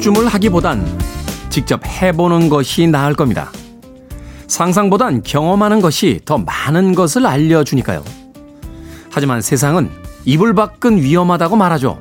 우물쭈물하기보단 0.00 0.84
직접 1.50 1.84
해보는 1.86 2.48
것이 2.48 2.86
나을 2.86 3.14
겁니다. 3.14 3.52
상상보단 4.46 5.22
경험하는 5.22 5.80
것이 5.80 6.20
더 6.24 6.38
많은 6.38 6.94
것을 6.94 7.26
알려주니까요. 7.26 8.02
하지만 9.10 9.40
세상은 9.42 9.90
이불 10.24 10.54
밖은 10.54 11.02
위험하다고 11.02 11.56
말하죠. 11.56 12.00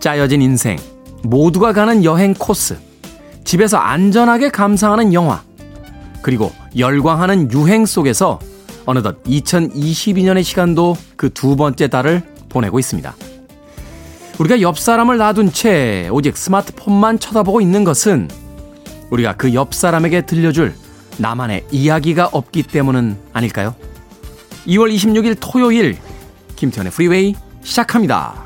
짜여진 0.00 0.42
인생, 0.42 0.78
모두가 1.22 1.72
가는 1.72 2.04
여행 2.04 2.34
코스, 2.34 2.76
집에서 3.44 3.78
안전하게 3.78 4.50
감상하는 4.50 5.12
영화, 5.12 5.42
그리고 6.22 6.52
열광하는 6.76 7.52
유행 7.52 7.86
속에서 7.86 8.40
어느덧 8.84 9.22
2022년의 9.24 10.42
시간도 10.42 10.96
그 11.16 11.30
두 11.30 11.56
번째 11.56 11.88
달을 11.88 12.22
보내고 12.48 12.78
있습니다. 12.78 13.14
우리가 14.38 14.60
옆 14.60 14.78
사람을 14.78 15.16
놔둔 15.16 15.52
채 15.52 16.08
오직 16.12 16.36
스마트폰만 16.36 17.18
쳐다보고 17.18 17.60
있는 17.60 17.84
것은 17.84 18.28
우리가 19.10 19.34
그 19.36 19.52
옆 19.54 19.72
사람에게 19.74 20.26
들려줄 20.26 20.74
나만의 21.18 21.64
이야기가 21.70 22.30
없기 22.32 22.64
때문은 22.64 23.16
아닐까요? 23.32 23.74
2월 24.66 24.94
26일 24.94 25.36
토요일 25.40 25.96
김태현의 26.56 26.92
프리웨이 26.92 27.34
시작합니다. 27.62 28.45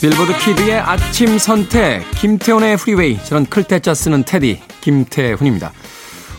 빌보드 0.00 0.32
kid의 0.38 0.80
아침 0.80 1.36
선택 1.36 2.10
김태훈의 2.12 2.78
프리웨이 2.78 3.22
저는 3.22 3.44
클 3.44 3.65
태 3.65 3.81
자 3.81 3.92
쓰는 3.92 4.24
테디 4.24 4.58
김태훈입니다. 4.80 5.72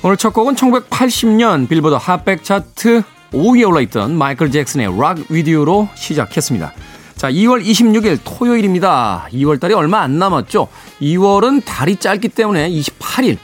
오늘 0.01 0.17
첫 0.17 0.33
곡은 0.33 0.55
1980년 0.55 1.69
빌보드 1.69 1.93
핫백 1.93 2.43
차트 2.43 3.03
5위에 3.31 3.69
올라있던 3.69 4.17
마이클 4.17 4.49
잭슨의 4.49 4.97
Rock 4.97 5.19
with 5.29 5.56
You로 5.56 5.89
시작했습니다. 5.93 6.73
자, 7.15 7.31
2월 7.31 7.63
26일 7.63 8.17
토요일입니다. 8.23 9.27
2월달이 9.31 9.77
얼마 9.77 10.01
안 10.01 10.17
남았죠? 10.17 10.67
2월은 10.99 11.61
달이 11.63 11.97
짧기 11.97 12.29
때문에 12.29 12.67
28일. 12.67 13.37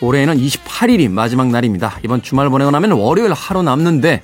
올해에는 0.00 0.36
28일이 0.36 1.10
마지막 1.10 1.48
날입니다. 1.48 1.98
이번 2.04 2.22
주말 2.22 2.48
보내고 2.50 2.70
나면 2.70 2.92
월요일 2.92 3.32
하루 3.32 3.62
남는데 3.62 4.22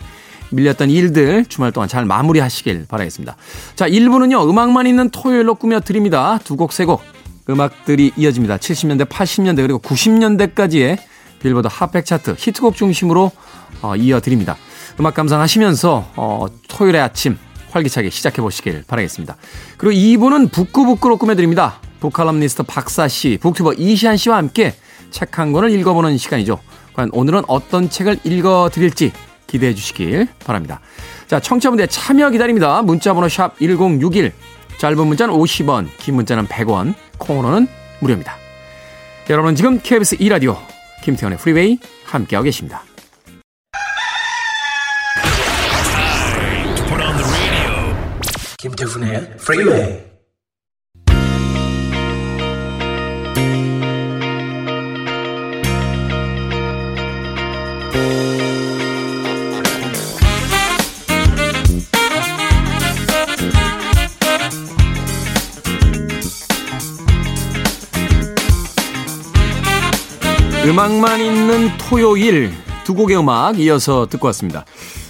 밀렸던 0.53 0.91
일들 0.91 1.45
주말 1.47 1.73
동안 1.73 1.89
잘 1.89 2.05
마무리하시길 2.05 2.87
바라겠습니다. 2.89 3.37
자, 3.75 3.89
1부는요, 3.89 4.49
음악만 4.49 4.87
있는 4.87 5.11
토요일로 5.11 5.57
꾸며드립니다. 5.57 6.39
두 6.45 6.57
곡, 6.57 6.73
세 6.73 6.85
곡. 6.85 7.03
음악들이 7.49 8.13
이어집니다. 8.17 8.59
70년대, 8.59 9.09
80년대, 9.09 9.57
그리고 9.57 9.79
90년대까지의 9.81 10.99
빌보드 11.41 11.69
핫백 11.71 12.07
차트 12.07 12.37
히트곡 12.39 12.77
중심으로 12.77 13.33
어, 13.83 13.97
이어드립니다. 13.97 14.57
음악 15.01 15.15
감상하시면서 15.15 16.13
어, 16.17 16.47
토요일의 16.69 17.01
아침 17.01 17.37
활기차게 17.73 18.11
시작해 18.11 18.41
보시길 18.43 18.85
바라겠습니다. 18.87 19.37
그리고 19.77 19.95
2부는 19.95 20.53
북구북구로 20.53 21.17
꾸며드립니다. 21.17 21.81
북칼럼니스트 22.01 22.65
박사 22.65 23.09
씨, 23.09 23.39
북튜버 23.41 23.75
이시안 23.75 24.17
씨와 24.17 24.37
함께 24.37 24.75
책 25.11 25.39
한 25.39 25.53
권을 25.53 25.71
읽어보는 25.71 26.19
시간이죠. 26.19 26.59
과연 26.95 27.11
오늘은 27.13 27.43
어떤 27.47 27.89
책을 27.89 28.19
읽어드릴지 28.25 29.13
기대해 29.53 29.75
주시길 29.75 30.29
바랍니다. 30.45 30.81
자, 31.27 31.39
청취자분들 31.39 31.87
참여 31.89 32.31
기다립니다. 32.31 32.81
문자번호 32.81 33.29
샵 33.29 33.59
1061, 33.59 34.33
짧은 34.79 35.07
문자는 35.07 35.35
50원, 35.35 35.89
긴 35.99 36.15
문자는 36.15 36.47
100원, 36.47 36.95
콩으로는 37.19 37.69
무료입니다. 38.01 38.35
여러분 39.29 39.55
지금 39.55 39.79
KBS 39.79 40.17
2라디오 40.17 40.57
김태훈의 41.05 41.39
프리웨이 41.39 41.79
함께하고 42.05 42.45
계십니다. 42.45 42.83
김태훈의 48.59 49.37
프리웨이 49.37 50.12
음악만 70.65 71.21
있는 71.21 71.77
토요일 71.77 72.53
두 72.85 72.95
곡의 72.95 73.19
음악 73.19 73.59
이어서 73.59 74.07
듣고 74.09 74.29
왔습니다. 74.29 74.65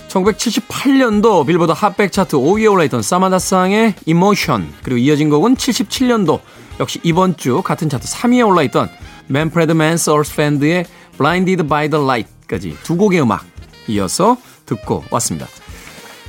1978년도 0.08 1.46
빌보드 1.46 1.72
핫백 1.72 2.10
차트 2.10 2.38
5위에 2.38 2.72
올라있던 2.72 3.02
사마다상의 3.02 3.94
Emotion 4.06 4.72
그리고 4.82 4.96
이어진 4.96 5.28
곡은 5.28 5.56
77년도 5.56 6.40
역시 6.80 7.00
이번 7.02 7.36
주 7.36 7.60
같은 7.60 7.90
차트 7.90 8.06
3위에 8.06 8.46
올라있던 8.46 8.88
맨프레드 9.28 9.72
맨스 9.72 10.08
얼스밴드의 10.08 10.86
Blinded 11.18 11.66
by 11.68 11.90
the 11.90 12.02
Light까지 12.02 12.78
두 12.82 12.96
곡의 12.96 13.20
음악 13.20 13.44
이어서 13.88 14.38
듣고 14.64 15.04
왔습니다. 15.10 15.46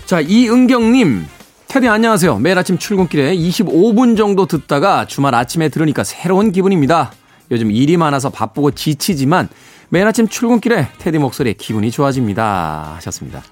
자 0.06 0.20
이은경님 0.20 1.26
테디 1.70 1.88
안녕하세요. 1.88 2.40
매일 2.40 2.58
아침 2.58 2.78
출근길에 2.78 3.34
25분 3.38 4.18
정도 4.18 4.48
듣다가 4.48 5.08
주말 5.08 5.34
아침에 5.34 5.70
들으니까 5.70 6.04
새로운 6.04 6.52
기분입니다. 6.52 7.14
요즘 7.54 7.72
일이 7.72 7.98
많아서 7.98 8.30
바쁘고 8.30 8.72
지치지만 8.72 9.48
매일 9.90 10.08
아침 10.08 10.28
출근길에 10.28 10.90
테디 10.98 11.20
목소리에 11.20 11.54
기분이 11.54 11.92
좋아집니다. 11.92 12.94
하셨습니다. 12.96 13.44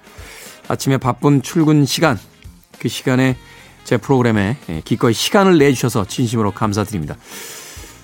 아침에 0.67 0.97
바쁜 0.97 1.41
출근 1.43 1.85
시간, 1.85 2.17
그 2.79 2.87
시간에 2.89 3.37
제 3.83 3.97
프로그램에 3.97 4.57
예, 4.69 4.81
기꺼이 4.83 5.13
시간을 5.13 5.59
내주셔서 5.59 6.05
진심으로 6.05 6.51
감사드립니다. 6.51 7.15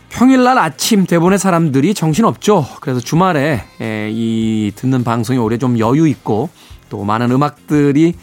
평일날 0.09 0.57
아침 0.57 1.05
대본의 1.05 1.39
사람들이 1.39 1.93
정신없죠. 1.93 2.65
그래서 2.79 2.99
주말에 2.99 3.63
예, 3.81 4.09
이 4.11 4.71
듣는 4.75 5.03
방송이 5.03 5.39
오래 5.39 5.57
좀 5.57 5.79
여유 5.79 6.07
있고 6.07 6.49
또 6.89 7.03
많은 7.03 7.31
음악들이 7.31 8.13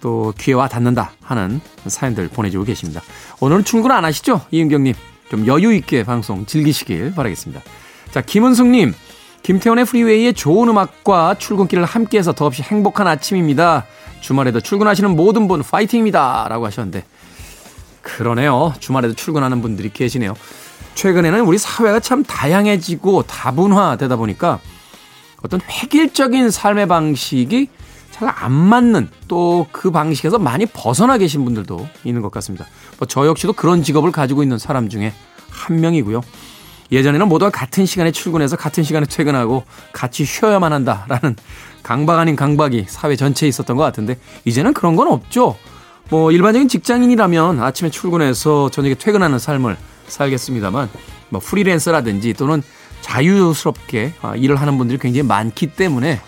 또 0.00 0.32
귀에 0.38 0.54
와 0.54 0.68
닿는다 0.68 1.12
하는 1.22 1.60
사연들 1.86 2.28
보내주고 2.28 2.64
계십니다. 2.64 3.00
오늘은 3.40 3.64
출근 3.64 3.90
안 3.90 4.04
하시죠? 4.04 4.42
이은경님. 4.50 4.94
좀 5.34 5.48
여유 5.48 5.74
있게 5.74 6.04
방송 6.04 6.46
즐기시길 6.46 7.12
바라겠습니다. 7.16 7.60
자, 8.12 8.20
김은숙님, 8.20 8.94
김태훈의 9.42 9.84
프리웨이의 9.84 10.32
좋은 10.34 10.68
음악과 10.68 11.34
출근길을 11.38 11.84
함께해서 11.84 12.32
더없이 12.32 12.62
행복한 12.62 13.08
아침입니다. 13.08 13.84
주말에도 14.20 14.60
출근하시는 14.60 15.16
모든 15.16 15.48
분 15.48 15.64
파이팅입니다. 15.64 16.46
라고 16.48 16.66
하셨는데, 16.66 17.04
그러네요. 18.00 18.74
주말에도 18.78 19.14
출근하는 19.14 19.60
분들이 19.60 19.92
계시네요. 19.92 20.34
최근에는 20.94 21.40
우리 21.40 21.58
사회가 21.58 21.98
참 21.98 22.22
다양해지고 22.22 23.24
다분화되다 23.24 24.14
보니까 24.14 24.60
어떤 25.42 25.60
획일적인 25.68 26.50
삶의 26.50 26.86
방식이 26.86 27.68
잘 28.12 28.32
안 28.36 28.52
맞는 28.52 29.08
또 29.26 29.66
그 29.72 29.90
방식에서 29.90 30.38
많이 30.38 30.66
벗어나 30.66 31.18
계신 31.18 31.44
분들도 31.44 31.88
있는 32.04 32.22
것 32.22 32.30
같습니다. 32.30 32.66
뭐 32.98 33.06
저 33.08 33.26
역시도 33.26 33.54
그런 33.54 33.82
직업을 33.82 34.12
가지고 34.12 34.44
있는 34.44 34.56
사람 34.56 34.88
중에 34.88 35.12
한 35.54 35.80
명이고요. 35.80 36.20
예전에는 36.92 37.28
모두가 37.28 37.50
같은 37.50 37.86
시간에 37.86 38.10
출근해서 38.10 38.56
같은 38.56 38.84
시간에 38.84 39.06
퇴근하고 39.06 39.64
같이 39.92 40.24
쉬어야만 40.24 40.72
한다라는 40.72 41.36
강박 41.82 42.18
아닌 42.18 42.36
강박이 42.36 42.86
사회 42.88 43.16
전체에 43.16 43.48
있었던 43.48 43.76
것 43.76 43.82
같은데 43.82 44.18
이제는 44.44 44.74
그런 44.74 44.96
건 44.96 45.08
없죠. 45.08 45.56
뭐 46.10 46.30
일반적인 46.30 46.68
직장인이라면 46.68 47.62
아침에 47.62 47.90
출근해서 47.90 48.70
저녁에 48.70 48.94
퇴근하는 48.94 49.38
삶을 49.38 49.76
살겠습니다만 50.06 50.90
뭐 51.30 51.40
프리랜서라든지 51.40 52.34
또는 52.34 52.62
자유스럽게 53.00 54.12
아, 54.22 54.34
일을 54.36 54.56
하는 54.56 54.78
분들이 54.78 54.98
굉장히 54.98 55.26
많기 55.26 55.68
때문에 55.68 56.20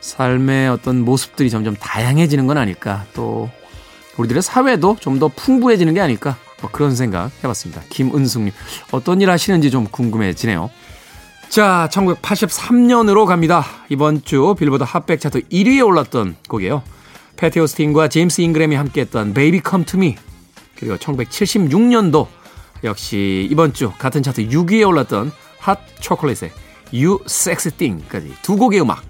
삶의 0.00 0.68
어떤 0.68 1.00
모습들이 1.00 1.48
점점 1.50 1.74
다양해지는 1.76 2.46
건 2.46 2.58
아닐까 2.58 3.04
또 3.14 3.50
우리들의 4.18 4.42
사회도 4.42 4.98
좀 5.00 5.18
더 5.18 5.28
풍부해지는 5.28 5.94
게 5.94 6.00
아닐까 6.00 6.36
뭐 6.64 6.70
그런 6.72 6.96
생각 6.96 7.30
해봤습니다. 7.42 7.82
김은숙님 7.90 8.52
어떤 8.90 9.20
일 9.20 9.30
하시는지 9.30 9.70
좀 9.70 9.86
궁금해지네요. 9.86 10.70
자, 11.50 11.88
1983년으로 11.92 13.26
갑니다. 13.26 13.64
이번 13.90 14.24
주 14.24 14.54
빌보드 14.58 14.82
핫백 14.82 15.20
차트 15.20 15.42
1위에 15.48 15.86
올랐던 15.86 16.36
곡이에요. 16.48 16.82
패티 17.36 17.60
오스틴과 17.60 18.08
제임스 18.08 18.40
잉그램이 18.40 18.76
함께했던 18.76 19.34
Baby 19.34 19.60
Come 19.68 19.84
To 19.84 19.98
Me 19.98 20.16
그리고 20.78 20.96
1976년도 20.96 22.28
역시 22.82 23.46
이번 23.50 23.74
주 23.74 23.92
같은 23.98 24.22
차트 24.22 24.48
6위에 24.48 24.88
올랐던 24.88 25.32
핫 25.58 25.78
초콜릿의 26.00 26.50
You 26.94 27.18
Sexy 27.26 27.76
Thing까지 27.76 28.34
두 28.40 28.56
곡의 28.56 28.80
음악 28.80 29.02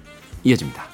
이어집니다. 0.43 0.94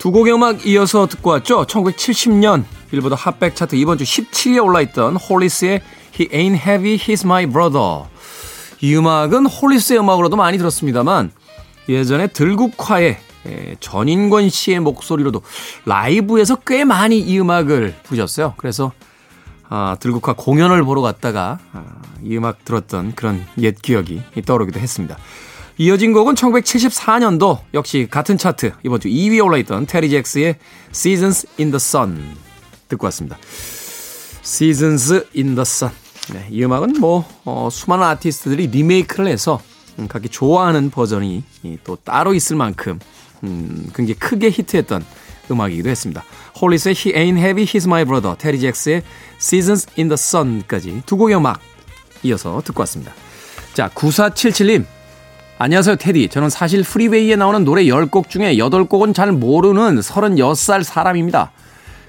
두 0.00 0.12
곡의 0.12 0.32
음악 0.32 0.66
이어서 0.66 1.06
듣고 1.06 1.28
왔죠. 1.28 1.66
1970년 1.66 2.64
빌보드 2.90 3.14
핫백 3.18 3.54
차트 3.54 3.76
이번 3.76 3.98
주 3.98 4.04
17위에 4.04 4.64
올라있던 4.64 5.16
홀리스의 5.16 5.82
He 6.18 6.28
Ain't 6.30 6.66
Heavy, 6.66 6.96
He's 6.96 7.26
My 7.26 7.44
Brother. 7.44 8.04
이 8.80 8.96
음악은 8.96 9.44
홀리스의 9.44 10.00
음악으로도 10.00 10.36
많이 10.36 10.56
들었습니다만 10.56 11.30
예전에 11.90 12.28
들국화의 12.28 13.18
전인권 13.80 14.48
씨의 14.48 14.80
목소리로도 14.80 15.42
라이브에서 15.84 16.56
꽤 16.66 16.84
많이 16.84 17.18
이 17.18 17.38
음악을 17.38 17.94
부르셨어요. 18.02 18.54
그래서 18.56 18.92
아, 19.68 19.98
들국화 20.00 20.32
공연을 20.32 20.82
보러 20.82 21.02
갔다가 21.02 21.58
아, 21.74 21.84
이 22.22 22.38
음악 22.38 22.64
들었던 22.64 23.14
그런 23.14 23.44
옛 23.58 23.76
기억이 23.82 24.22
떠오르기도 24.46 24.80
했습니다. 24.80 25.18
이어진 25.80 26.12
곡은 26.12 26.34
1974년도 26.34 27.60
역시 27.72 28.06
같은 28.10 28.36
차트 28.36 28.72
이번 28.82 29.00
주 29.00 29.08
2위에 29.08 29.42
올라있던 29.42 29.86
테리 29.86 30.10
잭스의 30.10 30.56
Seasons 30.90 31.46
in 31.58 31.70
the 31.70 31.76
Sun 31.76 32.36
듣고 32.88 33.06
왔습니다. 33.06 33.38
Seasons 34.44 35.24
in 35.34 35.54
the 35.54 35.62
Sun. 35.62 35.90
네, 36.34 36.46
이 36.50 36.62
음악은 36.62 37.00
뭐 37.00 37.26
어, 37.46 37.70
수많은 37.72 38.04
아티스트들이 38.04 38.66
리메이크를 38.66 39.26
해서 39.28 39.58
음, 39.98 40.06
각기 40.06 40.28
좋아하는 40.28 40.90
버전이 40.90 41.44
또 41.82 41.96
따로 41.96 42.34
있을 42.34 42.56
만큼 42.56 42.98
음, 43.42 43.90
굉장히 43.94 44.18
크게 44.18 44.50
히트했던 44.50 45.02
음악이기도 45.50 45.88
했습니다. 45.88 46.22
홀리스의 46.60 46.94
He 46.94 47.16
Ain't 47.16 47.38
Heavy, 47.38 47.64
He's 47.64 47.86
My 47.86 48.04
Brother, 48.04 48.36
테리 48.36 48.60
잭스의 48.60 49.02
Seasons 49.38 49.86
in 49.96 50.10
the 50.10 50.18
Sun까지 50.18 51.04
두 51.06 51.16
곡의 51.16 51.38
음악 51.38 51.58
이어서 52.22 52.60
듣고 52.66 52.82
왔습니다. 52.82 53.14
자, 53.72 53.88
9477님. 53.88 54.99
안녕하세요, 55.62 55.96
테디. 55.96 56.30
저는 56.30 56.48
사실 56.48 56.82
프리웨이에 56.82 57.36
나오는 57.36 57.66
노래 57.66 57.84
10곡 57.84 58.30
중에 58.30 58.54
8곡은 58.54 59.14
잘 59.14 59.30
모르는 59.30 60.00
36살 60.00 60.82
사람입니다. 60.82 61.52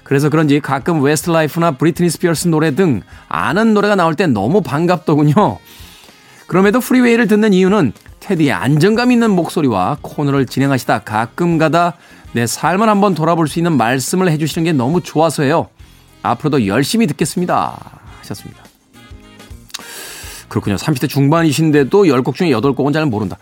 그래서 0.04 0.30
그런지 0.30 0.58
가끔 0.58 1.02
웨스트라이프나 1.02 1.72
브리트니 1.72 2.08
스피어스 2.08 2.48
노래 2.48 2.74
등 2.74 3.02
아는 3.28 3.74
노래가 3.74 3.94
나올 3.94 4.14
때 4.14 4.26
너무 4.26 4.62
반갑더군요. 4.62 5.58
그럼에도 6.46 6.80
프리웨이를 6.80 7.26
듣는 7.28 7.52
이유는 7.52 7.92
테디의 8.20 8.52
안정감 8.52 9.12
있는 9.12 9.30
목소리와 9.32 9.98
코너를 10.00 10.46
진행하시다 10.46 11.00
가끔 11.00 11.58
가다 11.58 11.92
내 12.32 12.46
삶을 12.46 12.88
한번 12.88 13.14
돌아볼 13.14 13.48
수 13.48 13.58
있는 13.58 13.76
말씀을 13.76 14.30
해주시는 14.30 14.64
게 14.64 14.72
너무 14.72 15.02
좋아서예요. 15.02 15.68
앞으로도 16.22 16.66
열심히 16.66 17.06
듣겠습니다. 17.06 18.00
하셨습니다. 18.20 18.61
그렇군요. 20.52 20.76
30대 20.76 21.08
중반이신데도 21.08 22.04
10곡 22.04 22.34
중에 22.34 22.50
8곡은 22.50 22.92
잘 22.92 23.06
모른다. 23.06 23.38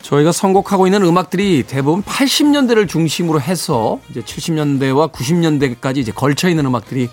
저희가 0.00 0.32
선곡하고 0.32 0.86
있는 0.86 1.02
음악들이 1.02 1.62
대부분 1.66 2.02
80년대를 2.02 2.88
중심으로 2.88 3.38
해서 3.38 4.00
이제 4.08 4.22
70년대와 4.22 5.12
90년대까지 5.12 5.98
이제 5.98 6.12
걸쳐 6.12 6.48
있는 6.48 6.64
음악들이 6.64 7.10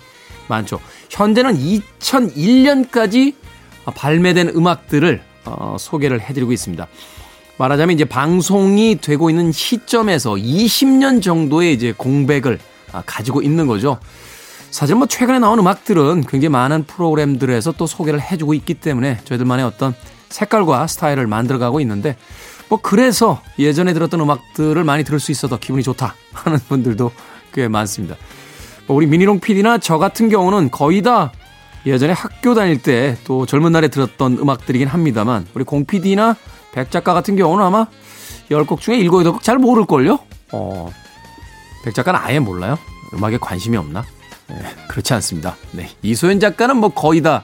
많죠. 0.48 0.80
현재는 1.10 1.54
2001년까지 1.58 3.34
발매된 3.94 4.48
음악들을 4.56 5.22
어, 5.44 5.76
소개를 5.78 6.22
해드리고 6.22 6.52
있습니다. 6.52 6.86
말하자면 7.58 7.94
이제 7.94 8.06
방송이 8.06 9.00
되고 9.02 9.28
있는 9.28 9.52
시점에서 9.52 10.32
20년 10.32 11.20
정도의 11.20 11.74
이제 11.74 11.92
공백을 11.94 12.58
아, 12.92 13.02
가지고 13.04 13.42
있는 13.42 13.66
거죠. 13.66 13.98
사실 14.74 14.96
뭐 14.96 15.06
최근에 15.06 15.38
나온 15.38 15.60
음악들은 15.60 16.22
굉장히 16.22 16.48
많은 16.48 16.82
프로그램들에서 16.82 17.70
또 17.78 17.86
소개를 17.86 18.20
해주고 18.20 18.54
있기 18.54 18.74
때문에 18.74 19.20
저희들만의 19.22 19.64
어떤 19.64 19.94
색깔과 20.30 20.88
스타일을 20.88 21.28
만들어가고 21.28 21.78
있는데 21.78 22.16
뭐 22.68 22.80
그래서 22.82 23.40
예전에 23.56 23.92
들었던 23.92 24.20
음악들을 24.20 24.82
많이 24.82 25.04
들을 25.04 25.20
수 25.20 25.30
있어서 25.30 25.60
기분이 25.60 25.84
좋다 25.84 26.16
하는 26.32 26.58
분들도 26.68 27.12
꽤 27.52 27.68
많습니다. 27.68 28.16
뭐 28.88 28.96
우리 28.96 29.06
미니롱 29.06 29.38
PD나 29.38 29.78
저 29.78 29.98
같은 29.98 30.28
경우는 30.28 30.72
거의 30.72 31.02
다 31.02 31.30
예전에 31.86 32.12
학교 32.12 32.56
다닐 32.56 32.82
때 32.82 33.16
또 33.22 33.46
젊은 33.46 33.70
날에 33.70 33.86
들었던 33.86 34.38
음악들이긴 34.38 34.88
합니다만 34.88 35.46
우리 35.54 35.62
공 35.62 35.84
PD나 35.84 36.34
백 36.72 36.90
작가 36.90 37.14
같은 37.14 37.36
경우는 37.36 37.64
아마 37.64 37.86
10곡 38.50 38.80
중에 38.80 38.98
7, 38.98 39.08
8곡 39.08 39.40
잘 39.40 39.58
모를걸요? 39.58 40.18
어, 40.50 40.90
백 41.84 41.94
작가는 41.94 42.18
아예 42.20 42.40
몰라요? 42.40 42.76
음악에 43.12 43.38
관심이 43.38 43.76
없나? 43.76 44.02
네, 44.48 44.56
그렇지 44.88 45.12
않습니다. 45.14 45.56
네, 45.72 45.90
이소연 46.02 46.40
작가는 46.40 46.76
뭐 46.76 46.90
거의 46.90 47.22
다 47.22 47.42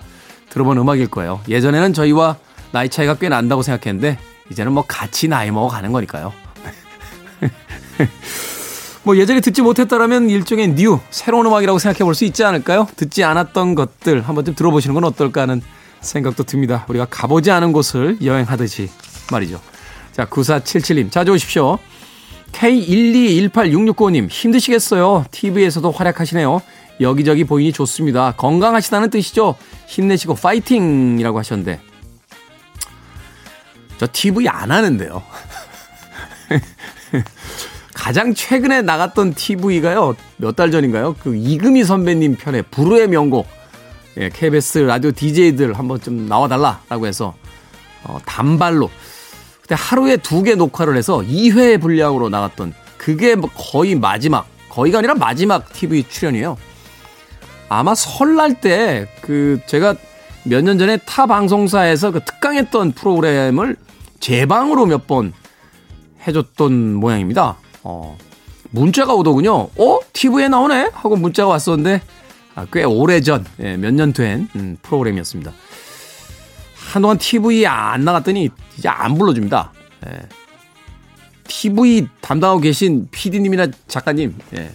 들어본 0.51 0.79
음악일 0.79 1.09
거예요. 1.09 1.41
예전에는 1.49 1.93
저희와 1.93 2.37
나이 2.73 2.89
차이가 2.89 3.15
꽤 3.15 3.29
난다고 3.29 3.63
생각했는데 3.63 4.19
이제는 4.51 4.73
뭐 4.73 4.85
같이 4.87 5.29
나이 5.29 5.51
먹어가는 5.51 5.93
거니까요. 5.93 6.33
뭐 9.03 9.17
예전에 9.17 9.41
듣지 9.41 9.63
못했다라면 9.63 10.29
일종의 10.29 10.75
new 10.75 11.01
새로운 11.11 11.47
음악이라고 11.47 11.79
생각해 11.79 12.05
볼 12.05 12.15
수 12.15 12.25
있지 12.25 12.45
않을까요? 12.45 12.87
듣지 12.97 13.25
않았던 13.25 13.75
것들 13.75 14.23
한번 14.23 14.45
좀 14.45 14.55
들어보시는 14.55 14.95
건 14.95 15.05
어떨까 15.05 15.43
하는 15.43 15.63
생각도 16.01 16.43
듭니다. 16.45 16.85
우리가 16.89 17.07
가보지 17.07 17.51
않은 17.51 17.73
곳을 17.73 18.19
여행하듯이 18.23 18.91
말이죠. 19.33 19.61
자, 20.13 20.27
9477님, 20.27 21.11
자주 21.11 21.33
오십시오. 21.33 21.79
K1218669님, 22.53 24.29
힘드시겠어요? 24.31 25.25
TV에서도 25.31 25.91
활약하시네요. 25.91 26.61
여기저기 27.01 27.45
보이니 27.45 27.73
좋습니다. 27.73 28.33
건강하시다는 28.33 29.11
뜻이죠? 29.11 29.57
힘내시고 29.87 30.35
파이팅이라고 30.35 31.39
하셨는데. 31.39 31.81
저 33.99 34.07
TV 34.11 34.49
안 34.49 34.71
하는데요. 34.71 35.23
가장 37.95 38.35
최근에 38.35 38.83
나갔던 38.83 39.35
TV가요, 39.35 40.17
몇 40.39 40.57
달 40.57 40.71
전인가요? 40.71 41.17
그 41.23 41.37
이금희 41.37 41.85
선배님 41.85 42.37
편의 42.37 42.63
불후의 42.71 43.09
명곡, 43.09 43.47
예, 44.17 44.31
KBS 44.31 44.79
라디오 44.79 45.13
DJ들 45.13 45.75
한번 45.79 46.01
좀 46.01 46.27
나와달라라고 46.27 47.07
해서, 47.07 47.35
어, 48.05 48.19
단발로, 48.25 48.91
그때 49.61 49.75
하루에 49.79 50.17
두 50.17 50.43
개 50.43 50.55
녹화를 50.55 50.97
해서 50.97 51.19
2회 51.19 51.81
분량으로 51.81 52.29
나갔던 52.31 52.73
그게 52.97 53.35
뭐 53.35 53.51
거의 53.55 53.95
마지막, 53.95 54.47
거의가 54.71 54.99
아니라 54.99 55.15
마지막 55.15 55.71
TV 55.73 56.05
출연이에요. 56.09 56.57
아마 57.71 57.95
설날 57.95 58.61
때 58.61 59.07
그 59.23 59.61
제가 59.67 59.95
몇 60.45 60.63
년 60.65 60.79
전에 60.79 60.97
타 60.99 61.27
방송사에서 61.27 62.11
그 62.11 62.21
특강했던 62.25 62.93
프로그램을 62.93 63.77
재방으로 64.21 64.87
몇 64.87 65.07
번 65.07 65.33
해줬던 66.27 66.95
모양입니다. 66.95 67.57
어, 67.83 68.17
문자가 68.71 69.15
오더군요. 69.15 69.69
어? 69.77 69.99
TV에 70.13 70.49
나오네? 70.49 70.91
하고 70.93 71.17
문자가 71.17 71.49
왔었는데, 71.51 72.03
아, 72.55 72.67
꽤 72.73 72.85
오래전, 72.85 73.45
예, 73.61 73.77
몇년 73.79 74.13
된, 74.13 74.49
음, 74.57 74.77
프로그램이었습니다. 74.83 75.53
한동안 76.93 77.17
TV에 77.19 77.67
안 77.67 78.05
나갔더니 78.05 78.51
이제 78.77 78.89
안 78.89 79.17
불러줍니다. 79.17 79.73
예. 80.09 80.19
TV 81.49 82.07
담당하고 82.21 82.61
계신 82.61 83.09
PD님이나 83.11 83.69
작가님, 83.89 84.37
예, 84.57 84.71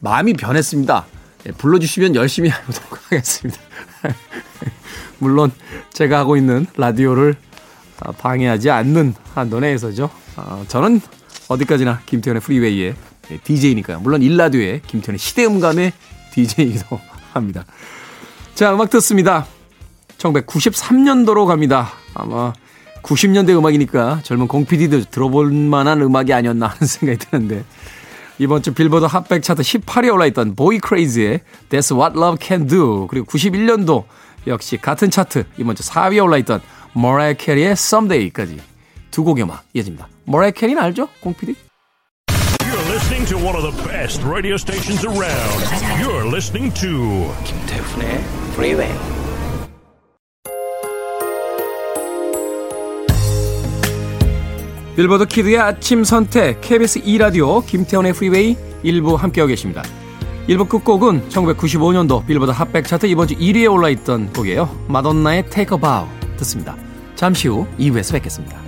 마음이 0.00 0.34
변했습니다. 0.34 1.04
예, 1.46 1.52
불러주시면 1.52 2.14
열심히 2.14 2.48
하도록 2.50 2.98
하겠습니다. 3.04 3.60
물론 5.18 5.50
제가 5.92 6.18
하고 6.18 6.36
있는 6.36 6.66
라디오를 6.76 7.36
아, 8.00 8.12
방해하지 8.12 8.70
않는 8.70 9.14
한도 9.34 9.60
내에서죠. 9.60 10.10
어, 10.36 10.64
저는 10.68 11.00
어디까지나 11.48 12.00
김태현의 12.06 12.42
프리웨이의 12.42 12.94
DJ니까요. 13.44 14.00
물론 14.00 14.22
일라디오의 14.22 14.82
김태훈의 14.86 15.18
시대음감의 15.18 15.92
DJ이기도 16.32 17.00
합니다. 17.32 17.64
자, 18.54 18.74
음악 18.74 18.90
듣습니다. 18.90 19.46
1993년도로 20.18 21.46
갑니다. 21.46 21.92
아마 22.14 22.52
90년대 23.02 23.56
음악이니까 23.56 24.20
젊은 24.24 24.48
공PD도 24.48 25.04
들어볼 25.10 25.50
만한 25.50 26.02
음악이 26.02 26.32
아니었나 26.32 26.66
하는 26.66 26.78
생각이 26.86 27.18
드는데 27.18 27.64
이번 28.38 28.62
주 28.62 28.74
빌보드 28.74 29.04
핫백 29.06 29.42
차트 29.42 29.62
18위에 29.62 30.12
올라있던 30.12 30.54
보이 30.54 30.78
크레이즈의 30.78 31.40
That's 31.70 31.96
What 31.96 32.18
Love 32.18 32.38
Can 32.40 32.66
Do 32.66 33.06
그리고 33.08 33.26
91년도 33.26 34.04
역시 34.46 34.76
같은 34.76 35.10
차트 35.10 35.44
이번 35.58 35.74
주 35.74 35.82
4위에 35.82 36.22
올라있던 36.22 36.60
머라이 36.92 37.36
캐리의 37.36 37.72
Someday까지 37.72 38.58
두 39.10 39.24
곡의 39.24 39.44
음악 39.44 39.64
이어집니다. 39.74 40.08
머라이 40.24 40.52
캐리는 40.52 40.80
알죠? 40.82 41.08
공PD? 41.20 41.54
listening 42.96 43.26
to 43.26 43.36
one 43.36 43.54
of 43.54 43.62
the 43.62 43.84
best 43.84 44.22
radio 44.22 44.56
stations 44.56 45.04
around. 45.04 45.60
You're 46.00 46.24
listening 46.24 46.72
to 46.80 47.30
김태훈의 47.44 48.22
Freeway. 48.54 49.25
빌보드 54.96 55.26
키드의 55.26 55.58
아침 55.58 56.04
선택 56.04 56.62
KBS 56.62 57.02
2라디오 57.02 57.64
김태훈의 57.66 58.14
프리웨이 58.14 58.56
1부 58.82 59.14
함께하고 59.14 59.48
계십니다. 59.48 59.82
1부 60.48 60.70
끝곡은 60.70 61.28
1995년도 61.28 62.24
빌보드 62.26 62.50
핫백 62.50 62.86
차트 62.86 63.04
이번 63.04 63.28
주 63.28 63.34
1위에 63.34 63.70
올라있던 63.70 64.32
곡이에요. 64.32 64.86
마돈나의 64.88 65.50
Take 65.50 65.76
a 65.76 65.80
Bow 65.80 66.06
듣습니다. 66.38 66.76
잠시 67.14 67.48
후 67.48 67.66
2부에서 67.78 68.12
뵙겠습니다. 68.14 68.65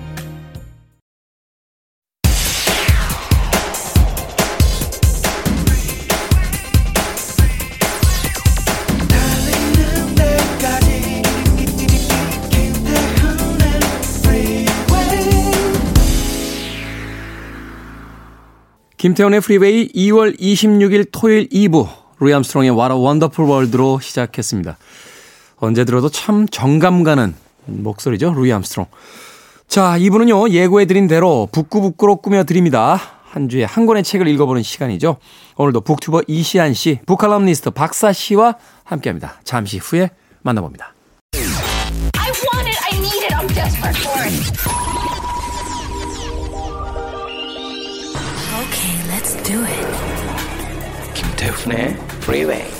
김태훈의 18.98 19.40
프리웨이 19.40 19.92
2월 19.92 20.38
26일 20.40 21.08
토요일 21.12 21.48
2부 21.48 21.88
루이 22.18 22.34
암스트롱의 22.34 22.72
What 22.72 22.92
a 22.92 22.98
Wonderful 22.98 23.48
World로 23.48 24.00
시작했습니다. 24.00 24.76
언제 25.58 25.84
들어도 25.84 26.08
참 26.08 26.48
정감 26.48 27.04
가는 27.04 27.34
목소리죠. 27.66 28.34
루이 28.34 28.52
암스트롱. 28.52 28.86
자, 29.68 29.96
2부는요. 29.98 30.50
예고해드린 30.50 31.06
대로 31.06 31.48
북구북구로 31.52 32.16
꾸며드립니다. 32.16 33.00
한 33.24 33.48
주에 33.48 33.62
한 33.62 33.86
권의 33.86 34.02
책을 34.02 34.26
읽어보는 34.26 34.64
시간이죠. 34.64 35.18
오늘도 35.56 35.82
북튜버 35.82 36.22
이시안 36.26 36.74
씨, 36.74 36.98
북칼럼니스트 37.06 37.70
박사 37.70 38.12
씨와 38.12 38.56
함께합니다. 38.82 39.40
잠시 39.44 39.78
후에 39.78 40.10
만나봅니다. 40.42 40.94
Do 49.48 49.64
it. 49.64 49.86
김태훈의 51.14 51.96
Freeway. 52.20 52.70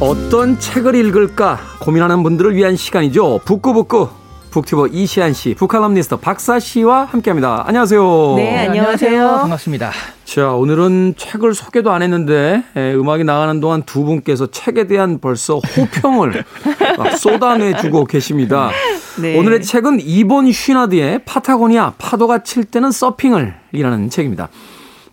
어떤 0.00 0.58
책을 0.58 0.94
읽을까 0.94 1.58
고민하는 1.80 2.22
분들을 2.22 2.54
위한 2.54 2.74
시간이죠. 2.76 3.40
북구북구 3.44 4.21
북튜버 4.52 4.88
이시안 4.88 5.32
씨, 5.32 5.54
북칼럼니스트 5.54 6.16
박사 6.18 6.58
씨와 6.60 7.06
함께합니다. 7.06 7.64
안녕하세요. 7.66 8.34
네, 8.36 8.66
안녕하세요. 8.66 9.26
반갑습니다. 9.40 9.90
자, 10.26 10.52
오늘은 10.52 11.14
책을 11.16 11.54
소개도 11.54 11.90
안 11.90 12.02
했는데 12.02 12.62
에, 12.76 12.92
음악이 12.92 13.24
나가는 13.24 13.58
동안 13.60 13.82
두 13.82 14.04
분께서 14.04 14.48
책에 14.48 14.86
대한 14.86 15.20
벌써 15.20 15.58
호평을 15.58 16.44
막 16.98 17.16
쏟아내주고 17.16 18.04
계십니다. 18.04 18.70
네. 19.22 19.38
오늘의 19.38 19.62
책은 19.62 20.00
이본 20.02 20.52
쉬나드의 20.52 21.24
파타고니아 21.24 21.94
파도가 21.96 22.42
칠 22.42 22.64
때는 22.64 22.90
서핑을 22.90 23.54
이라는 23.72 24.10
책입니다. 24.10 24.50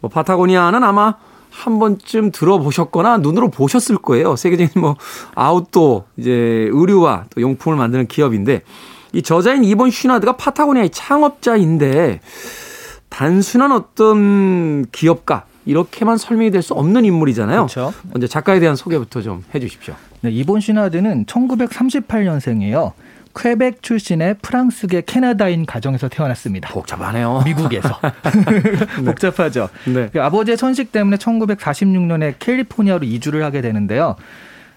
뭐 0.01 0.09
파타고니아는 0.09 0.83
아마 0.83 1.15
한 1.49 1.79
번쯤 1.79 2.31
들어보셨거나 2.31 3.17
눈으로 3.19 3.49
보셨을 3.49 3.97
거예요. 3.97 4.35
세계적인 4.35 4.81
뭐 4.81 4.97
아웃도어 5.35 6.03
이제 6.17 6.31
의류와 6.73 7.25
또 7.29 7.41
용품을 7.41 7.77
만드는 7.77 8.07
기업인데 8.07 8.63
이 9.13 9.21
저자인 9.21 9.63
이본 9.63 9.91
쉬나드가 9.91 10.37
파타고니아의 10.37 10.89
창업자인데 10.91 12.19
단순한 13.09 13.71
어떤 13.71 14.85
기업가 14.91 15.45
이렇게만 15.65 16.17
설명이 16.17 16.51
될 16.51 16.61
수 16.61 16.73
없는 16.73 17.05
인물이잖아요. 17.05 17.67
그렇죠. 17.67 17.93
먼저 18.11 18.27
작가에 18.27 18.59
대한 18.59 18.75
소개부터 18.75 19.21
좀 19.21 19.43
해주십시오. 19.53 19.93
네, 20.21 20.31
이본 20.31 20.59
시나드는 20.61 21.25
1938년생이에요. 21.25 22.93
퀘벡 23.35 23.81
출신의 23.83 24.35
프랑스계 24.41 25.03
캐나다인 25.05 25.65
가정에서 25.65 26.09
태어났습니다. 26.09 26.69
복잡하네요. 26.73 27.43
미국에서. 27.45 27.99
복잡하죠. 29.05 29.69
네. 29.85 30.09
그 30.11 30.21
아버지의 30.21 30.57
천식 30.57 30.91
때문에 30.91 31.17
1946년에 31.17 32.33
캘리포니아로 32.39 33.05
이주를 33.05 33.43
하게 33.43 33.61
되는데요. 33.61 34.15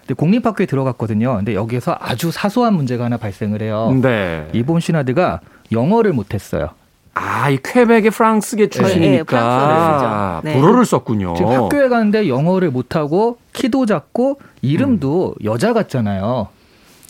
근데 0.05 0.13
공립학교에 0.15 0.65
들어갔거든요. 0.65 1.37
근데 1.37 1.55
여기에서 1.55 1.97
아주 1.99 2.31
사소한 2.31 2.73
문제가 2.73 3.05
하나 3.05 3.17
발생을 3.17 3.61
해요. 3.61 3.97
네. 4.01 4.47
이본 4.53 4.79
시나드가 4.81 5.39
영어를 5.71 6.13
못했어요. 6.13 6.69
아, 7.15 7.49
이 7.49 7.57
퀘벡의 7.63 8.09
프랑스계 8.09 8.63
네, 8.63 8.69
출신이니까 8.69 9.23
프랑스어를 9.23 9.75
쓰죠. 9.93 10.41
네. 10.43 10.59
불어를 10.59 10.85
썼군요. 10.85 11.35
지금 11.35 11.51
학교에 11.51 11.87
가는데 11.87 12.27
영어를 12.27 12.71
못하고 12.71 13.37
키도 13.53 13.85
작고 13.85 14.39
이름도 14.61 15.35
여자 15.43 15.73
같잖아요. 15.73 16.47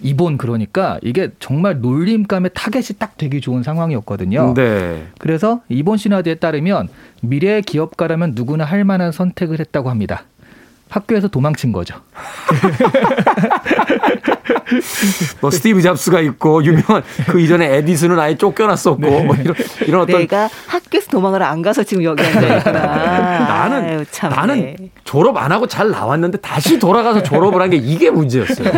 이본 0.01 0.37
그러니까 0.37 0.99
이게 1.01 1.31
정말 1.39 1.79
놀림감에 1.79 2.49
타겟이 2.49 2.97
딱 2.99 3.17
되기 3.17 3.39
좋은 3.39 3.63
상황이었거든요. 3.63 4.53
네. 4.53 5.07
그래서 5.17 5.61
이본 5.69 5.97
시나드에 5.97 6.35
따르면 6.35 6.89
미래의 7.21 7.61
기업가라면 7.61 8.33
누구나 8.35 8.65
할 8.65 8.83
만한 8.83 9.13
선택을 9.13 9.61
했다고 9.61 9.89
합니다. 9.89 10.25
학교에서 10.93 11.27
도망친 11.27 11.71
거죠. 11.71 11.95
뭐 15.41 15.51
스티브 15.51 15.81
잡스가 15.81 16.21
있고 16.21 16.63
유명한 16.63 17.03
그 17.27 17.39
이전에 17.39 17.77
에디슨은 17.77 18.19
아예 18.19 18.35
쫓겨났었고 18.37 19.01
네. 19.01 19.23
뭐 19.23 19.35
이런 19.35 19.55
이런 19.87 20.01
어떤 20.01 20.21
내가 20.21 20.49
학교에서 20.67 21.09
도망을 21.11 21.43
안 21.43 21.61
가서 21.61 21.83
지금 21.83 22.03
여기 22.03 22.23
앉아 22.23 22.57
있구나. 22.57 22.79
나는 22.85 23.83
아유, 23.83 24.05
참, 24.11 24.29
나는 24.31 24.55
네. 24.61 24.75
졸업 25.03 25.37
안 25.37 25.51
하고 25.51 25.67
잘 25.67 25.89
나왔는데 25.89 26.37
다시 26.39 26.79
돌아가서 26.79 27.23
졸업을 27.23 27.61
한 27.61 27.73
게 27.73 27.77
이게 27.77 28.11
문제였어요. 28.11 28.69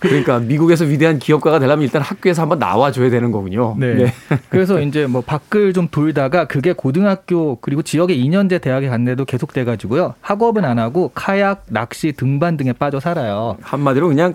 그러니까 0.00 0.38
미국에서 0.38 0.84
위대한 0.84 1.18
기업가가 1.18 1.58
되려면 1.58 1.82
일단 1.84 2.02
학교에서 2.02 2.42
한번 2.42 2.58
나와줘야 2.58 3.10
되는 3.10 3.30
거군요. 3.32 3.76
네. 3.78 4.12
그래서 4.48 4.80
이제 4.80 5.06
뭐 5.06 5.20
밖을 5.20 5.72
좀 5.72 5.88
돌다가 5.88 6.46
그게 6.46 6.72
고등학교 6.72 7.56
그리고 7.60 7.82
지역의 7.82 8.16
2년제 8.24 8.60
대학에 8.60 8.88
갔는데도 8.88 9.24
계속돼 9.24 9.64
가지고요. 9.64 10.14
학업은 10.20 10.64
안 10.64 10.78
하고 10.78 11.10
카약, 11.14 11.64
낚시, 11.68 12.12
등반 12.12 12.56
등에 12.56 12.72
빠져 12.72 13.00
살아요. 13.00 13.56
한마디로 13.62 14.08
그냥 14.08 14.27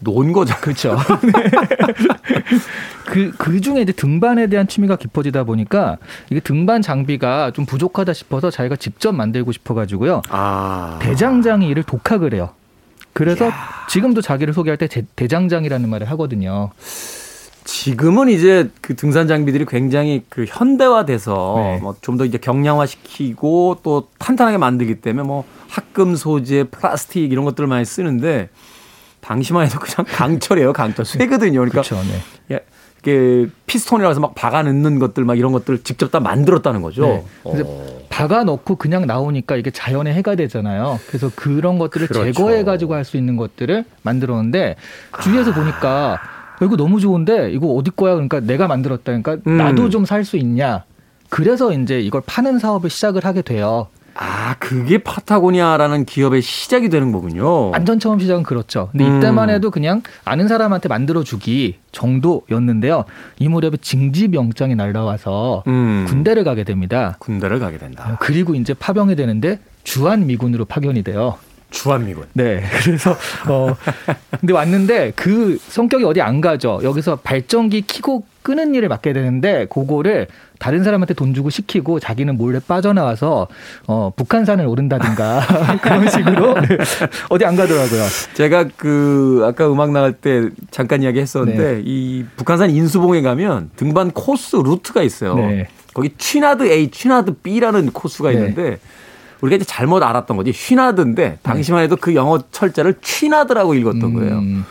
논 0.00 0.32
거죠. 0.32 0.54
그렇죠. 0.60 0.96
그, 3.06 3.32
그 3.36 3.60
중에 3.60 3.80
이제 3.80 3.92
등반에 3.92 4.46
대한 4.46 4.68
취미가 4.68 4.96
깊어지다 4.96 5.44
보니까 5.44 5.98
이게 6.30 6.40
등반 6.40 6.82
장비가 6.82 7.50
좀 7.52 7.66
부족하다 7.66 8.12
싶어서 8.12 8.50
자기가 8.50 8.76
직접 8.76 9.12
만들고 9.12 9.52
싶어가지고요. 9.52 10.22
아. 10.28 10.98
대장장이 11.00 11.68
이를 11.68 11.82
독학을 11.82 12.34
해요. 12.34 12.50
그래서 13.12 13.50
지금도 13.88 14.20
자기를 14.20 14.54
소개할 14.54 14.76
때 14.76 14.86
대, 14.86 15.04
대장장이라는 15.16 15.88
말을 15.88 16.08
하거든요. 16.10 16.70
지금은 17.64 18.28
이제 18.28 18.70
그 18.80 18.96
등산 18.96 19.28
장비들이 19.28 19.66
굉장히 19.66 20.24
그 20.30 20.46
현대화돼서 20.48 21.54
네. 21.56 21.78
뭐좀 21.80 22.16
더 22.16 22.24
이제 22.24 22.38
경량화시키고 22.38 23.80
또 23.82 24.08
탄탄하게 24.18 24.56
만들기 24.56 25.00
때문에 25.02 25.26
뭐 25.26 25.44
합금 25.68 26.16
소재, 26.16 26.64
플라스틱 26.64 27.30
이런 27.30 27.44
것들을 27.44 27.66
많이 27.66 27.84
쓰는데 27.84 28.48
당시만 29.28 29.66
해도 29.66 29.78
그냥 29.78 30.06
강철이에요, 30.10 30.72
강철. 30.72 31.04
쇠거든요. 31.04 31.60
그러니까 31.60 31.82
그렇죠. 31.82 31.96
네. 31.96 32.54
예, 32.54 32.60
이게 33.00 33.46
해서 34.08 34.20
막 34.20 34.34
박아 34.34 34.62
넣는 34.62 34.98
것들 34.98 35.24
막 35.24 35.36
이런 35.38 35.52
것들을 35.52 35.82
직접 35.84 36.10
다 36.10 36.18
만들었다는 36.20 36.80
거죠. 36.80 37.02
네. 37.06 37.24
근데 37.44 38.06
박아 38.08 38.44
넣고 38.44 38.76
그냥 38.76 39.06
나오니까 39.06 39.56
이게 39.56 39.70
자연의 39.70 40.14
해가 40.14 40.34
되잖아요. 40.34 40.98
그래서 41.08 41.30
그런 41.36 41.78
것들을 41.78 42.06
그렇죠. 42.08 42.24
제거해 42.32 42.64
가지고 42.64 42.94
할 42.94 43.04
수 43.04 43.16
있는 43.18 43.36
것들을 43.36 43.84
만들었는데 44.02 44.76
주위에서 45.22 45.52
보니까 45.52 46.18
어, 46.60 46.64
이거 46.64 46.76
너무 46.76 46.98
좋은데 46.98 47.50
이거 47.52 47.68
어디 47.74 47.90
거야? 47.90 48.14
그러니까 48.14 48.40
내가 48.40 48.66
만들었다. 48.66 49.02
그러니까 49.04 49.36
음. 49.46 49.58
나도 49.58 49.90
좀 49.90 50.04
살 50.04 50.24
수 50.24 50.36
있냐? 50.38 50.84
그래서 51.28 51.72
이제 51.72 52.00
이걸 52.00 52.22
파는 52.24 52.58
사업을 52.58 52.88
시작을 52.88 53.24
하게 53.26 53.42
돼요. 53.42 53.88
아, 54.20 54.56
그게 54.58 54.98
파타고니아라는 54.98 56.04
기업의 56.04 56.42
시작이 56.42 56.88
되는 56.88 57.12
거군요. 57.12 57.70
완전 57.70 58.00
처음 58.00 58.18
시작은 58.18 58.42
그렇죠. 58.42 58.88
근데 58.90 59.06
음. 59.06 59.18
이때만 59.18 59.48
해도 59.48 59.70
그냥 59.70 60.02
아는 60.24 60.48
사람한테 60.48 60.88
만들어 60.88 61.22
주기 61.22 61.76
정도였는데요. 61.92 63.04
이 63.38 63.48
무렵에 63.48 63.76
징집 63.80 64.34
영장이 64.34 64.74
날라와서 64.74 65.62
음. 65.68 66.04
군대를 66.08 66.42
가게 66.42 66.64
됩니다. 66.64 67.14
군대를 67.20 67.60
가게 67.60 67.78
된다. 67.78 68.16
그리고 68.20 68.56
이제 68.56 68.74
파병이 68.74 69.14
되는데 69.14 69.60
주한 69.84 70.26
미군으로 70.26 70.64
파견이 70.64 71.04
돼요. 71.04 71.38
주한미군. 71.70 72.24
네. 72.32 72.64
그래서 72.82 73.12
어 73.48 73.76
근데 74.40 74.52
왔는데 74.52 75.12
그 75.14 75.58
성격이 75.68 76.04
어디 76.04 76.20
안 76.20 76.40
가죠. 76.40 76.80
여기서 76.82 77.16
발전기 77.16 77.82
키고 77.82 78.24
끄는 78.42 78.74
일을 78.74 78.88
맡게 78.88 79.12
되는데 79.12 79.66
그거를 79.66 80.26
다른 80.58 80.82
사람한테 80.82 81.14
돈 81.14 81.34
주고 81.34 81.50
시키고 81.50 82.00
자기는 82.00 82.36
몰래 82.36 82.60
빠져나와서 82.66 83.48
어 83.86 84.12
북한산을 84.16 84.66
오른다든가 84.66 85.42
그런 85.82 86.10
식으로 86.10 86.54
네. 86.62 86.78
어디 87.30 87.44
안 87.44 87.56
가더라고요. 87.56 88.02
제가 88.34 88.66
그 88.76 89.44
아까 89.44 89.70
음악 89.70 89.92
나갈 89.92 90.12
때 90.12 90.48
잠깐 90.70 91.02
이야기했었는데 91.02 91.74
네. 91.74 91.82
이 91.84 92.24
북한산 92.36 92.70
인수봉에 92.70 93.22
가면 93.22 93.70
등반 93.76 94.10
코스 94.10 94.56
루트가 94.56 95.02
있어요. 95.02 95.34
네. 95.36 95.68
거기 95.94 96.10
취나드 96.16 96.64
A, 96.70 96.90
취나드 96.90 97.34
B라는 97.42 97.90
코스가 97.92 98.30
네. 98.30 98.36
있는데 98.36 98.78
우리가 99.40 99.56
이제 99.56 99.64
잘못 99.64 100.02
알았던 100.02 100.36
거지. 100.36 100.52
쉬나드인데 100.52 101.38
당시만 101.42 101.82
해도 101.82 101.96
그 101.96 102.14
영어 102.14 102.38
철자를 102.50 102.96
취나드라고 103.00 103.74
읽었던 103.74 104.14
거예요. 104.14 104.38
음, 104.38 104.64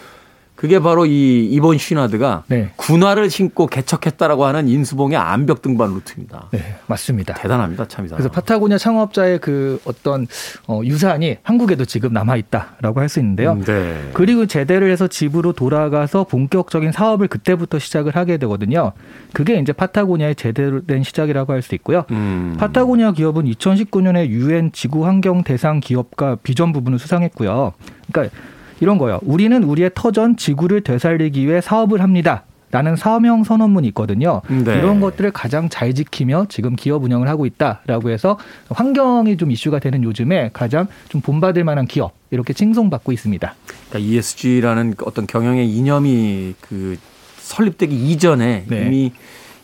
그게 0.57 0.79
바로 0.79 1.05
이 1.05 1.45
이번 1.45 1.77
쉬나드가 1.77 2.43
네. 2.47 2.71
군화를 2.77 3.29
신고 3.29 3.67
개척했다라고 3.67 4.43
하는 4.45 4.67
인수봉의 4.67 5.15
암벽 5.15 5.61
등반 5.61 5.93
루트입니다. 5.93 6.47
네, 6.51 6.75
맞습니다. 6.87 7.35
대단합니다, 7.35 7.87
참 7.87 8.05
이상. 8.05 8.17
그래서 8.17 8.31
파타고니아 8.31 8.79
창업자의 8.79 9.37
그 9.39 9.79
어떤 9.85 10.25
어, 10.67 10.81
유산이 10.83 11.37
한국에도 11.43 11.85
지금 11.85 12.11
남아 12.11 12.37
있다라고 12.37 12.99
할 12.99 13.07
수 13.07 13.19
있는데요. 13.19 13.51
음, 13.53 13.63
네. 13.63 14.09
그리고 14.13 14.47
제대를 14.47 14.91
해서 14.91 15.07
집으로 15.07 15.53
돌아가서 15.53 16.23
본격적인 16.25 16.91
사업을 16.91 17.27
그때부터 17.27 17.77
시작을 17.79 18.15
하게 18.15 18.37
되거든요. 18.37 18.93
그게 19.33 19.59
이제 19.59 19.71
파타고니아의 19.71 20.35
제대로 20.35 20.83
된 20.85 21.03
시작이라고 21.03 21.53
할 21.53 21.61
수 21.61 21.75
있고요. 21.75 22.03
음. 22.11 22.55
파타고니아 22.59 23.11
기업은 23.11 23.45
2019년에 23.45 24.27
유엔 24.29 24.71
지구 24.71 25.05
환경 25.05 25.43
대상 25.43 25.79
기업가 25.79 26.35
비전 26.41 26.73
부분을 26.73 26.97
수상했고요. 26.97 27.73
그러니까 28.11 28.35
이런 28.79 28.97
거예요. 28.97 29.19
우리는 29.23 29.63
우리의 29.63 29.91
터전 29.95 30.37
지구를 30.37 30.81
되살리기 30.81 31.47
위해 31.47 31.61
사업을 31.61 32.01
합니다. 32.01 32.43
라는 32.69 32.97
사명 32.97 33.45
선언문이 33.45 33.87
있거든요. 33.89 34.41
네. 34.49 34.77
이런 34.77 34.99
것들을 34.99 35.31
가장 35.31 35.69
잘 35.69 35.93
지키며 35.93 36.47
지금 36.49 36.75
기업 36.75 37.01
운영을 37.03 37.29
하고 37.29 37.45
있다라고 37.45 38.09
해서 38.09 38.37
환경이 38.69 39.37
좀 39.37 39.51
이슈가 39.51 39.79
되는 39.79 40.03
요즘에 40.03 40.49
가장 40.51 40.87
좀 41.07 41.21
본받을 41.21 41.63
만한 41.63 41.87
기업 41.87 42.11
이렇게 42.29 42.51
칭송받고 42.51 43.13
있습니다. 43.13 43.55
그러니까 43.89 43.99
ESG라는 43.99 44.95
어떤 45.05 45.27
경영의 45.27 45.69
이념이 45.69 46.55
그 46.59 46.97
설립되기 47.37 47.95
이전에 47.95 48.65
네. 48.67 48.85
이미 48.85 49.13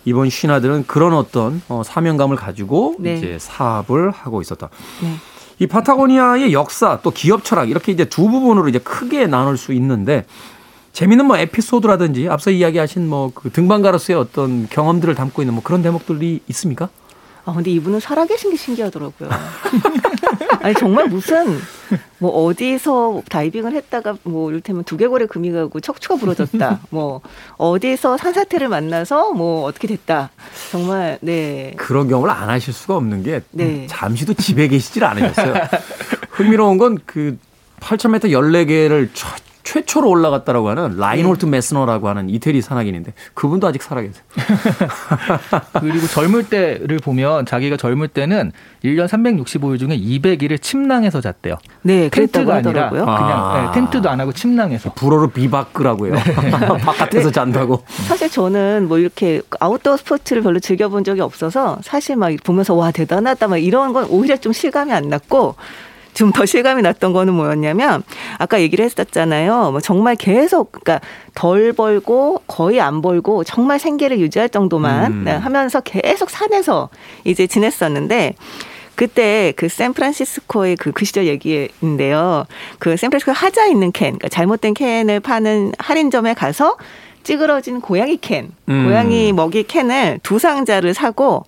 이번 0.06 0.30
신화들은 0.30 0.86
그런 0.88 1.14
어떤 1.14 1.62
어, 1.68 1.82
사명감을 1.84 2.38
가지고 2.38 2.96
네. 3.00 3.18
이제 3.18 3.38
사업을 3.38 4.12
하고 4.12 4.42
있었다. 4.42 4.70
네. 5.64 5.66
이 5.66 5.68
파타고니아의 5.68 6.54
역사 6.54 7.00
또 7.04 7.12
기업 7.12 7.44
철학 7.44 7.70
이렇게 7.70 7.92
이제 7.92 8.06
두 8.06 8.30
부분으로 8.30 8.68
이제 8.68 8.80
크게 8.80 9.28
나눌 9.28 9.58
수 9.58 9.72
있는데 9.74 10.26
재미있는 10.92 11.26
뭐 11.26 11.38
에피소드라든지 11.38 12.28
앞서 12.30 12.52
이야기하신 12.52 13.08
뭐 13.10 13.32
그 13.34 13.50
등반가로서의 13.50 14.20
어떤 14.20 14.68
경험들을 14.70 15.16
담고 15.16 15.42
있는 15.42 15.54
뭐 15.56 15.64
그런 15.64 15.82
대목들이 15.82 16.42
있습니까? 16.50 16.90
아 17.46 17.54
근데 17.54 17.72
이분은 17.72 18.00
살아계신 18.00 18.52
게 18.52 18.58
신기하더라고요. 18.58 19.30
아니 20.62 20.74
정말 20.76 21.08
무슨 21.08 21.58
뭐 22.20 22.46
어디서 22.46 23.24
다이빙을 23.30 23.74
했다가 23.74 24.18
뭐 24.24 24.50
이를테면 24.50 24.84
두개골에 24.84 25.26
금이 25.28 25.52
가고 25.52 25.80
척추가 25.80 26.16
부러졌다. 26.16 26.80
뭐 26.90 27.22
어디서 27.58 28.18
산사태를 28.18 28.68
만나서 28.70 29.32
뭐 29.34 29.64
어떻게 29.64 29.88
됐다. 29.88 30.30
정말 30.72 31.18
네. 31.22 31.74
그런 31.78 32.08
경험을 32.08 32.30
안 32.30 32.50
하실 32.50 32.74
수가 32.74 32.96
없는 32.96 33.24
게 33.24 33.42
네. 33.52 33.86
잠시도 33.88 34.34
집에 34.34 34.68
계시질 34.68 35.04
않으셨어요. 35.04 35.54
흥미로운 36.32 36.78
건 36.78 36.98
그 37.06 37.38
8,000m 37.80 38.30
14개를 38.32 39.10
최초로 39.64 40.10
올라갔다라고 40.10 40.70
하는 40.70 40.98
라인홀트 40.98 41.46
메스너라고 41.46 42.10
하는 42.10 42.30
이태리 42.30 42.62
산악인인데 42.62 43.14
그분도 43.34 43.68
아직 43.68 43.82
살아계세요. 43.82 44.24
그리고 45.80 46.08
젊을 46.08 46.50
때를 46.50 47.00
보면 47.00 47.46
자기가 47.46 47.78
젊을 47.78 48.10
때는 48.10 48.52
1년 48.84 49.08
365일 49.08 49.80
중에 49.80 49.98
200일을 49.98 50.62
침낭에서 50.62 51.22
잤대요. 51.22 51.56
네, 51.82 52.10
그랬다고 52.10 52.52
텐트가 52.52 52.56
아니라 52.56 52.86
하더라고요. 52.88 53.06
그냥 53.06 53.32
아. 53.32 53.62
네, 53.66 53.80
텐트도 53.80 54.10
안 54.10 54.20
하고 54.20 54.34
침낭에서. 54.34 54.94
불어로 54.94 55.30
비바크라고 55.30 56.08
해요. 56.08 56.16
네. 56.16 56.52
바깥에서 56.80 57.32
잔다고. 57.32 57.84
사실 58.08 58.30
저는 58.30 58.88
뭐 58.88 59.00
이렇게 59.00 59.42
아웃도어 59.60 59.98
스포츠를 59.98 60.42
별로 60.42 60.60
즐겨본 60.60 61.04
적이 61.04 61.22
없어서 61.22 61.80
사실 61.84 62.16
막 62.16 62.32
보면서 62.44 62.74
와 62.74 62.92
대단하다 62.92 63.48
막 63.48 63.58
이런 63.58 63.94
건 63.94 64.06
오히려 64.10 64.38
좀 64.38 64.52
실감이 64.52 64.92
안 64.92 65.08
났고 65.10 65.56
좀 66.14 66.34
더 66.34 66.46
실감이 66.46 66.82
났던 66.82 67.14
거는 67.14 67.34
뭐였냐면 67.34 68.04
아까 68.38 68.60
얘기를 68.60 68.84
했었잖아요. 68.84 69.72
뭐 69.72 69.80
정말 69.80 70.16
계속 70.16 70.72
그러니까 70.72 71.00
덜 71.36 71.74
벌고 71.74 72.42
거의 72.48 72.82
안 72.82 73.02
벌고 73.02 73.44
정말 73.44 73.80
생계를 73.80 74.20
유지할 74.20 74.50
정도만 74.50 75.12
음. 75.12 75.24
네, 75.26 75.32
하면서 75.32 75.80
계속 75.82 76.30
산에서 76.30 76.90
이제 77.24 77.48
지냈었는데 77.48 78.34
그때 78.96 79.54
그 79.56 79.70
샌프란시스코의 79.70 80.76
그, 80.76 80.92
그 80.92 81.06
시절 81.06 81.26
얘기인데요. 81.28 82.46
그 82.80 82.98
샌프란시스코 82.98 83.32
하자 83.32 83.66
있는 83.68 83.92
캔, 83.92 84.18
그러니까 84.18 84.30
잘못된 84.30 84.74
캔을 84.74 85.20
파는 85.20 85.74
할인점에 85.80 86.34
가서 86.34 86.78
찌그러진 87.24 87.82
고양이 87.82 88.18
캔, 88.18 88.52
음. 88.70 88.86
고양이 88.86 89.34
먹이 89.34 89.64
캔을 89.64 90.20
두 90.24 90.40
상자를 90.40 90.94
사고 90.94 91.46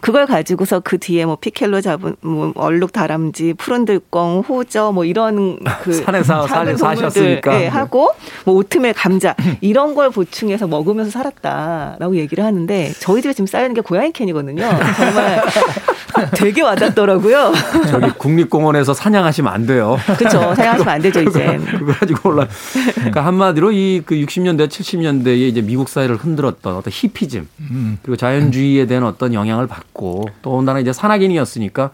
그걸 0.00 0.26
가지고서 0.26 0.80
그 0.80 0.98
뒤에 0.98 1.24
뭐 1.26 1.36
피켈로 1.36 1.80
잡은 1.80 2.16
뭐 2.20 2.52
얼룩 2.56 2.92
다람쥐, 2.92 3.54
푸른 3.54 3.84
들껑, 3.84 4.40
호저 4.40 4.92
뭐 4.92 5.04
이런 5.04 5.58
그 5.82 5.92
산에서 5.92 6.46
작은 6.46 6.76
사- 6.76 6.94
동물들, 6.94 7.10
사셨으니까. 7.10 7.60
예, 7.62 7.66
하고 7.68 8.10
뭐 8.44 8.54
오트밀, 8.56 8.92
감자 8.92 9.34
이런 9.60 9.94
걸 9.94 10.10
보충해서 10.10 10.66
먹으면서 10.66 11.10
살았다라고 11.10 12.16
얘기를 12.16 12.44
하는데 12.44 12.92
저희 13.00 13.22
집에 13.22 13.32
지금 13.32 13.46
쌓여 13.46 13.62
있는 13.64 13.74
게 13.74 13.80
고양이 13.80 14.12
캔이거든요. 14.12 14.62
정말 14.96 15.42
되게 16.34 16.62
와닿더라고요. 16.62 17.52
저기 17.90 18.10
국립공원에서 18.10 18.94
사냥하시면 18.94 19.52
안 19.52 19.66
돼요. 19.66 19.98
그렇죠. 20.16 20.54
사용하시면 20.54 20.88
안 20.88 21.02
되죠 21.02 21.20
이제. 21.22 21.58
그거 21.78 21.92
가지고 21.92 22.30
올라. 22.30 22.46
그러니까 22.94 23.24
한마디로 23.24 23.72
이 23.72 24.02
그 24.06 24.14
60년대, 24.14 24.68
70년대에 24.68 25.48
이제 25.48 25.60
미국 25.60 25.88
사회를 25.88 26.16
흔들었던 26.16 26.76
어떤 26.76 26.90
히피즘 26.92 27.46
그리고 28.02 28.16
자연주의에 28.16 28.86
대한 28.86 29.04
어떤 29.04 29.34
영향을 29.34 29.66
받고 29.66 30.28
또 30.42 30.52
온다나 30.52 30.78
이제 30.80 30.92
산악인이었으니까 30.92 31.90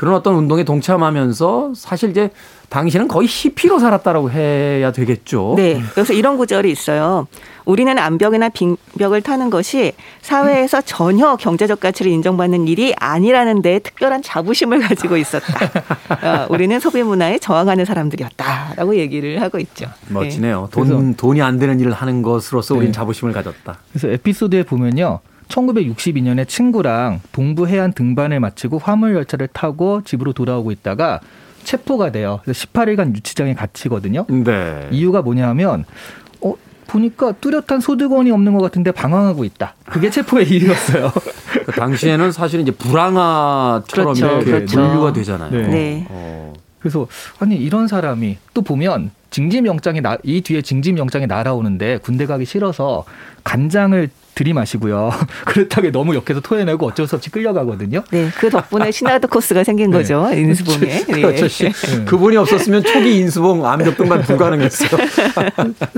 그런 0.00 0.14
어떤 0.14 0.34
운동에 0.34 0.64
동참하면서 0.64 1.74
사실 1.76 2.08
이제 2.08 2.30
당신은 2.70 3.06
거의 3.06 3.28
히피로 3.28 3.78
살았다라고 3.78 4.30
해야 4.30 4.92
되겠죠. 4.92 5.52
네. 5.58 5.82
그래서 5.92 6.14
이런 6.14 6.38
구절이 6.38 6.70
있어요. 6.70 7.26
우리는 7.66 7.98
암벽이나 7.98 8.48
빙벽을 8.48 9.20
타는 9.20 9.50
것이 9.50 9.92
사회에서 10.22 10.80
전혀 10.80 11.36
경제적 11.36 11.80
가치를 11.80 12.10
인정받는 12.12 12.66
일이 12.66 12.94
아니라는 12.98 13.60
데 13.60 13.78
특별한 13.78 14.22
자부심을 14.22 14.80
가지고 14.80 15.18
있었다. 15.18 15.66
어, 16.24 16.46
우리는 16.48 16.80
소비 16.80 17.02
문화에 17.02 17.36
저항하는 17.38 17.84
사람들이었다라고 17.84 18.96
얘기를 18.96 19.42
하고 19.42 19.58
있죠. 19.58 19.84
멋지네요. 20.08 20.70
네. 20.72 20.82
돈, 20.82 21.14
돈이 21.14 21.42
안 21.42 21.58
되는 21.58 21.78
일을 21.78 21.92
하는 21.92 22.22
것으로서 22.22 22.74
우린 22.74 22.86
네. 22.86 22.92
자부심을 22.92 23.34
가졌다. 23.34 23.78
그래서 23.92 24.08
에피소드에 24.08 24.62
보면요. 24.62 25.20
1962년에 25.50 26.48
친구랑 26.48 27.20
동부 27.32 27.66
해안 27.68 27.92
등반을 27.92 28.40
마치고 28.40 28.78
화물 28.78 29.14
열차를 29.14 29.48
타고 29.48 30.02
집으로 30.02 30.32
돌아오고 30.32 30.70
있다가 30.70 31.20
체포가 31.64 32.10
돼요. 32.12 32.40
그래서 32.42 32.66
18일간 32.66 33.14
유치장에 33.14 33.54
갇히거든요. 33.54 34.26
네. 34.28 34.88
이유가 34.90 35.20
뭐냐면 35.22 35.84
어 36.40 36.54
보니까 36.86 37.32
뚜렷한 37.32 37.80
소득원이 37.80 38.30
없는 38.30 38.54
것 38.54 38.62
같은데 38.62 38.92
방황하고 38.92 39.44
있다. 39.44 39.74
그게 39.86 40.08
체포의 40.10 40.48
이유였어요. 40.48 41.12
그 41.66 41.72
당시에는 41.72 42.32
사실 42.32 42.60
이제 42.60 42.70
불황아처럼 42.70 44.14
그렇죠, 44.14 44.26
이렇게 44.26 44.44
그렇죠. 44.44 44.80
분류가 44.80 45.12
되잖아요. 45.12 45.50
네. 45.50 45.68
네. 45.68 46.06
어. 46.08 46.54
그래서 46.78 47.06
아니 47.38 47.56
이런 47.56 47.88
사람이 47.88 48.38
또 48.54 48.62
보면 48.62 49.10
징집 49.30 49.66
영장이 49.66 50.00
나, 50.00 50.16
이 50.22 50.40
뒤에 50.40 50.62
징집 50.62 50.96
영장이 50.98 51.26
날아오는데 51.26 51.98
군대 51.98 52.26
가기 52.26 52.46
싫어서 52.46 53.04
간장을 53.44 54.08
들이마시고요. 54.34 55.12
그렇다고 55.44 55.90
너무 55.90 56.14
역해서 56.14 56.40
토해내고 56.40 56.86
어쩔 56.86 57.06
수 57.06 57.16
없이 57.16 57.30
끌려가거든요. 57.30 58.02
네. 58.10 58.28
그 58.36 58.48
덕분에 58.50 58.90
시나드 58.92 59.26
코스가 59.28 59.64
생긴 59.64 59.90
네. 59.90 59.98
거죠. 59.98 60.28
인수봉에. 60.32 61.04
그렇죠. 61.12 61.48
시- 61.48 61.70
그분이 62.06 62.36
없었으면 62.36 62.84
초기 62.84 63.18
인수봉 63.18 63.66
암벽 63.66 63.96
등반 63.96 64.22
불가능했어요. 64.22 64.90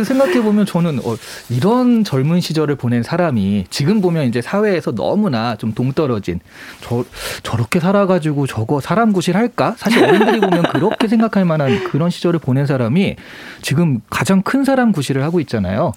생각해 0.05 0.42
보면 0.42 0.66
저는 0.66 1.01
어, 1.05 1.16
이런 1.49 2.05
젊은 2.05 2.40
시절을 2.40 2.77
보낸 2.77 3.03
사람이 3.03 3.66
지금 3.71 4.01
보면 4.01 4.27
이제 4.27 4.40
사회에서 4.42 4.92
너무나 4.92 5.57
좀 5.57 5.73
동떨어진 5.73 6.40
저 6.81 7.05
저렇게 7.42 7.81
살아가지고 7.81 8.47
저거 8.47 8.81
사람 8.81 9.12
구실할까? 9.12 9.75
사실 9.79 10.03
어른들이 10.05 10.40
보면 10.40 10.64
그렇게 10.73 11.09
생각할 11.09 11.45
만한 11.45 11.85
그런 11.85 12.11
시절을 12.11 12.40
보낸 12.40 12.66
사람이 12.66 13.16
지금 13.62 14.01
가장 14.11 14.42
큰 14.42 14.64
사람 14.64 14.92
구실을 14.92 15.23
하고 15.23 15.40
있잖아요. 15.40 15.92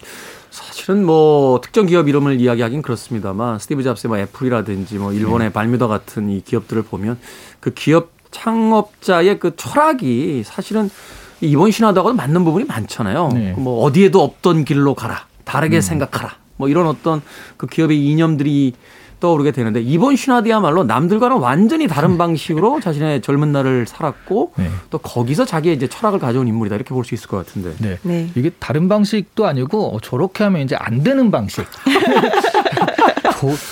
사실은 0.56 1.06
뭐 1.06 1.60
특정 1.60 1.86
기업 1.86 2.08
이름을 2.08 2.40
이야기하긴 2.40 2.82
그렇습니다만 2.82 3.60
스티브 3.60 3.84
잡스의 3.84 4.10
뭐 4.10 4.18
애플이라든지 4.18 4.98
뭐 4.98 5.12
일본의 5.12 5.52
발뮤다 5.52 5.88
같은 5.88 6.30
이 6.30 6.42
기업들을 6.42 6.84
보면 6.84 7.20
그 7.60 7.74
기업 7.74 8.12
창업자의 8.32 9.40
그 9.40 9.58
철학이 9.58 10.44
사실은 10.46 10.90
이번 11.42 11.72
신화도하고는 11.72 12.16
맞는 12.16 12.46
부분이 12.46 12.66
많잖아요. 12.66 13.30
네. 13.34 13.54
뭐 13.58 13.84
어디에도 13.84 14.24
없던 14.24 14.64
길로 14.64 14.96
가라. 14.96 15.28
다르게 15.44 15.82
생각하라. 15.82 16.36
뭐 16.56 16.70
이런 16.70 16.88
어떤 16.88 17.22
그 17.58 17.68
기업의 17.68 18.06
이념들이 18.06 18.74
떠오르게 19.20 19.52
되는데 19.52 19.82
이번 19.82 20.16
신화드야말로 20.16 20.84
남들과는 20.84 21.38
완전히 21.38 21.88
다른 21.88 22.18
방식으로 22.18 22.80
자신의 22.80 23.22
젊은 23.22 23.52
날을 23.52 23.86
살았고 23.88 24.54
네. 24.58 24.70
또 24.90 24.98
거기서 24.98 25.46
자기의 25.46 25.76
이제 25.76 25.88
철학을 25.88 26.20
가져온 26.20 26.48
인물이다 26.48 26.76
이렇게 26.76 26.90
볼 26.94 27.06
수 27.06 27.14
있을 27.14 27.28
것 27.28 27.38
같은데. 27.38 27.74
네. 27.80 27.98
네. 28.02 28.30
이게 28.36 28.50
다른 28.60 28.88
방식도 28.90 29.46
아니고 29.46 29.96
어, 29.96 30.00
저렇게 30.02 30.44
하면 30.46 30.62
이제 30.62 30.76
안 30.76 31.04
되는 31.04 31.30
방식. 31.32 31.66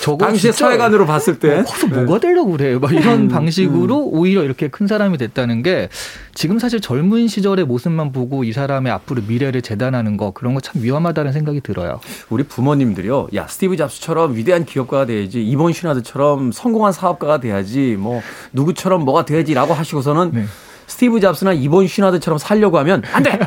저거 0.02 0.32
진짜 0.32 0.52
사회관으로 0.52 1.06
봤을 1.06 1.38
때 1.38 1.60
어, 1.60 1.62
커서 1.64 1.86
뭐가 1.86 2.18
되려고 2.18 2.52
그래. 2.52 2.76
막 2.78 2.92
이런 2.92 3.20
음, 3.22 3.28
방식으로 3.28 4.06
오히려 4.08 4.42
이렇게 4.42 4.68
큰 4.68 4.86
사람이 4.86 5.18
됐다는 5.18 5.62
게 5.62 5.88
지금 6.34 6.58
사실 6.58 6.80
젊은 6.80 7.28
시절의 7.28 7.64
모습만 7.66 8.10
보고 8.12 8.42
이 8.44 8.52
사람의 8.52 8.92
앞으로 8.92 9.22
미래를 9.26 9.62
재단하는 9.62 10.16
거 10.16 10.32
그런 10.32 10.54
거 10.54 10.60
참 10.60 10.82
위험하다는 10.82 11.32
생각이 11.32 11.60
들어요. 11.60 12.00
우리 12.30 12.42
부모님들이요. 12.42 13.28
야, 13.36 13.46
스티브 13.46 13.76
잡스처럼 13.76 14.34
위대한 14.34 14.64
기업가가 14.64 15.04
돼야지. 15.06 15.44
이본 15.44 15.72
쉬나드처럼 15.72 16.52
성공한 16.52 16.92
사업가가 16.92 17.38
돼야지. 17.40 17.96
뭐 17.98 18.22
누구처럼 18.52 19.04
뭐가 19.04 19.24
돼야지라고 19.26 19.74
하시고서는 19.74 20.30
네. 20.32 20.44
스티브 20.86 21.20
잡스나 21.20 21.52
이본 21.52 21.86
쉬나드처럼 21.86 22.38
살려고 22.38 22.78
하면 22.78 23.02
안 23.12 23.22
돼. 23.22 23.30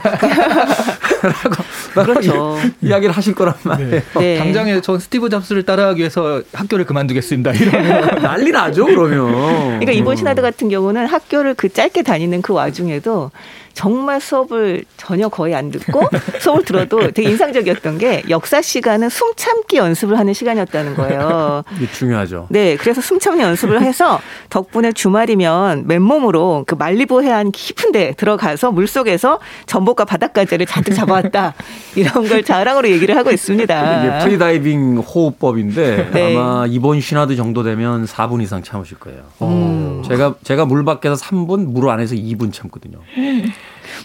라고 1.22 1.64
그렇죠. 2.04 2.58
이야기를 2.82 3.16
하실 3.16 3.36
거란 3.36 3.56
말이에요. 3.64 4.02
네. 4.20 4.38
당장에 4.38 4.82
전 4.82 5.00
스티브 5.00 5.30
잡스를 5.30 5.64
따라하기 5.64 6.00
위해서 6.00 6.42
학교를 6.54 6.86
그만두겠습니다. 6.86 7.54
이러면 7.54 8.16
난리 8.22 8.52
나죠, 8.52 8.86
그러면. 8.86 9.32
그러니까 9.80 9.92
이본 9.92 10.16
쉬나드 10.16 10.42
같은 10.42 10.70
경우는 10.70 11.06
학교를 11.08 11.54
그 11.54 11.70
짧게 11.70 12.04
다니는 12.04 12.42
그 12.42 12.54
와중에도 12.54 13.32
정말 13.78 14.20
수업을 14.20 14.84
전혀 14.98 15.30
거의 15.30 15.54
안 15.54 15.70
듣고 15.70 16.02
수업을 16.42 16.66
들어도 16.66 17.12
되게 17.12 17.30
인상적이었던 17.30 18.00
게 18.00 18.24
역사 18.28 18.60
시간은 18.60 19.10
숨 19.10 19.34
참기 19.36 19.78
연습을 19.78 20.18
하는 20.18 20.34
시간이었다는 20.34 20.96
거예요. 20.96 21.64
중요하죠. 21.94 22.48
네, 22.50 22.76
그래서 22.76 23.02
숨참는 23.02 23.46
연습을 23.46 23.84
해서 23.84 24.20
덕분에 24.50 24.94
주말이면 24.94 25.84
맨몸으로 25.86 26.64
그 26.66 26.74
말리부 26.74 27.22
해안 27.22 27.52
깊은데 27.52 28.14
들어가서 28.18 28.72
물 28.72 28.88
속에서 28.88 29.40
전복과 29.68 30.06
바닷가재를 30.06 30.66
잔뜩 30.66 30.96
잡아왔다 30.96 31.54
이런 31.96 32.28
걸 32.28 32.44
자랑으로 32.44 32.90
얘기를 32.90 33.16
하고 33.16 33.30
있습니다. 33.30 34.06
이게 34.06 34.26
프리다이빙 34.26 34.98
호흡법인데 34.98 36.10
네. 36.14 36.36
아마 36.36 36.66
이본 36.68 37.00
쉬나드 37.00 37.36
정도 37.36 37.62
되면 37.62 38.06
4분 38.06 38.42
이상 38.42 38.64
참으실 38.64 38.98
거예요. 38.98 39.22
음. 39.44 40.02
제가 40.08 40.34
제가 40.44 40.66
물 40.66 40.84
밖에서 40.84 41.14
3분, 41.14 41.68
물 41.68 41.90
안에서 41.90 42.16
2분 42.16 42.52
참거든요. 42.52 42.98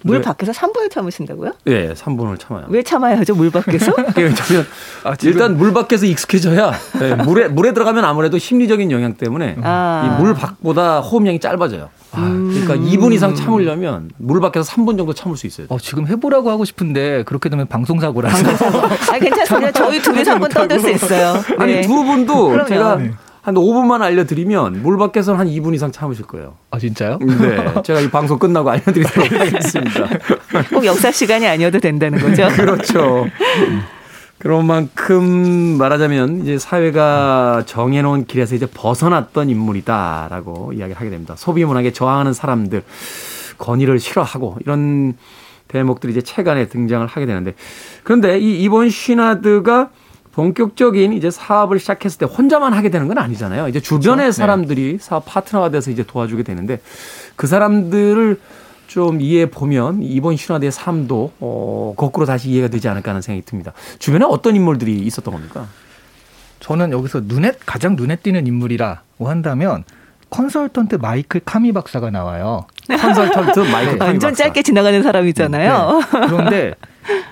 물 0.02 0.18
네. 0.18 0.22
밖에서 0.22 0.52
3분을 0.52 0.90
참으신다고요? 0.90 1.52
예, 1.66 1.92
3분을 1.94 2.38
참아요. 2.38 2.66
왜 2.68 2.82
참아야죠, 2.82 3.34
물 3.34 3.50
밖에서? 3.50 3.92
왜냐면 4.16 4.66
아, 5.04 5.14
일단 5.22 5.56
물 5.56 5.72
밖에서 5.72 6.06
익숙해져야 6.06 6.72
예, 7.00 7.14
물에 7.14 7.48
물에 7.48 7.72
들어가면 7.72 8.04
아무래도 8.04 8.38
심리적인 8.38 8.90
영향 8.90 9.14
때문에 9.14 9.56
아. 9.62 10.16
이물 10.18 10.34
밖보다 10.34 11.00
호흡량이 11.00 11.40
짧아져요. 11.40 11.90
그러니까 12.12 12.76
2분 12.76 13.12
이상 13.14 13.34
참으려면 13.34 14.10
물 14.18 14.40
밖에서 14.40 14.70
3분 14.70 14.98
정도 14.98 15.14
참을 15.14 15.36
수 15.36 15.46
있어요. 15.46 15.66
어, 15.70 15.78
지금 15.78 16.06
해보라고 16.06 16.50
하고 16.50 16.64
싶은데 16.64 17.22
그렇게 17.24 17.48
되면 17.48 17.66
방송사고라서 17.66 18.48
아, 19.10 19.18
괜찮습니다. 19.18 19.72
저희 19.72 20.00
둘이서 20.02 20.32
한번 20.32 20.50
떠들 20.50 20.78
수 20.78 20.90
있어요. 20.90 21.42
아니 21.58 21.74
네. 21.74 21.80
두 21.82 22.04
분도 22.04 22.48
그럼요. 22.48 22.68
제가 22.68 22.96
네. 22.96 23.12
한 23.42 23.56
5분만 23.56 24.02
알려드리면 24.02 24.82
물 24.82 24.96
밖에서는 24.98 25.38
한 25.38 25.48
2분 25.48 25.74
이상 25.74 25.90
참으실 25.90 26.26
거예요. 26.26 26.54
아 26.70 26.78
진짜요? 26.78 27.18
네, 27.18 27.82
제가 27.82 28.00
이 28.00 28.08
방송 28.08 28.38
끝나고 28.38 28.70
알려드리도록 28.70 29.32
하겠습니다. 29.40 30.08
꼭 30.70 30.84
역사 30.84 31.10
시간이 31.10 31.46
아니어도 31.46 31.80
된다는 31.80 32.20
거죠. 32.20 32.46
그렇죠. 32.54 33.26
그런 34.38 34.64
만큼 34.66 35.76
말하자면 35.76 36.42
이제 36.42 36.56
사회가 36.58 37.64
정해놓은 37.66 38.26
길에서 38.26 38.54
이제 38.54 38.66
벗어났던 38.66 39.50
인물이다라고 39.50 40.72
이야기를 40.74 41.00
하게 41.00 41.10
됩니다. 41.10 41.34
소비 41.36 41.64
문화에 41.64 41.92
저항하는 41.92 42.32
사람들, 42.32 42.84
권위를 43.58 43.98
싫어하고 43.98 44.58
이런 44.60 45.14
대목들이 45.66 46.12
이제 46.12 46.22
책 46.22 46.46
안에 46.46 46.68
등장을 46.68 47.04
하게 47.06 47.26
되는데 47.26 47.54
그런데 48.04 48.38
이 48.38 48.62
이번 48.62 48.88
쉬나드가 48.88 49.90
본격적인 50.32 51.12
이제 51.12 51.30
사업을 51.30 51.78
시작했을 51.78 52.18
때 52.18 52.26
혼자만 52.26 52.72
하게 52.72 52.90
되는 52.90 53.06
건 53.06 53.18
아니잖아요. 53.18 53.68
이제 53.68 53.80
주변의 53.80 54.16
그렇죠. 54.16 54.26
네. 54.26 54.32
사람들이 54.32 54.98
사업 55.00 55.24
파트너가 55.26 55.70
돼서 55.70 55.90
이제 55.90 56.02
도와주게 56.04 56.42
되는데 56.42 56.80
그 57.36 57.46
사람들을 57.46 58.40
좀 58.86 59.20
이해해 59.20 59.50
보면 59.50 60.02
이번 60.02 60.36
신화대의 60.36 60.72
삶도 60.72 61.32
어, 61.40 61.94
거꾸로 61.96 62.26
다시 62.26 62.50
이해가 62.50 62.68
되지 62.68 62.88
않을까 62.88 63.10
하는 63.10 63.22
생각이 63.22 63.44
듭니다. 63.46 63.72
주변에 63.98 64.24
어떤 64.28 64.56
인물들이 64.56 64.98
있었던 65.00 65.32
겁니까? 65.32 65.66
저는 66.60 66.92
여기서 66.92 67.22
눈에 67.24 67.52
가장 67.66 67.96
눈에 67.96 68.16
띄는 68.16 68.46
인물이라고 68.46 69.28
한다면 69.28 69.84
컨설턴트 70.30 70.96
마이클 70.96 71.40
카미 71.44 71.72
박사가 71.72 72.10
나와요. 72.10 72.66
컨설턴트 72.88 73.60
마이클 73.70 73.98
카미 73.98 74.10
완전 74.10 74.30
박사. 74.30 74.44
짧게 74.44 74.62
지나가는 74.62 75.02
사람이잖아요. 75.02 76.00
네. 76.00 76.20
그런데 76.26 76.74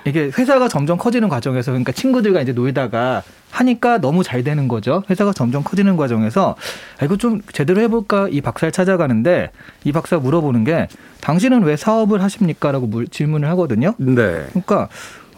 이게 0.04 0.30
회사가 0.36 0.68
점점 0.68 0.98
커지는 0.98 1.28
과정에서 1.28 1.70
그러니까 1.72 1.92
친구들과 1.92 2.40
이제 2.40 2.52
놀다가 2.52 3.22
하니까 3.50 3.98
너무 3.98 4.22
잘 4.22 4.44
되는 4.44 4.68
거죠. 4.68 5.02
회사가 5.10 5.32
점점 5.32 5.62
커지는 5.64 5.96
과정에서 5.96 6.56
아, 7.00 7.04
이거 7.04 7.16
좀 7.16 7.40
제대로 7.52 7.80
해볼까 7.82 8.28
이 8.30 8.40
박사를 8.40 8.70
찾아가는데 8.72 9.50
이 9.84 9.92
박사 9.92 10.16
물어보는 10.18 10.64
게 10.64 10.88
당신은 11.20 11.62
왜 11.64 11.76
사업을 11.76 12.22
하십니까?라고 12.22 12.86
물- 12.86 13.08
질문을 13.08 13.48
하거든요. 13.50 13.94
네. 13.98 14.46
그러니까 14.50 14.88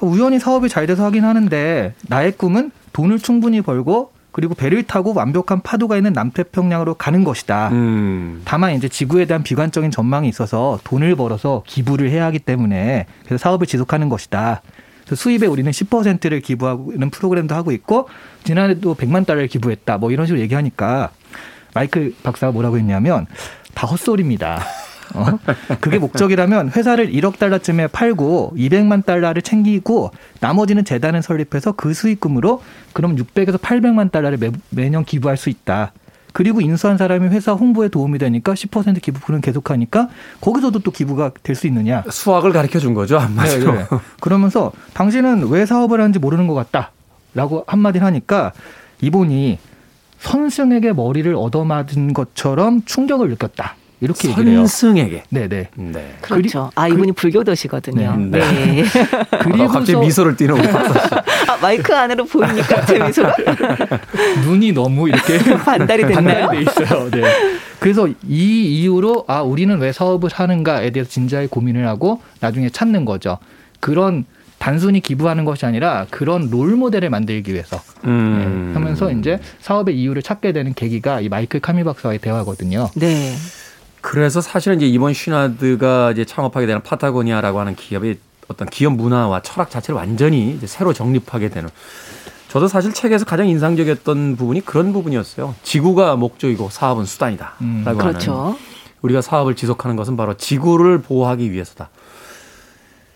우연히 0.01 0.39
사업이 0.39 0.69
잘 0.69 0.87
돼서 0.87 1.05
하긴 1.05 1.25
하는데 1.25 1.95
나의 2.09 2.33
꿈은 2.33 2.71
돈을 2.93 3.19
충분히 3.19 3.61
벌고 3.63 4.13
그리고 4.33 4.55
배를 4.55 4.83
타고 4.83 5.15
완벽한 5.15 5.61
파도가 5.61 5.97
있는 5.97 6.13
남태평양으로 6.13 6.95
가는 6.95 7.23
것이다. 7.23 7.69
음. 7.69 8.43
다만 8.45 8.75
이제 8.75 8.89
지구에 8.89 9.27
대한 9.27 9.43
비관적인 9.43 9.91
전망이 9.91 10.29
있어서 10.29 10.79
돈을 10.85 11.15
벌어서 11.17 11.63
기부를 11.67 12.11
해야 12.11 12.25
하기 12.27 12.39
때문에 12.41 13.07
그래서 13.25 13.41
사업을 13.43 13.67
지속하는 13.67 14.09
것이다. 14.09 14.63
수입에 15.15 15.47
우리는 15.47 15.71
10%를 15.71 16.41
기부하는 16.41 17.11
프로그램도 17.11 17.55
하고 17.55 17.73
있고 17.73 18.09
지난해도 18.45 18.95
100만 18.95 19.27
달러를 19.27 19.49
기부했다. 19.49 19.99
뭐 19.99 20.11
이런 20.11 20.27
식으로 20.27 20.41
얘기하니까 20.41 21.11
마이클 21.75 22.15
박사가 22.23 22.53
뭐라고 22.53 22.79
했냐면 22.79 23.27
다 23.75 23.87
헛소리입니다. 23.87 24.63
어? 25.15 25.27
그게 25.81 25.99
목적이라면 25.99 26.71
회사를 26.71 27.11
1억 27.13 27.39
달러쯤에 27.39 27.89
팔고 27.89 28.55
200만 28.57 29.05
달러를 29.05 29.43
챙기고 29.43 30.11
나머지는 30.41 30.85
재단을 30.85 31.23
설립해서 31.23 31.73
그 31.73 31.93
수익금으로 31.95 32.63
그럼 32.93 33.17
600에서 33.17 33.59
800만 33.59 34.11
달러를 34.11 34.39
매, 34.39 34.51
매년 34.71 35.05
기부할 35.05 35.37
수 35.37 35.49
있다. 35.51 35.93
그리고 36.35 36.63
인수한 36.63 36.97
사람이 36.97 37.29
회사 37.29 37.53
홍보에 37.53 37.89
도움이 37.89 38.19
되니까 38.19 38.55
10% 38.55 39.03
기부는 39.03 39.43
계속하니까 39.43 40.09
거기서도 40.41 40.79
또 40.79 40.91
기부가 40.91 41.31
될 41.43 41.55
수 41.55 41.67
있느냐. 41.67 42.03
수학을 42.11 42.53
가르쳐 42.53 42.79
준 42.79 42.95
거죠, 42.95 43.19
한마디로. 43.19 43.73
네, 43.73 43.79
네. 43.81 43.87
그러면서 44.21 44.73
당신은 44.95 45.49
왜 45.49 45.67
사업을 45.67 46.01
하는지 46.01 46.19
모르는 46.19 46.47
것 46.47 46.55
같다라고 46.55 47.65
한마디를 47.67 48.07
하니까 48.07 48.53
이분이 49.03 49.59
선승에게 50.21 50.93
머리를 50.93 51.35
얻어맞은 51.35 52.15
것처럼 52.15 52.83
충격을 52.87 53.29
느꼈다. 53.31 53.75
이렇게 54.03 54.31
얘기를 54.31 54.51
해요. 54.51 54.67
선승에게. 54.67 55.23
네네. 55.29 55.69
네. 55.77 56.15
그렇죠. 56.21 56.73
아, 56.75 56.89
이분이 56.89 57.13
불교도시거든요. 57.13 58.17
네. 58.17 58.41
네. 58.41 58.85
아, 59.31 59.69
갑자기 59.69 59.97
미소를 59.97 60.37
띠는 60.37 60.59
우리 60.59 60.69
박사 60.69 61.09
씨. 61.09 61.15
아, 61.49 61.57
마이크 61.63 61.95
안으로 61.95 62.25
보이니까 62.25 62.85
제 62.85 62.99
미소가 62.99 63.33
눈이 64.45 64.73
너무 64.73 65.09
이렇게 65.09 65.39
반달이 65.39 66.07
됐나요? 66.07 66.49
반달돼 66.49 66.63
있어요. 66.63 67.11
네. 67.11 67.23
그래서 67.79 68.09
이 68.09 68.81
이유로 68.81 69.25
아 69.29 69.43
우리는 69.43 69.79
왜 69.79 69.93
사업을 69.93 70.31
하는가에 70.33 70.91
대해서 70.91 71.09
진지하게 71.09 71.47
고민을 71.47 71.87
하고 71.87 72.21
나중에 72.41 72.71
찾는 72.71 73.05
거죠. 73.05 73.39
그런 73.79 74.25
단순히 74.59 75.01
기부하는 75.01 75.45
것이 75.45 75.67
아니라 75.67 76.07
그런 76.11 76.51
롤 76.51 76.77
모델을 76.77 77.11
만들기 77.11 77.53
위해서 77.53 77.81
음. 78.05 78.69
네, 78.69 78.75
하면서 78.75 79.11
이제 79.11 79.41
사업의 79.61 79.97
이유를 80.01 80.23
찾게 80.23 80.53
되는 80.53 80.73
계기가 80.75 81.21
이 81.21 81.29
마이클 81.29 81.59
카미 81.59 81.83
박사와의 81.83 82.21
대화거든요. 82.21 82.89
네. 82.95 83.33
그래서 84.13 84.43
사실은 84.43 84.77
이제 84.77 84.87
이번 84.87 85.15
쉬나드가 85.15 86.11
이제 86.11 86.27
창업하게 86.27 86.67
되는 86.67 86.83
파타고니아라고 86.83 87.59
하는 87.59 87.75
기업의 87.75 88.19
어떤 88.47 88.69
기업 88.69 88.93
문화와 88.93 89.41
철학 89.41 89.71
자체를 89.71 89.97
완전히 89.97 90.51
이제 90.51 90.67
새로 90.67 90.93
정립하게 90.93 91.49
되는. 91.49 91.71
저도 92.51 92.69
사실 92.69 92.93
책에서 92.93 93.25
가장 93.25 93.49
인상적이었던 93.49 94.37
부분이 94.37 94.67
그런 94.67 94.93
부분이었어요. 94.93 95.55
지구가 95.63 96.17
목적이고 96.17 96.69
사업은 96.69 97.07
수단이다. 97.07 97.55
음. 97.63 97.85
라고 97.87 98.01
하는. 98.01 98.13
그렇죠. 98.13 98.59
우리가 99.01 99.23
사업을 99.23 99.57
지속하는 99.57 99.97
것은 99.97 100.19
바로 100.19 100.37
지구를 100.37 101.01
보호하기 101.01 101.51
위해서다. 101.51 101.89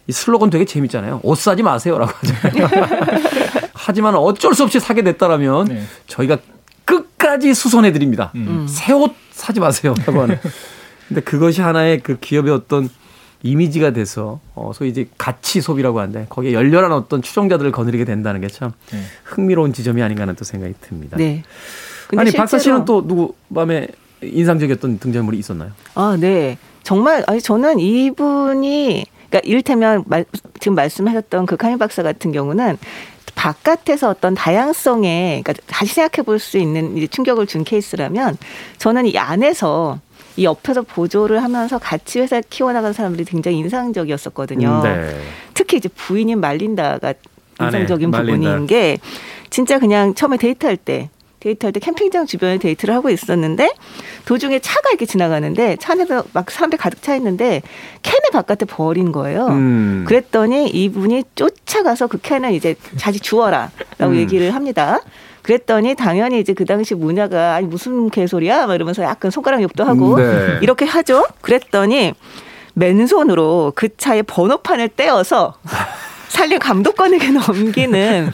이 0.06 0.12
슬로건 0.12 0.48
되게 0.48 0.64
재밌잖아요. 0.64 1.20
옷 1.22 1.36
사지 1.36 1.62
마세요라고 1.62 2.10
하잖아요. 2.10 2.68
하지만 3.74 4.14
어쩔 4.14 4.54
수 4.54 4.62
없이 4.62 4.80
사게 4.80 5.02
됐다라면 5.02 5.66
네. 5.66 5.82
저희가 6.06 6.38
끝까지 6.86 7.52
수선해 7.52 7.92
드립니다. 7.92 8.32
음. 8.36 8.66
새옷 8.66 9.12
사지 9.32 9.60
마세요라고 9.60 10.22
하는 10.22 10.40
근데 11.08 11.20
그것이 11.20 11.60
하나의 11.60 12.00
그 12.00 12.18
기업의 12.18 12.52
어떤 12.52 12.88
이미지가 13.42 13.92
돼서 13.92 14.40
어 14.54 14.72
소위 14.74 14.90
이제 14.90 15.08
가치 15.18 15.60
소비라고 15.60 16.00
하는데 16.00 16.26
거기에 16.28 16.52
열렬한 16.52 16.90
어떤 16.92 17.22
추종자들을 17.22 17.70
거느리게 17.70 18.04
된다는 18.04 18.40
게참 18.40 18.72
네. 18.90 19.00
흥미로운 19.24 19.72
지점이 19.72 20.02
아닌가 20.02 20.22
하는 20.22 20.34
또 20.34 20.44
생각이 20.44 20.74
듭니다. 20.80 21.16
네. 21.16 21.42
근데 22.08 22.22
아니 22.22 22.32
박사 22.32 22.58
씨는 22.58 22.84
또 22.84 23.06
누구 23.06 23.34
마음에 23.48 23.88
인상적이었던 24.22 24.98
등장물이 24.98 25.38
있었나요? 25.38 25.72
아, 25.94 26.16
네. 26.18 26.58
정말 26.82 27.24
아니 27.26 27.40
저는 27.40 27.78
이분이 27.78 29.04
그러니까 29.28 29.40
이를테면 29.48 30.04
말, 30.06 30.24
지금 30.60 30.74
말씀하셨던 30.74 31.46
그 31.46 31.56
카미 31.56 31.76
박사 31.76 32.02
같은 32.02 32.32
경우는 32.32 32.78
바깥에서 33.34 34.08
어떤 34.08 34.34
다양성에 34.34 35.42
그러니까 35.44 35.52
다시 35.66 35.94
생각해 35.94 36.24
볼 36.24 36.38
수 36.38 36.58
있는 36.58 36.96
이제 36.96 37.06
충격을 37.06 37.46
준 37.46 37.64
케이스라면 37.64 38.38
저는 38.78 39.06
이 39.06 39.18
안에서 39.18 40.00
이 40.36 40.44
옆에서 40.44 40.82
보조를 40.82 41.42
하면서 41.42 41.78
같이 41.78 42.20
회사 42.20 42.40
키워나가는 42.40 42.92
사람들이 42.92 43.24
굉장히 43.24 43.58
인상적이었었거든요. 43.58 44.82
네. 44.82 45.18
특히 45.54 45.78
이제 45.78 45.88
부인이 45.88 46.36
말린다가 46.36 47.14
인상적인 47.60 48.10
말린다. 48.10 48.36
부분인 48.36 48.66
게 48.66 48.98
진짜 49.50 49.78
그냥 49.78 50.14
처음에 50.14 50.36
데이트할 50.36 50.76
때 50.76 51.08
데이트할 51.40 51.72
때 51.72 51.80
캠핑장 51.80 52.26
주변에 52.26 52.58
데이트를 52.58 52.94
하고 52.94 53.08
있었는데 53.08 53.72
도중에 54.24 54.58
차가 54.58 54.90
이렇게 54.90 55.06
지나가는데 55.06 55.76
차 55.76 55.92
안에서 55.92 56.24
막 56.32 56.50
사람들 56.50 56.78
가득 56.78 57.02
차 57.02 57.14
있는데 57.16 57.62
캔을 58.02 58.30
바깥에 58.32 58.66
버린 58.66 59.12
거예요. 59.12 59.46
음. 59.46 60.04
그랬더니 60.06 60.68
이분이 60.68 61.24
쫓아가서 61.34 62.08
그 62.08 62.18
캔을 62.18 62.52
이제 62.52 62.74
자지 62.96 63.20
주워라라고 63.20 63.70
음. 64.02 64.16
얘기를 64.16 64.54
합니다. 64.54 65.00
그랬더니 65.46 65.94
당연히 65.94 66.40
이제 66.40 66.54
그 66.54 66.64
당시 66.64 66.96
문야가 66.96 67.54
아니 67.54 67.68
무슨 67.68 68.10
개소리야 68.10 68.66
막 68.66 68.74
이러면서 68.74 69.04
약간 69.04 69.30
손가락 69.30 69.62
욕도 69.62 69.84
하고 69.84 70.16
네. 70.18 70.58
이렇게 70.60 70.84
하죠. 70.84 71.24
그랬더니 71.40 72.14
맨손으로 72.74 73.72
그 73.76 73.96
차의 73.96 74.24
번호판을 74.24 74.88
떼어서 74.88 75.54
살림 76.26 76.58
감독관에게 76.58 77.30
넘기는 77.30 78.32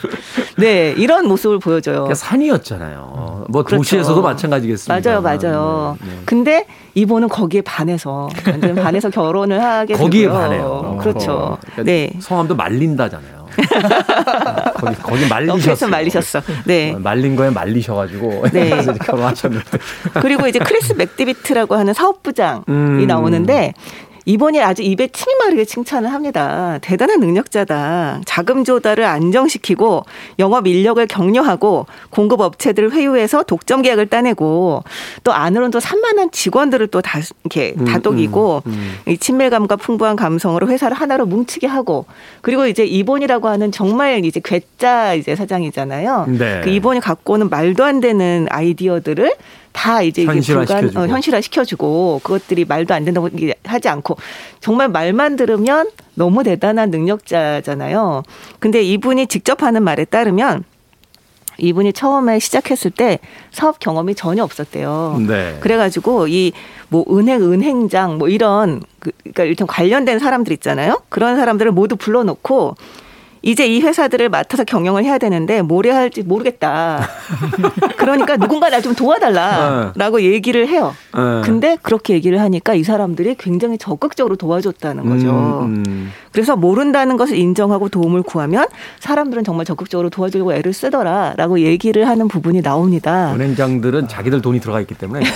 네 0.57 0.95
이런 0.97 1.29
모습을 1.29 1.59
보여줘요. 1.59 1.97
그러니까 1.97 2.15
산이었잖아요. 2.15 3.45
뭐 3.51 3.63
그렇죠. 3.63 3.77
도시에서도 3.77 4.23
마찬가지겠습니다. 4.23 5.11
맞아요, 5.11 5.21
맞아요. 5.21 5.99
네, 6.01 6.09
네. 6.09 6.19
근데 6.25 6.67
이분은 6.95 7.29
거기에 7.29 7.61
반해서 7.61 8.31
완전 8.47 8.75
반해서 8.75 9.11
결혼을 9.11 9.63
하게 9.63 9.95
거기에 9.95 10.23
되고요. 10.23 10.39
반해요. 10.39 10.99
그렇죠. 10.99 11.33
어, 11.33 11.59
그러니까 11.61 11.83
네. 11.83 12.11
성함도 12.21 12.57
말린다잖아요. 12.57 13.42
거기 14.75 14.97
거기 14.97 15.27
말리셨어요. 15.29 15.71
옆에서 15.71 15.89
말리셨어. 15.89 16.43
네. 16.65 16.93
어, 16.93 16.99
말린 16.99 17.37
거에 17.37 17.51
말리셔가지고 17.51 18.49
네. 18.53 18.71
그래서 18.71 18.95
결혼하셨는데. 18.95 19.79
그리고 20.21 20.47
이제 20.47 20.59
크리스 20.59 20.93
맥디비트라고 20.95 21.75
하는 21.75 21.95
사업부장이 21.95 22.63
음. 22.69 23.07
나오는데 23.07 23.75
이본이 24.25 24.63
아주 24.63 24.83
입에 24.83 25.09
침이 25.09 25.35
마르게 25.39 25.65
칭찬을 25.65 26.13
합니다. 26.13 26.79
대단한 26.81 27.21
능력자다. 27.21 28.23
자금 28.25 28.65
조달을 28.65 29.05
안정시키고 29.05 30.05
영업 30.39 30.67
인력을 30.67 31.05
격려하고 31.07 31.87
공급 32.11 32.41
업체들 32.41 32.93
회유해서 32.93 33.43
독점 33.43 33.83
계약을 33.83 34.07
따내고 34.07 34.85
또 35.25 35.33
안으로는 35.33 35.71
또 35.71 35.79
산만한 35.81 36.31
직원들을 36.31 36.87
또 36.89 37.03
다 37.03 37.19
이렇게 37.45 37.75
음, 37.77 37.85
다독이고 37.85 38.63
음, 38.67 38.95
이 39.09 39.19
친밀감과 39.19 39.77
풍부한 39.77 40.15
감성으로 40.17 40.69
회사를 40.69 40.97
하나로 40.97 41.27
뭉치게 41.27 41.67
하고 41.67 42.07
그리고 42.41 42.67
이제 42.67 42.85
이본이라고 42.85 43.49
하는 43.49 43.73
정말 43.73 44.25
이제 44.25 44.41
괴짜 44.43 45.15
이제 45.15 45.35
사장이잖아요. 45.35 46.27
네. 46.39 46.61
그 46.63 46.71
이본이 46.71 47.01
갖고 47.01 47.35
오는 47.35 47.51
말도 47.51 47.85
안 47.85 48.01
되는 48.01 48.47
아이디어들을 48.51 49.35
다 49.73 50.03
이제 50.03 50.23
이게 50.23 50.31
현실화 50.33 50.61
불가- 50.65 50.77
시켜주고. 50.81 51.01
어, 51.01 51.07
현실화 51.09 51.41
시켜주고 51.41 52.21
그것들이 52.23 52.65
말도 52.65 52.95
안 52.95 53.05
된다고 53.05 53.29
하지 53.65 53.89
않고 53.89 54.17
정말 54.61 54.89
말만 54.89 55.37
들으면 55.37 55.89
너무 56.15 56.43
대단한 56.45 56.91
능력자잖아요. 56.91 58.23
근데 58.59 58.83
이분이 58.83 59.27
직접 59.29 59.63
하는 59.63 59.83
말에 59.83 60.05
따르면 60.05 60.65
이분이 61.59 61.93
처음에 61.93 62.39
시작했을 62.39 62.91
때 62.91 63.19
사업 63.51 63.79
경험이 63.79 64.15
전혀 64.15 64.43
없었대요. 64.45 65.23
네. 65.27 65.59
그래가지고 65.61 66.29
이 66.29 66.53
뭐 66.89 67.07
은행 67.11 67.41
은행장 67.43 68.19
뭐 68.19 68.29
이런 68.29 68.83
그 68.99 69.13
그러니까 69.23 69.45
일단 69.45 69.67
관련된 69.67 70.19
사람들 70.19 70.53
있잖아요. 70.53 71.01
그런 71.09 71.37
사람들을 71.37 71.73
모두 71.73 71.97
불러놓고 71.97 72.77
이제 73.43 73.67
이 73.67 73.81
회사들을 73.81 74.29
맡아서 74.29 74.65
경영을 74.65 75.05
해야 75.05 75.19
되는데 75.19 75.63
뭘 75.63 75.87
해야 75.87 75.97
할지 75.97 76.23
모르겠다. 76.23 77.09
그러니까 77.97 78.37
누군가 78.37 78.71
날좀 78.71 78.95
도와달라라고 78.95 80.23
얘기를 80.23 80.69
해요. 80.69 80.95
네. 81.15 81.21
근데 81.43 81.77
그렇게 81.83 82.15
얘기를 82.15 82.41
하니까 82.41 82.75
이 82.75 82.85
사람들이 82.85 83.35
굉장히 83.39 83.79
적극적으로 83.79 84.37
도와줬다는 84.37 85.09
거죠. 85.09 85.31
음, 85.63 85.85
음. 85.87 86.13
그래서 86.31 86.57
모른다는 86.57 87.17
것을 87.17 87.37
인정하고 87.37 87.89
도움을 87.89 88.23
구하면 88.23 88.67
사람들은 89.01 89.45
정말 89.45 89.67
적극적으로 89.67 90.09
도와주려고 90.09 90.55
애를 90.55 90.73
쓰더라라고 90.73 91.61
얘기를 91.61 92.09
하는 92.09 92.29
부분이 92.29 92.63
나옵니다. 92.63 93.33
은행장들은 93.35 94.09
자기들 94.09 94.41
돈이 94.41 94.61
들어가 94.61 94.81
있기 94.81 94.95
때문에 94.95 95.27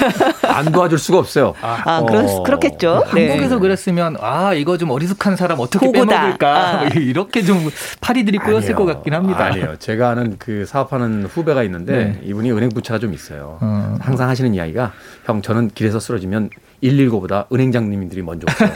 안 0.43 0.73
도와줄 0.73 0.99
수가 0.99 1.19
없어요. 1.19 1.55
아, 1.61 1.99
어. 1.99 2.07
그렇, 2.07 2.43
그렇겠죠. 2.45 3.05
네. 3.15 3.29
한국에서 3.29 3.59
그랬으면 3.59 4.17
아 4.21 4.55
이거 4.55 4.79
좀 4.79 4.91
어리숙한 4.91 5.37
사람 5.37 5.61
어떻게 5.61 5.87
호구다. 5.87 6.07
빼먹을까 6.07 6.81
아. 6.81 6.85
이렇게 6.95 7.43
좀 7.43 7.69
파리들이 8.01 8.39
꼬였을 8.39 8.73
아니에요. 8.73 8.77
것 8.77 8.85
같긴 8.87 9.15
합니다. 9.15 9.45
아니요. 9.47 9.77
제가 9.79 10.11
아는 10.11 10.37
그 10.39 10.65
사업하는 10.67 11.25
후배가 11.27 11.63
있는데 11.65 11.93
네. 11.97 12.21
이분이 12.25 12.53
은행 12.53 12.69
부채가 12.69 12.99
좀 12.99 13.13
있어요. 13.15 13.59
어. 13.61 13.97
항상 14.01 14.29
하시는 14.29 14.55
이야기가 14.55 14.93
형 15.25 15.43
저는 15.43 15.71
길에서 15.75 15.99
쓰러지면 15.99 16.51
119보다 16.83 17.47
은행장님들이 17.53 18.23
먼저 18.23 18.47
오세요. 18.49 18.71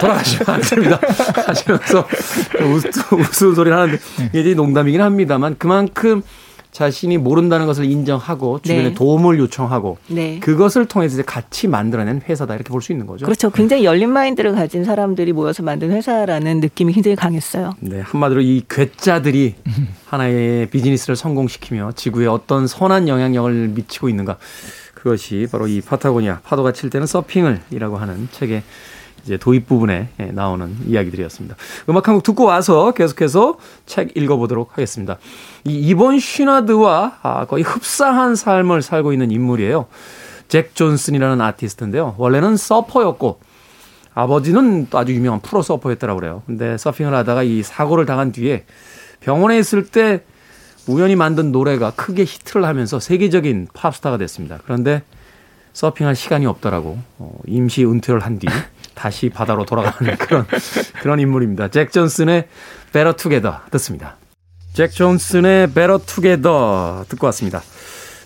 돌아가시면 0.00 0.54
안 0.54 0.60
됩니다. 0.60 1.00
하시면서 1.46 2.06
웃- 2.60 3.12
웃은 3.12 3.54
소리를 3.54 3.72
하는데 3.76 3.98
이게 4.28 4.40
이제 4.40 4.54
농담이긴 4.54 5.00
합니다만 5.00 5.56
그만큼 5.58 6.22
자신이 6.76 7.16
모른다는 7.16 7.64
것을 7.64 7.86
인정하고 7.86 8.60
주변에 8.62 8.90
네. 8.90 8.94
도움을 8.94 9.38
요청하고 9.38 9.96
네. 10.08 10.38
그것을 10.40 10.84
통해서 10.84 11.22
같이 11.22 11.68
만들어낸 11.68 12.20
회사다 12.28 12.54
이렇게 12.54 12.68
볼 12.68 12.82
수 12.82 12.92
있는 12.92 13.06
거죠. 13.06 13.24
그렇죠. 13.24 13.48
굉장히 13.48 13.86
열린 13.86 14.10
마인드를 14.10 14.54
가진 14.54 14.84
사람들이 14.84 15.32
모여서 15.32 15.62
만든 15.62 15.90
회사라는 15.90 16.60
느낌이 16.60 16.92
굉장히 16.92 17.16
강했어요. 17.16 17.72
네, 17.80 18.00
한마디로 18.00 18.42
이 18.42 18.62
괴짜들이 18.68 19.54
하나의 20.04 20.68
비즈니스를 20.68 21.16
성공시키며 21.16 21.92
지구에 21.96 22.26
어떤 22.26 22.66
선한 22.66 23.08
영향력을 23.08 23.68
미치고 23.68 24.10
있는가. 24.10 24.36
그것이 24.92 25.48
바로 25.50 25.68
이 25.68 25.80
파타고니아 25.80 26.40
파도가 26.44 26.72
칠 26.72 26.90
때는 26.90 27.06
서핑을이라고 27.06 27.96
하는 27.96 28.28
책의 28.32 28.62
이제 29.26 29.36
도입 29.36 29.66
부분에 29.66 30.08
예, 30.20 30.24
나오는 30.26 30.74
이야기들이었습니다. 30.86 31.56
음악 31.88 32.08
한 32.08 32.14
곡 32.14 32.22
듣고 32.22 32.44
와서 32.44 32.92
계속해서 32.92 33.58
책 33.84 34.16
읽어보도록 34.16 34.70
하겠습니다. 34.72 35.18
이 35.64 35.74
이본 35.88 36.18
쉬나드와 36.20 37.18
아, 37.22 37.44
거의 37.46 37.62
흡사한 37.64 38.36
삶을 38.36 38.82
살고 38.82 39.12
있는 39.12 39.30
인물이에요. 39.32 39.86
잭 40.48 40.74
존슨이라는 40.76 41.40
아티스트인데요. 41.40 42.14
원래는 42.18 42.56
서퍼였고 42.56 43.40
아버지는 44.14 44.86
또 44.88 44.98
아주 44.98 45.12
유명한 45.12 45.40
프로 45.40 45.60
서퍼였다고 45.60 46.14
그래요. 46.20 46.42
근데 46.46 46.78
서핑을 46.78 47.12
하다가 47.12 47.42
이 47.42 47.62
사고를 47.62 48.06
당한 48.06 48.32
뒤에 48.32 48.64
병원에 49.20 49.58
있을 49.58 49.84
때 49.84 50.22
우연히 50.86 51.16
만든 51.16 51.50
노래가 51.50 51.90
크게 51.90 52.22
히트를 52.24 52.64
하면서 52.64 53.00
세계적인 53.00 53.66
팝스타가 53.74 54.16
됐습니다. 54.18 54.60
그런데 54.64 55.02
서핑할 55.72 56.14
시간이 56.14 56.46
없더라고 56.46 56.98
어, 57.18 57.38
임시 57.46 57.84
은퇴를 57.84 58.20
한 58.20 58.38
뒤 58.38 58.46
다시 58.96 59.28
바다로 59.28 59.64
돌아가는 59.64 60.16
그런 60.18 60.46
그런 61.00 61.20
인물입니다. 61.20 61.68
잭 61.68 61.92
존슨의 61.92 62.48
Better 62.92 63.14
Together 63.14 63.58
듣습니다. 63.70 64.16
잭 64.72 64.90
존슨의 64.90 65.68
Better 65.68 65.98
Together 66.04 67.04
듣고 67.08 67.26
왔습니다. 67.26 67.62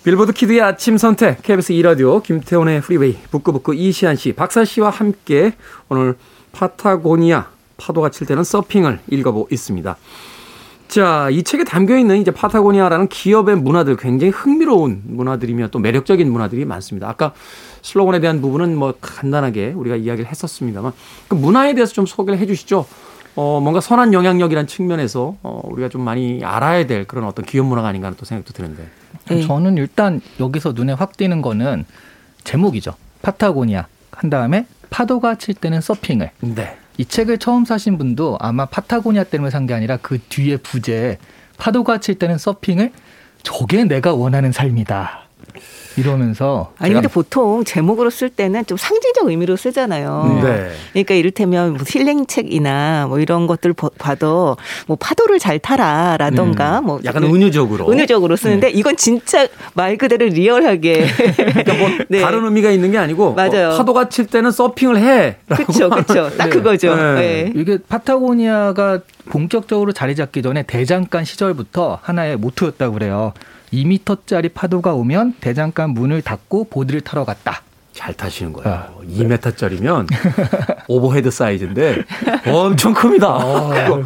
빌보드 0.02 0.32
키드의 0.32 0.62
아침 0.62 0.96
선택 0.96 1.42
KBS 1.42 1.74
2라디오 1.74 2.22
김태훈의 2.22 2.80
프리웨이 2.80 3.18
북구북구 3.30 3.74
이시안 3.74 4.16
씨 4.16 4.32
박사 4.32 4.64
씨와 4.64 4.88
함께 4.88 5.52
오늘 5.90 6.16
파타고니아 6.52 7.50
파도가 7.76 8.10
칠 8.10 8.26
때는 8.26 8.42
서핑을 8.44 9.00
읽어보고 9.10 9.48
있습니다. 9.50 9.96
자, 10.88 11.28
이 11.30 11.44
책에 11.44 11.62
담겨 11.64 11.96
있는 11.96 12.20
이제 12.20 12.30
파타고니아라는 12.30 13.08
기업의 13.08 13.56
문화들 13.58 13.96
굉장히 13.96 14.32
흥미로운 14.32 15.02
문화들이며 15.04 15.68
또 15.68 15.78
매력적인 15.78 16.30
문화들이 16.30 16.64
많습니다. 16.64 17.08
아까 17.08 17.32
슬로건에 17.82 18.20
대한 18.20 18.40
부분은 18.40 18.76
뭐 18.76 18.94
간단하게 19.00 19.72
우리가 19.72 19.96
이야기를 19.96 20.30
했었습니다만 20.30 20.92
그 21.28 21.34
문화에 21.34 21.74
대해서 21.74 21.92
좀 21.92 22.06
소개를 22.06 22.38
해 22.38 22.46
주시죠. 22.46 22.86
어, 23.36 23.60
뭔가 23.62 23.80
선한 23.80 24.12
영향력이란 24.12 24.66
측면에서 24.66 25.36
어, 25.42 25.60
우리가 25.64 25.88
좀 25.88 26.02
많이 26.02 26.44
알아야 26.44 26.86
될 26.86 27.06
그런 27.06 27.24
어떤 27.24 27.44
기업 27.44 27.66
문화가 27.66 27.88
아닌가 27.88 28.06
하는 28.08 28.16
또 28.18 28.24
생각도 28.24 28.52
드는데. 28.52 28.88
네. 29.28 29.46
저는 29.46 29.76
일단 29.76 30.20
여기서 30.40 30.72
눈에 30.72 30.92
확 30.92 31.16
띄는 31.16 31.40
거는 31.42 31.84
제목이죠. 32.44 32.94
파타고니아. 33.22 33.86
한 34.10 34.30
다음에 34.30 34.66
파도가 34.90 35.36
칠 35.36 35.54
때는 35.54 35.80
서핑을. 35.80 36.30
네. 36.40 36.76
이 36.98 37.04
책을 37.04 37.38
처음 37.38 37.64
사신 37.64 37.96
분도 37.98 38.36
아마 38.40 38.66
파타고니아 38.66 39.24
때문에 39.24 39.50
산 39.50 39.66
게 39.66 39.74
아니라 39.74 39.96
그 40.02 40.18
뒤에 40.28 40.56
부제에 40.58 41.18
파도가 41.56 41.98
칠 41.98 42.16
때는 42.16 42.36
서핑을 42.36 42.92
저게 43.42 43.84
내가 43.84 44.12
원하는 44.14 44.50
삶이다. 44.52 45.20
이러면서 45.96 46.72
아니 46.78 46.92
근데 46.94 47.08
보통 47.08 47.64
제목으로 47.64 48.10
쓸 48.10 48.28
때는 48.28 48.64
좀 48.66 48.76
상징적 48.78 49.26
의미로 49.28 49.56
쓰잖아요. 49.56 50.40
네. 50.42 50.70
그러니까 50.92 51.14
이를테면 51.14 51.74
뭐 51.74 51.80
힐링책이나 51.86 53.06
뭐 53.08 53.18
이런 53.18 53.46
것들 53.46 53.72
봐- 53.72 53.90
봐도 53.98 54.56
뭐 54.86 54.96
파도를 54.98 55.38
잘 55.38 55.58
타라라던가 55.58 56.80
뭐 56.80 56.96
음. 56.98 57.04
약간 57.04 57.24
은유적으로. 57.24 57.90
은유적으로 57.90 58.36
쓰는데 58.36 58.70
이건 58.70 58.96
진짜 58.96 59.46
말 59.74 59.96
그대로 59.96 60.26
리얼하게 60.26 61.06
그러니까 61.36 61.74
뭐 61.74 61.88
네. 62.08 62.20
다른 62.20 62.44
의미가 62.44 62.70
있는 62.70 62.92
게 62.92 62.98
아니고 62.98 63.34
맞아요. 63.34 63.70
어, 63.70 63.76
파도가 63.78 64.08
칠 64.08 64.26
때는 64.26 64.50
서핑을 64.50 64.96
해. 64.98 65.36
그렇죠, 65.48 65.90
그렇죠. 65.90 66.30
딱 66.36 66.50
그거죠. 66.50 66.94
네. 66.94 67.14
네. 67.14 67.52
이게 67.54 67.78
파타고니아가 67.88 69.00
본격적으로 69.28 69.92
자리 69.92 70.14
잡기 70.16 70.42
전에 70.42 70.62
대장간 70.62 71.24
시절부터 71.24 71.98
하나의 72.02 72.36
모토였다고 72.36 72.94
그래요. 72.94 73.32
2미터짜리 73.72 74.52
파도가 74.52 74.94
오면 74.94 75.34
대장간 75.40 75.90
문을 75.90 76.22
닫고 76.22 76.64
보드를 76.70 77.00
타러 77.00 77.24
갔다. 77.24 77.62
잘 77.92 78.14
타시는 78.14 78.52
거예요. 78.52 78.68
아, 78.72 78.88
2m짜리면 79.08 80.06
overhead 80.88 81.30
사이즈인데 81.30 82.02
엄청 82.46 82.94
큽니다. 82.94 83.36
그거 83.86 84.02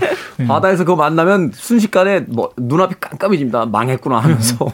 바다에서 0.49 0.85
그거 0.85 0.97
만나면 0.97 1.53
순식간에 1.55 2.21
뭐 2.21 2.51
눈앞이 2.57 2.95
깜깜해집니다. 3.01 3.67
망했구나 3.67 4.19
하면서. 4.19 4.67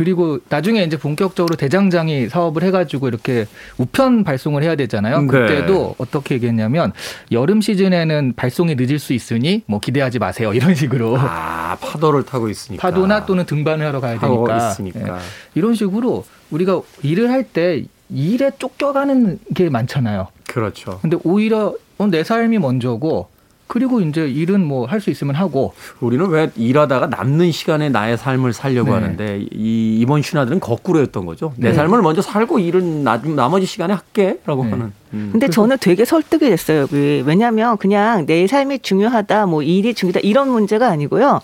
그리고 0.00 0.38
나중에 0.48 0.82
이제 0.82 0.96
본격적으로 0.96 1.56
대장장이 1.56 2.30
사업을 2.30 2.62
해가지고 2.62 3.08
이렇게 3.08 3.44
우편 3.76 4.24
발송을 4.24 4.62
해야 4.62 4.74
되잖아요. 4.74 5.20
네. 5.20 5.26
그때도 5.26 5.96
어떻게 5.98 6.36
얘기했냐면 6.36 6.94
여름 7.32 7.60
시즌에는 7.60 8.32
발송이 8.34 8.76
늦을 8.76 8.98
수 8.98 9.12
있으니 9.12 9.62
뭐 9.66 9.78
기대하지 9.78 10.18
마세요. 10.18 10.54
이런 10.56 10.74
식으로 10.74 11.18
아 11.18 11.76
파도를 11.82 12.24
타고 12.24 12.48
있으니까. 12.48 12.80
파도나 12.80 13.26
또는 13.26 13.44
등반을 13.44 13.84
하러 13.84 14.00
가야 14.00 14.18
되니까 14.18 14.70
있으니까. 14.70 15.16
예. 15.16 15.20
이런 15.54 15.74
식으로 15.74 16.24
우리가 16.50 16.80
일을 17.02 17.28
할 17.30 17.44
때 17.52 17.84
일에 18.08 18.50
쫓겨가는 18.58 19.38
게 19.54 19.68
많잖아요. 19.68 20.28
그렇죠. 20.48 20.98
근데 21.02 21.18
오히려 21.24 21.74
어, 21.98 22.06
내 22.06 22.24
삶이 22.24 22.58
먼저고 22.58 23.28
그리고 23.70 24.00
이제 24.00 24.26
일은 24.28 24.66
뭐 24.66 24.90
할 24.90 25.00
수 25.00 25.10
있으면 25.10 25.34
하고 25.36 25.72
우리는 26.00 26.28
왜 26.28 26.50
일하다가 26.56 27.06
남는 27.06 27.52
시간에 27.52 27.88
나의 27.88 28.18
삶을 28.18 28.52
살려고 28.52 28.90
네. 28.90 28.94
하는데 28.94 29.46
이 29.52 29.98
이번 30.00 30.20
신화들은 30.22 30.58
거꾸로였던 30.60 31.24
거죠. 31.24 31.52
내 31.56 31.68
네. 31.68 31.74
삶을 31.74 32.02
먼저 32.02 32.20
살고 32.20 32.58
일은 32.58 33.04
나, 33.04 33.16
나머지 33.22 33.66
시간에 33.66 33.94
할게라고 33.94 34.64
네. 34.64 34.70
하는. 34.70 34.92
음. 35.14 35.28
근데 35.32 35.48
저는 35.48 35.76
되게 35.80 36.04
설득이 36.04 36.48
됐어요. 36.50 36.86
왜냐하면 36.90 37.76
그냥 37.76 38.26
내 38.26 38.46
삶이 38.46 38.80
중요하다, 38.80 39.46
뭐 39.46 39.62
일이 39.62 39.94
중요하다 39.94 40.20
이런 40.22 40.50
문제가 40.50 40.88
아니고요. 40.88 41.40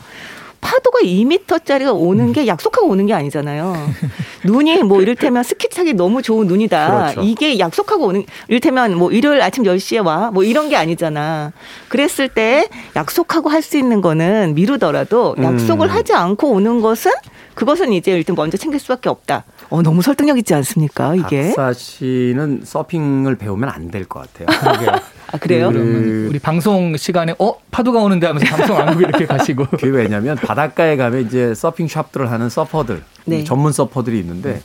파도가 0.61 1.01
2미터짜리가 1.01 1.95
오는 1.95 2.33
게 2.33 2.47
약속하고 2.47 2.89
오는 2.89 3.07
게 3.07 3.13
아니잖아요. 3.15 3.75
눈이 4.45 4.83
뭐 4.85 5.03
이를테면 5.03 5.43
스키 5.43 5.69
타기 5.69 5.95
너무 5.95 6.23
좋은 6.23 6.47
눈이다. 6.47 7.13
그렇죠. 7.13 7.21
이게 7.23 7.59
약속하고 7.59 8.07
오는 8.07 8.25
이를테면 8.49 8.97
뭐 8.97 9.11
일요일 9.11 9.43
아침 9.43 9.65
10시에 9.65 10.05
와. 10.05 10.31
뭐 10.31 10.45
이런 10.45 10.69
게 10.69 10.77
아니잖아. 10.77 11.53
그랬을 11.89 12.29
때 12.29 12.69
약속하고 12.95 13.51
할 13.51 13.67
수 13.67 13.77
있는 13.79 14.01
거는 14.01 14.55
미루더라도 14.55 15.35
약속을 15.43 15.89
음. 15.89 15.93
하지 15.93 16.13
않고 16.13 16.51
오는 16.53 16.81
것은 16.81 17.11
그것은 17.57 17.93
이제 17.93 18.13
일단 18.13 18.37
먼저 18.37 18.57
챙길 18.59 18.79
수밖에 18.79 19.09
없다. 19.09 19.45
어 19.71 19.81
너무 19.83 20.03
설득력 20.03 20.37
있지 20.39 20.55
않습니까? 20.55 21.15
이게? 21.17 21.55
박사 21.57 21.73
씨는 21.73 22.61
서핑을 22.65 23.37
배우면 23.37 23.69
안 23.71 23.91
될 23.91 24.07
것 24.07 24.31
같아요. 24.33 24.47
아 25.33 25.39
그래요? 25.39 25.71
그러면 25.73 26.27
우리 26.29 26.39
방송 26.39 26.97
시간에 26.97 27.35
어 27.39 27.55
파도가 27.71 27.99
오는데 28.01 28.27
하면서 28.27 28.47
방송 28.55 28.77
안 28.77 28.89
하고 28.91 29.01
이렇게 29.01 29.25
가시고 29.27 29.65
그게 29.71 29.89
왜냐면 29.89 30.37
바닷가에 30.37 30.97
가면 30.97 31.27
이제 31.27 31.55
서핑 31.55 31.89
샵들을 31.89 32.31
하는 32.31 32.49
서퍼들 32.51 33.03
네. 33.25 33.43
전문 33.43 33.73
서퍼들이 33.73 34.19
있는데 34.21 34.61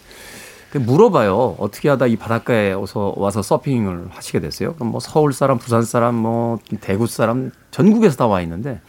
그 0.69 0.77
물어봐요 0.77 1.56
어떻게 1.60 1.88
하다 1.89 2.08
이 2.08 2.15
바닷가에 2.17 2.73
와서 2.73 3.13
와서 3.15 3.41
서핑을 3.41 4.08
하시게 4.12 4.39
됐어요? 4.41 4.73
그럼 4.75 4.91
뭐 4.91 4.99
서울 4.99 5.34
사람, 5.34 5.58
부산 5.58 5.82
사람, 5.84 6.15
뭐 6.15 6.60
대구 6.82 7.08
사람 7.08 7.51
전국에서 7.71 8.17
다 8.17 8.27
와 8.27 8.41
있는데 8.41 8.82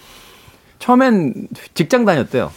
처음엔 0.80 1.48
직장 1.74 2.04
다녔대요. 2.04 2.50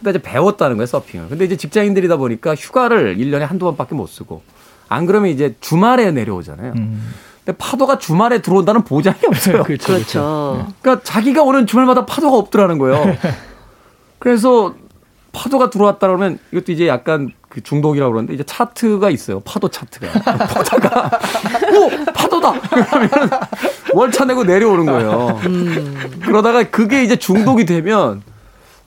근데 0.00 0.10
이제 0.10 0.18
배웠다는 0.22 0.76
거예요 0.76 0.86
서핑을. 0.86 1.28
근데 1.28 1.44
이제 1.44 1.56
직장인들이다 1.56 2.16
보니까 2.16 2.54
휴가를 2.54 3.16
1년에 3.18 3.40
한두 3.40 3.66
번밖에 3.66 3.94
못 3.94 4.08
쓰고 4.08 4.42
안 4.88 5.06
그러면 5.06 5.30
이제 5.30 5.54
주말에 5.60 6.10
내려오잖아요. 6.10 6.72
음. 6.76 7.12
근데 7.44 7.56
파도가 7.58 7.98
주말에 7.98 8.40
들어온다는 8.40 8.82
보장이 8.82 9.18
없어요. 9.26 9.62
그렇죠. 9.64 9.92
그렇죠. 9.92 10.68
그러니까 10.80 11.04
자기가 11.04 11.42
오는 11.42 11.66
주말마다 11.66 12.06
파도가 12.06 12.36
없더라는 12.38 12.78
거예요. 12.78 13.16
그래서 14.18 14.74
파도가 15.32 15.70
들어왔다 15.70 16.06
그러면 16.06 16.38
이것도 16.50 16.72
이제 16.72 16.88
약간 16.88 17.32
그 17.48 17.62
중독이라고 17.62 18.10
그러는데 18.12 18.34
이제 18.34 18.42
차트가 18.42 19.10
있어요. 19.10 19.40
파도 19.40 19.68
차트가. 19.68 20.06
보다가 20.48 21.10
오 21.74 22.04
파도다. 22.12 22.60
그러면 22.60 23.10
월차 23.92 24.24
내고 24.24 24.44
내려오는 24.44 24.86
거예요. 24.86 25.40
그러다가 26.22 26.62
그게 26.64 27.04
이제 27.04 27.16
중독이 27.16 27.64
되면 27.66 28.22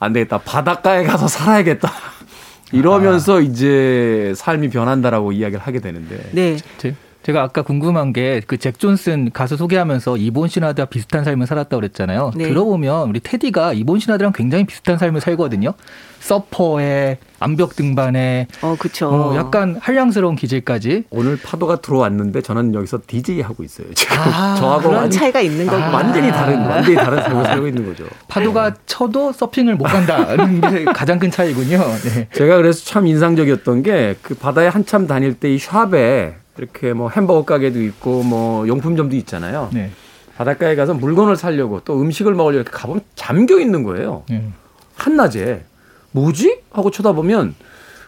안 0.04 0.14
되겠다. 0.14 0.40
바닷가에 0.40 1.04
가서 1.04 1.28
살아야겠다. 1.28 1.92
이러면서 2.72 3.40
이제 3.40 4.34
삶이 4.36 4.70
변한다라고 4.70 5.32
이야기를 5.32 5.62
하게 5.62 5.80
되는데. 5.80 6.30
네. 6.32 6.58
제, 6.78 6.96
제가 7.24 7.42
아까 7.42 7.62
궁금한 7.62 8.12
게 8.14 8.42
그 8.48 8.58
잭 8.58 8.78
존슨 8.80 9.32
가수 9.32 9.56
소개하면서 9.58 10.18
이본 10.18 10.48
신화들과 10.50 10.90
비슷한 10.90 11.24
삶을 11.24 11.48
살았다고 11.48 11.80
그랬잖아요. 11.80 12.32
네. 12.36 12.48
들어보면 12.50 13.10
우리 13.10 13.20
테디가 13.22 13.74
이본 13.74 14.00
신화들이랑 14.00 14.34
굉장히 14.34 14.66
비슷한 14.66 14.98
삶을 14.98 15.22
살거든요. 15.22 15.74
서퍼에 16.20 17.18
암벽 17.40 17.76
등반에 17.76 18.48
어, 18.62 18.76
그쵸. 18.80 19.10
어, 19.10 19.36
약간 19.36 19.78
한량스러운 19.82 20.36
기질까지 20.38 21.04
오늘 21.10 21.38
파도가 21.38 21.82
들어왔는데 21.82 22.42
저는 22.42 22.74
여기서 22.74 23.00
DJ 23.06 23.42
하고 23.42 23.64
있어요. 23.64 23.88
지금 23.94 24.18
아, 24.18 24.56
저하고 24.60 24.84
그런 24.84 24.96
완, 25.04 25.10
차이가 25.12 25.42
있는 25.42 25.66
거고. 25.68 25.82
완전히 25.82 26.32
다른 26.32 26.62
완전히 26.66 26.96
다른 26.96 27.22
삶을 27.22 27.46
살고 27.46 27.68
있는 27.68 27.86
거죠. 27.86 28.06
파도가 28.30 28.76
쳐도 28.86 29.34
서핑을 29.34 29.76
못 29.76 29.84
간다는 29.86 30.62
게 30.72 30.86
가장 30.86 31.20
큰 31.20 31.30
차이군요. 31.30 31.78
네. 32.04 32.28
제가 32.34 32.58
그래서 32.58 32.86
참 32.86 33.06
인상적이었던 33.08 33.84
게 33.84 34.16
그 34.22 34.36
바다에 34.36 34.68
한참 34.68 35.08
다닐 35.08 35.34
때 35.34 35.54
이 35.54 35.60
샵에 35.60 36.36
이렇게 36.58 36.94
뭐 36.94 37.10
햄버거 37.10 37.44
가게도 37.46 37.82
있고 37.84 38.24
뭐 38.24 38.68
용품점도 38.68 39.16
있잖아요. 39.18 39.70
네. 39.74 39.92
바닷가에 40.38 40.76
가서 40.76 40.94
물건을 40.94 41.36
사려고 41.36 41.80
또 41.82 42.00
음식을 42.02 42.34
먹으려고 42.34 42.62
이렇게 42.62 42.72
가보면 42.72 43.02
잠겨 43.16 43.60
있는 43.60 43.84
거예요. 43.84 44.24
네. 44.30 44.50
한낮에 44.96 45.64
뭐지? 46.12 46.62
하고 46.72 46.92
쳐다보면 46.92 47.56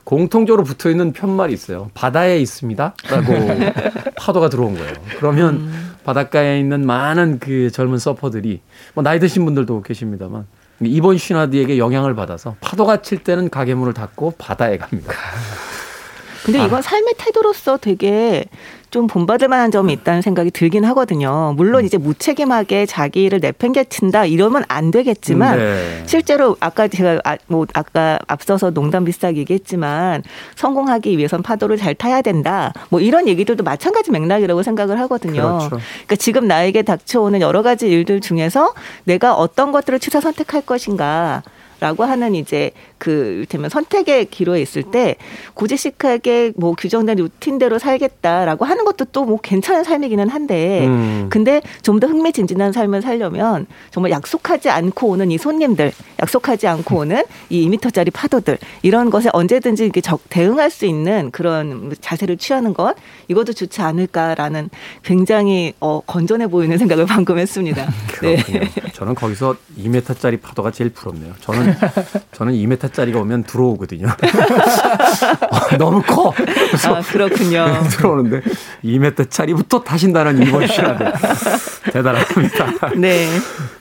공통적으로 0.03 0.63
붙어 0.63 0.89
있는 0.89 1.13
편말이 1.13 1.53
있어요. 1.53 1.89
바다에 1.93 2.39
있습니다. 2.39 2.93
라고 3.09 3.33
파도가 4.17 4.49
들어온 4.49 4.75
거예요. 4.75 4.93
그러면 5.17 5.71
바닷가에 6.03 6.59
있는 6.59 6.85
많은 6.85 7.39
그 7.39 7.71
젊은 7.71 7.97
서퍼들이 7.97 8.61
뭐 8.93 9.03
나이 9.03 9.19
드신 9.19 9.43
분들도 9.45 9.81
계십니다만 9.81 10.45
이번 10.81 11.17
신화디에게 11.17 11.79
영향을 11.79 12.15
받아서 12.15 12.55
파도가 12.61 13.01
칠 13.01 13.23
때는 13.23 13.49
가게 13.49 13.73
문을 13.73 13.93
닫고 13.93 14.35
바다에 14.37 14.77
갑니다. 14.77 15.11
근데 16.45 16.59
아. 16.59 16.65
이건 16.65 16.83
삶의 16.83 17.15
태도로서 17.17 17.77
되게 17.77 18.45
좀 18.91 19.07
본받을 19.07 19.47
만한 19.47 19.71
점이 19.71 19.91
있다는 19.91 20.21
생각이 20.21 20.51
들긴 20.51 20.85
하거든요. 20.85 21.53
물론 21.57 21.81
음. 21.81 21.85
이제 21.85 21.97
무책임하게 21.97 22.85
자기를 22.85 23.39
내팽개친다 23.39 24.25
이러면 24.25 24.63
안 24.67 24.91
되겠지만 24.91 25.57
네. 25.57 26.03
실제로 26.05 26.55
아까 26.59 26.87
제가 26.87 27.19
아, 27.25 27.35
뭐 27.47 27.65
아까 27.73 28.19
앞서서 28.27 28.69
농담 28.69 29.03
비슷하게 29.03 29.39
얘기했지만 29.39 30.21
성공하기 30.55 31.17
위해선 31.17 31.41
파도를 31.41 31.77
잘 31.77 31.95
타야 31.95 32.21
된다. 32.21 32.73
뭐 32.89 33.01
이런 33.01 33.27
얘기들도 33.27 33.63
마찬가지 33.63 34.11
맥락이라고 34.11 34.61
생각을 34.61 34.99
하거든요. 35.01 35.41
그렇죠. 35.41 35.69
그러니까 35.69 36.15
지금 36.17 36.47
나에게 36.47 36.83
닥쳐오는 36.83 37.41
여러 37.41 37.63
가지 37.63 37.87
일들 37.87 38.21
중에서 38.21 38.75
내가 39.03 39.33
어떤 39.33 39.71
것들을 39.71 39.99
취사 39.99 40.21
선택할 40.21 40.61
것인가. 40.61 41.41
라고 41.81 42.05
하는 42.05 42.35
이제 42.35 42.71
그 42.97 43.11
이를테면 43.11 43.69
선택의 43.69 44.25
기로에 44.25 44.61
있을 44.61 44.83
때 44.83 45.15
고지식하게 45.53 46.53
뭐 46.55 46.73
규정된 46.73 47.17
루틴대로 47.17 47.79
살겠다라고 47.79 48.63
하는 48.65 48.85
것도 48.85 49.05
또 49.05 49.25
뭐 49.25 49.39
괜찮은 49.41 49.83
삶이기는 49.83 50.29
한데 50.29 50.85
음. 50.85 51.27
근데 51.29 51.61
좀 51.81 51.95
더 51.99 52.07
흥미진진한 52.07 52.73
삶을 52.73 53.01
살려면 53.01 53.65
정말 53.89 54.11
약속하지 54.11 54.69
않고 54.69 55.07
오는 55.07 55.31
이 55.31 55.37
손님들, 55.37 55.93
약속하지 56.21 56.67
않고 56.67 56.97
오는 56.97 57.23
이 57.49 57.67
2미터짜리 57.69 58.11
파도들 58.11 58.57
이런 58.81 59.09
것에 59.09 59.29
언제든지 59.31 59.83
이렇게 59.85 60.01
적 60.01 60.19
대응할 60.29 60.69
수 60.69 60.85
있는 60.85 61.31
그런 61.31 61.95
자세를 62.01 62.35
취하는 62.37 62.73
것 62.73 62.95
이것도 63.29 63.53
좋지 63.53 63.81
않을까라는 63.81 64.69
굉장히 65.03 65.73
어, 65.79 66.01
건전해 66.05 66.47
보이는 66.47 66.77
생각을 66.77 67.05
방금 67.05 67.37
했습니다. 67.39 67.89
네. 68.21 68.35
그렇군요. 68.35 68.59
저는 68.93 69.15
거기서 69.15 69.55
2m짜리 69.79 70.41
파도가 70.41 70.71
제일 70.71 70.89
부럽네요. 70.89 71.33
저는 71.39 71.73
저는 72.33 72.53
2m 72.53 72.91
짜리가 72.95 73.19
오면 73.19 73.43
들어오거든요. 73.43 74.07
어, 75.51 75.77
너무 75.77 76.01
커. 76.01 76.33
아, 76.87 77.01
그렇군요. 77.01 77.65
들어오는데 77.91 78.41
2m짜리부터 78.83 79.83
타신다는 79.83 80.41
이번 80.41 80.65
시간들 80.67 81.13
대단합니다. 81.91 82.93
네. 82.95 83.27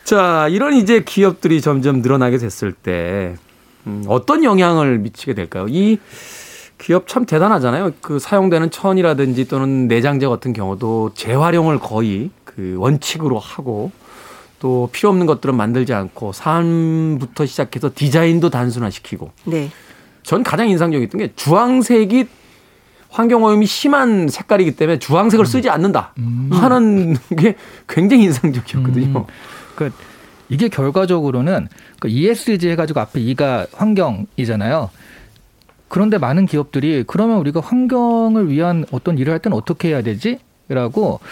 자, 0.03 0.49
이런 0.51 0.75
이제 0.75 1.03
기업들이 1.05 1.61
점점 1.61 2.03
늘어나게 2.03 2.37
됐을 2.39 2.73
때 2.73 3.37
음, 3.87 4.05
어떤 4.09 4.45
영향을 4.45 4.99
미치게 4.99 5.35
될까요? 5.35 5.67
이 5.69 5.99
기업 6.77 7.07
참 7.09 7.25
대단하잖아요. 7.25 7.93
그 8.03 8.19
사용되는 8.19 8.71
천이라든지 8.71 9.49
또는 9.49 9.89
내장재 9.89 10.27
같은 10.27 10.53
경우도 10.53 11.13
재활용을 11.15 11.79
거의 11.79 12.31
그 12.45 12.75
원칙으로 12.79 13.39
하고 13.39 13.91
또 14.65 14.89
필요 14.91 15.11
없는 15.11 15.27
것들은 15.27 15.55
만들지 15.55 15.93
않고 15.93 16.33
사안부터 16.33 17.45
시작해서 17.45 17.91
디자인도 17.95 18.49
단순화시키고 18.49 19.31
네. 19.45 19.69
전 20.23 20.43
가장 20.43 20.71
인상적이었던 20.71 21.19
게 21.19 21.33
주황색이 21.37 22.25
환경오염이 23.11 23.67
심한 23.67 24.27
색깔이기 24.27 24.77
때문에 24.77 24.99
주황색을 25.01 25.45
쓰지 25.45 25.69
않는다 25.69 26.15
하는 26.51 27.15
게 27.39 27.57
굉장히 27.87 28.25
인상적이었거든요. 28.25 29.19
음. 29.19 29.25
그 29.77 29.91
이게 30.49 30.71
결과적으로는 30.71 31.69
그 32.01 32.09
ESG 32.09 32.71
해가지고 32.71 33.01
앞에 33.01 33.21
E가 33.21 33.67
환경이잖아요. 33.71 34.89
그런데 35.89 36.17
많은 36.17 36.47
기업들이 36.47 37.05
그러면 37.07 37.37
우리가 37.37 37.61
환경을 37.61 38.49
위한 38.49 38.87
어떤 38.93 39.19
일을 39.19 39.31
할 39.31 39.41
때는 39.41 39.59
어떻게 39.59 39.89
해야 39.89 40.01
되지? 40.01 40.39
라고 40.69 41.21
그 41.21 41.29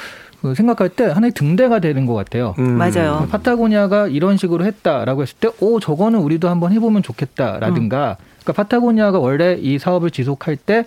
생각할 0.57 0.88
때 0.88 1.05
하나의 1.05 1.32
등대가 1.32 1.78
되는 1.78 2.07
것 2.07 2.14
같아요. 2.14 2.55
음. 2.59 2.76
맞아요. 2.76 3.28
파타고니아가 3.30 4.09
이런 4.09 4.36
식으로 4.36 4.64
했다라고 4.64 5.22
했을 5.22 5.36
때, 5.38 5.49
오, 5.61 5.80
저거는 5.80 6.18
우리도 6.18 6.49
한번 6.49 6.72
해보면 6.72 7.03
좋겠다라든가, 7.03 8.16
그러니까 8.43 8.53
파타고니아가 8.53 9.18
원래 9.18 9.57
이 9.61 9.78
사업을 9.78 10.11
지속할 10.11 10.57
때 10.57 10.84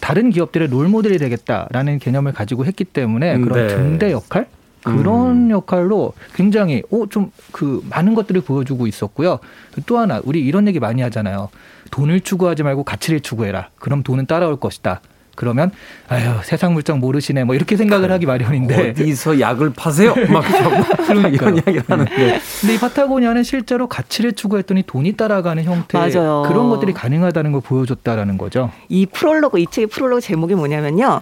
다른 0.00 0.30
기업들의 0.30 0.68
롤 0.68 0.88
모델이 0.88 1.18
되겠다라는 1.18 1.98
개념을 1.98 2.32
가지고 2.32 2.64
했기 2.64 2.84
때문에 2.84 3.38
그런 3.38 3.66
네. 3.66 3.74
등대 3.74 4.12
역할? 4.12 4.46
그런 4.84 5.50
역할로 5.50 6.12
굉장히 6.34 6.82
오좀 6.88 7.30
그 7.52 7.84
많은 7.90 8.14
것들을 8.14 8.40
보여주고 8.40 8.86
있었고요. 8.86 9.38
또 9.86 9.98
하나 9.98 10.20
우리 10.24 10.40
이런 10.40 10.66
얘기 10.68 10.78
많이 10.80 11.02
하잖아요. 11.02 11.50
돈을 11.90 12.20
추구하지 12.20 12.62
말고 12.62 12.84
가치를 12.84 13.20
추구해라. 13.20 13.70
그럼 13.78 14.02
돈은 14.02 14.26
따라올 14.26 14.58
것이다. 14.58 15.00
그러면 15.38 15.70
아유 16.08 16.32
세상 16.42 16.74
물정 16.74 16.98
모르시네 16.98 17.44
뭐 17.44 17.54
이렇게 17.54 17.76
생각을 17.76 18.10
하기 18.10 18.26
마련인데 18.26 18.90
어디서 18.90 19.38
약을 19.38 19.72
파세요? 19.76 20.12
막 20.30 20.42
이런 21.32 21.54
이야기를 21.54 21.84
하는데 21.86 22.40
근데 22.60 22.74
이 22.74 22.78
파타고니아는 22.78 23.44
실제로 23.44 23.86
가치를 23.86 24.32
추구했더니 24.32 24.82
돈이 24.82 25.12
따라가는 25.12 25.62
형태 25.62 25.96
맞아요. 25.96 26.42
그런 26.48 26.68
것들이 26.70 26.92
가능하다는 26.92 27.52
걸 27.52 27.60
보여줬다라는 27.60 28.36
거죠. 28.36 28.72
이 28.88 29.06
프롤로그 29.06 29.60
이 29.60 29.66
책의 29.70 29.86
프롤로그 29.86 30.20
제목이 30.22 30.56
뭐냐면요. 30.56 31.20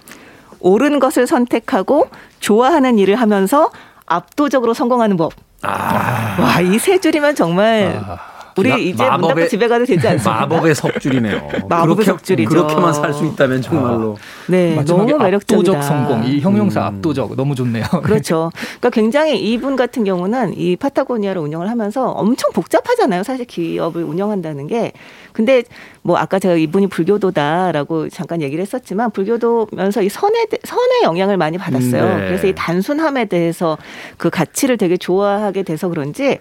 옳은 0.60 0.98
것을 0.98 1.26
선택하고 1.26 2.08
좋아하는 2.40 2.98
일을 2.98 3.16
하면서 3.16 3.70
압도적으로 4.06 4.72
성공하는 4.72 5.18
법. 5.18 5.32
와, 5.62 6.60
이 6.62 6.78
세 6.78 6.98
줄이면 6.98 7.34
정말 7.34 8.02
우리 8.56 8.70
야, 8.70 8.76
이제 8.76 9.02
문 9.02 9.10
닫고 9.10 9.28
마법의- 9.28 9.48
집에 9.50 9.68
가도 9.68 9.84
되지 9.84 10.08
않습니까? 10.08 10.46
마법의 10.46 10.74
석줄이네요. 10.74 11.36
마법의 11.68 11.86
그렇게, 11.96 12.04
석줄이죠. 12.04 12.48
그렇게만 12.48 12.92
살 12.94 13.12
수 13.12 13.24
있다면 13.26 13.62
정말로. 13.62 14.16
네, 14.48 14.74
마지막에 14.74 15.12
너무 15.12 15.24
매력적이다. 15.24 15.78
압도적 15.78 15.82
성공. 15.84 16.24
이 16.24 16.40
형용사 16.40 16.80
음. 16.80 16.86
압도적 16.86 17.36
너무 17.36 17.54
좋네요. 17.54 17.84
그렇죠. 18.02 18.50
그러니까 18.80 18.90
굉장히 18.90 19.38
이분 19.40 19.76
같은 19.76 20.04
경우는 20.04 20.56
이 20.58 20.76
파타고니아를 20.76 21.40
운영을 21.40 21.68
하면서 21.70 22.10
엄청 22.10 22.50
복잡하잖아요. 22.52 23.22
사실 23.22 23.44
기업을 23.44 24.02
운영한다는 24.04 24.66
게. 24.66 24.92
근데 25.36 25.62
뭐 26.00 26.16
아까 26.16 26.38
제가 26.38 26.54
이분이 26.54 26.86
불교도다라고 26.86 28.08
잠깐 28.08 28.40
얘기를 28.40 28.62
했었지만 28.62 29.10
불교도면서 29.10 30.00
이 30.02 30.08
선에 30.08 30.46
대- 30.46 30.56
선의 30.64 31.02
영향을 31.02 31.36
많이 31.36 31.58
받았어요. 31.58 32.02
음, 32.02 32.18
네. 32.20 32.26
그래서 32.28 32.46
이 32.46 32.54
단순함에 32.54 33.26
대해서 33.26 33.76
그 34.16 34.30
가치를 34.30 34.78
되게 34.78 34.96
좋아하게 34.96 35.62
돼서 35.64 35.88
그런지 35.90 36.38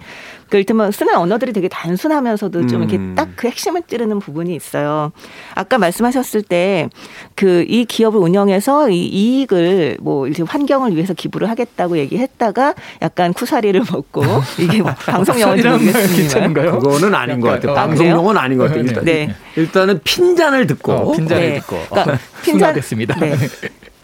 그 0.50 0.58
이를테면 0.58 0.92
쓰는 0.92 1.16
언어들이 1.18 1.52
되게 1.52 1.68
단순하면서도 1.68 2.68
좀 2.68 2.82
이렇게 2.84 2.96
음. 2.98 3.16
딱그 3.18 3.48
핵심을 3.48 3.82
찌르는 3.88 4.20
부분이 4.20 4.56
있어요. 4.56 5.12
아까 5.56 5.78
말씀하셨을 5.78 6.42
때 6.44 6.88
그 7.36 7.66
이 7.68 7.84
기업을 7.86 8.20
운영해서 8.20 8.90
이 8.92 9.06
이익을 9.08 9.98
뭐 10.00 10.28
이제 10.28 10.44
환경을 10.44 10.94
위해서 10.96 11.14
기부를 11.14 11.50
하겠다고 11.50 11.98
얘기했다가 11.98 12.76
약간 13.02 13.34
쿠사리를 13.34 13.82
먹고 13.92 14.24
이게 14.60 14.82
뭐 14.82 14.94
방송 14.94 15.40
용어인지 15.42 15.62
이런 15.68 15.84
말 15.84 15.94
모르겠습니다. 15.94 16.72
그거는 16.80 17.16
아닌 17.16 17.40
것 17.42 17.50
같아요. 17.50 17.72
어, 17.72 17.76
방송용은 17.76 18.38
아닌 18.38 18.58
것 18.58 18.66
같아요. 18.66 18.85
일단, 18.90 19.06
네. 19.06 19.36
일단은 19.56 20.00
핀잔을 20.04 20.68
듣고 20.68 20.92
어, 20.92 21.12
핀잔을 21.14 21.50
네. 21.50 21.60
듣고 21.60 21.78
그러니까 21.90 22.14
어, 22.14 22.18
핀잔- 22.44 22.60
순화됐습니다. 22.60 23.20
네. 23.20 23.36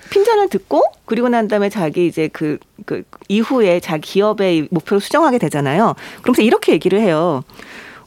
핀잔을 0.09 0.49
듣고 0.49 0.84
그리고 1.05 1.29
난 1.29 1.47
다음에 1.47 1.69
자기 1.69 2.05
이제 2.05 2.29
그, 2.34 2.57
그 2.86 3.03
이후에 3.29 3.79
자기 3.79 4.01
기업의 4.01 4.67
목표를 4.69 4.99
수정하게 4.99 5.38
되잖아요. 5.38 5.95
그러면서 6.21 6.41
이렇게 6.41 6.73
얘기를 6.73 6.99
해요. 6.99 7.43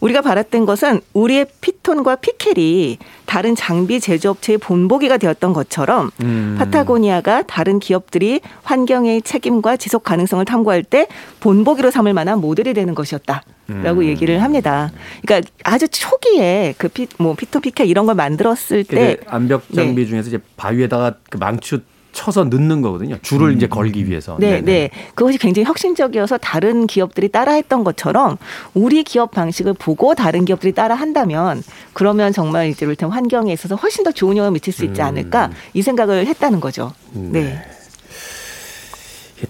우리가 0.01 0.21
바랐던 0.21 0.67
것은 0.67 1.01
우리의 1.15 1.47
피톤과 1.63 2.17
피켈이 2.17 2.99
다른 3.25 3.55
장비 3.57 4.01
제조업체의 4.01 4.59
본보기가 4.59 5.17
되었던 5.17 5.55
것처럼 5.55 6.11
음. 6.23 6.57
파타고니아가 6.59 7.45
다른 7.47 7.79
기업들이 7.79 8.41
환경의 8.65 9.23
책임과 9.23 9.79
지속 9.79 10.05
가능성을 10.05 10.45
탐구할 10.45 10.83
때 10.83 11.07
본보기로 11.41 11.91
삼을 11.91 12.13
만한 12.13 12.41
모델이 12.41 12.75
되는 12.75 12.95
것이었다 12.95 13.45
라고 13.67 14.01
음. 14.01 14.05
얘기를 14.07 14.43
합니다. 14.43 14.93
그러니까 15.23 15.51
아주 15.65 15.89
초기에 15.89 16.75
그 16.77 16.89
피, 16.89 17.07
뭐 17.19 17.35
피톤 17.35 17.63
피켈 17.63 17.87
이런 17.87 18.05
걸 18.07 18.15
만들었을 18.15 18.85
때 18.85 19.17
암벽 19.27 19.65
장비 19.75 20.07
중에서 20.07 20.29
이제 20.29 20.39
바위에다가 20.57 21.15
그 21.31 21.39
망치 21.39 21.81
쳐서 22.13 22.45
넣는 22.45 22.81
거거든요. 22.81 23.19
줄을 23.23 23.55
이제 23.55 23.67
걸기 23.67 24.09
위해서. 24.09 24.37
네, 24.39 24.61
네네. 24.61 24.63
네. 24.63 24.91
그것이 25.15 25.37
굉장히 25.37 25.67
혁신적이어서 25.67 26.39
다른 26.39 26.87
기업들이 26.87 27.29
따라했던 27.29 27.85
것처럼 27.85 28.39
우리 28.73 29.03
기업 29.03 29.33
방식을 29.33 29.75
보고 29.75 30.15
다른 30.15 30.45
기업들이 30.45 30.73
따라한다면 30.73 31.63
그러면 31.93 32.33
정말 32.33 32.69
이제 32.69 32.87
이를테면 32.87 33.13
환경에 33.13 33.53
있어서 33.53 33.75
훨씬 33.75 34.05
더 34.05 34.13
좋은 34.13 34.37
영향을 34.37 34.53
미칠 34.53 34.73
수 34.73 34.85
있지 34.85 35.03
않을까 35.03 35.51
이 35.75 35.83
생각을 35.83 36.27
했다는 36.27 36.61
거죠. 36.61 36.93
네. 37.13 37.41
이렇게 37.41 37.75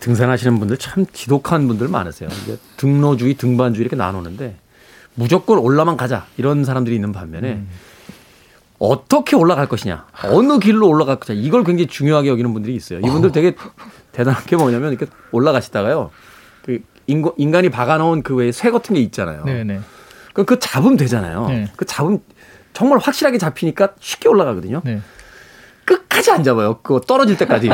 등산하시는 0.00 0.58
분들 0.58 0.78
참 0.78 1.06
지독한 1.12 1.66
분들 1.68 1.88
많으세요. 1.88 2.28
이게 2.42 2.56
등로주의, 2.76 3.34
등반주의 3.34 3.82
이렇게 3.82 3.96
나누는데 3.96 4.56
무조건 5.14 5.58
올라만 5.58 5.96
가자 5.96 6.26
이런 6.36 6.64
사람들이 6.64 6.94
있는 6.94 7.12
반면에 7.12 7.62
어떻게 8.78 9.36
올라갈 9.36 9.68
것이냐, 9.68 10.06
어느 10.24 10.58
길로 10.58 10.88
올라갈 10.88 11.16
것이냐 11.16 11.40
이걸 11.40 11.64
굉장히 11.64 11.86
중요하게 11.86 12.28
여기는 12.28 12.52
분들이 12.52 12.74
있어요. 12.74 12.98
이분들 12.98 13.32
되게 13.32 13.54
대단한 14.12 14.44
게 14.44 14.56
뭐냐면 14.56 14.92
이렇게 14.92 15.06
올라가시다가요, 15.32 16.10
그 16.62 16.80
인간, 17.06 17.32
인간이 17.36 17.70
박아놓은 17.70 18.22
그 18.22 18.34
외에 18.34 18.52
쇠 18.52 18.70
같은 18.70 18.94
게 18.94 19.00
있잖아요. 19.02 19.44
네네. 19.44 19.80
그, 20.32 20.44
그 20.44 20.58
잡으면 20.58 20.96
되잖아요. 20.96 21.46
네. 21.48 21.70
그 21.76 21.84
잡으면 21.84 22.20
정말 22.72 22.98
확실하게 22.98 23.38
잡히니까 23.38 23.94
쉽게 24.00 24.28
올라가거든요. 24.28 24.82
네. 24.84 25.00
끝까지 25.84 26.30
안 26.30 26.42
잡아요. 26.42 26.78
그거 26.82 27.00
떨어질 27.00 27.36
때까지. 27.36 27.68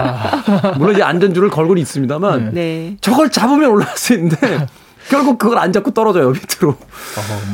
물론 0.78 0.94
이제 0.94 1.02
안전줄을 1.02 1.50
걸고는 1.50 1.80
있습니다만 1.82 2.50
네. 2.54 2.96
저걸 3.00 3.30
잡으면 3.30 3.70
올라갈 3.70 3.96
수 3.96 4.14
있는데 4.14 4.66
결국 5.08 5.38
그걸 5.38 5.58
안 5.58 5.72
잡고 5.72 5.92
떨어져요 5.92 6.30
밑으로. 6.30 6.70
어, 6.72 6.76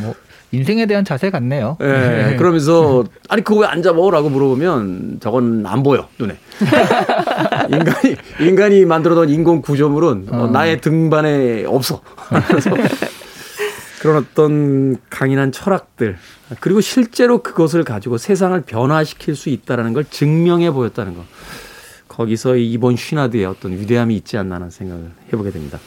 뭐 0.03 0.15
인생에 0.53 0.87
대한 0.87 1.05
자세 1.05 1.31
같네요. 1.31 1.77
예. 1.81 2.37
그러면서 2.39 3.05
아니 3.29 3.43
그거 3.43 3.61
왜 3.61 3.67
안 3.67 3.83
잡아라고 3.83 4.31
물어보면 4.31 5.19
저건 5.21 5.65
안 5.67 5.83
보여 5.83 6.07
눈에. 6.19 6.37
인간이 7.69 8.17
인간이 8.41 8.85
만들어둔 8.85 9.29
인공 9.29 9.61
구조물은 9.61 10.29
어, 10.31 10.45
어. 10.45 10.47
나의 10.49 10.81
등반에 10.81 11.65
없어. 11.67 12.01
그래서 12.49 12.71
그런 14.07 14.19
어떤 14.23 14.97
강인한 15.11 15.51
철학들 15.51 16.17
그리고 16.61 16.81
실제로 16.81 17.43
그것을 17.43 17.83
가지고 17.83 18.19
세상을 18.19 18.59
변화시킬 18.61 19.35
수 19.35 19.49
있다라는 19.49 19.95
걸 19.95 20.05
증명해 20.05 20.71
보였다는 20.71 21.15
거. 21.17 21.25
거기서 22.07 22.57
이 22.57 22.71
이번 22.73 22.95
쉬나드의 22.97 23.45
어떤 23.45 23.73
위대함이 23.73 24.15
있지 24.17 24.39
않나 24.39 24.55
하는 24.55 24.71
생각을 24.71 25.11
해보게 25.33 25.51
됩니다. 25.51 25.79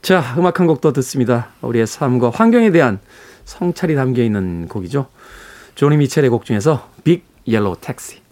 자, 0.00 0.34
음악 0.38 0.60
한 0.60 0.66
곡 0.66 0.80
더 0.80 0.92
듣습니다. 0.94 1.48
우리의 1.60 1.86
삶과 1.86 2.30
환경에 2.30 2.70
대한 2.72 2.98
성찰이 3.44 3.94
담겨 3.94 4.22
있는 4.22 4.66
곡이죠. 4.68 5.06
조니 5.74 5.98
미첼의 5.98 6.30
곡 6.30 6.46
중에서 6.46 6.88
Big 7.04 7.24
Yellow 7.46 7.76
Taxi. 7.82 8.22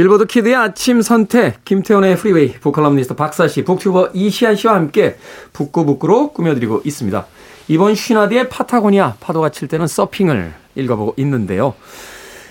빌보드 0.00 0.24
키드의 0.24 0.54
아침 0.54 1.02
선택, 1.02 1.62
김태훈의 1.66 2.16
프리웨이, 2.16 2.52
북 2.54 2.64
칼럼니스트 2.64 3.14
박사 3.16 3.46
씨, 3.48 3.64
북튜버 3.64 4.12
이시한 4.14 4.56
씨와 4.56 4.74
함께 4.74 5.18
북구북구로 5.52 6.32
꾸며드리고 6.32 6.80
있습니다. 6.86 7.26
이번 7.68 7.94
쉬나드의 7.94 8.48
파타고니아 8.48 9.16
파도가 9.20 9.50
칠 9.50 9.68
때는 9.68 9.86
서핑을 9.86 10.54
읽어보고 10.76 11.12
있는데요. 11.18 11.74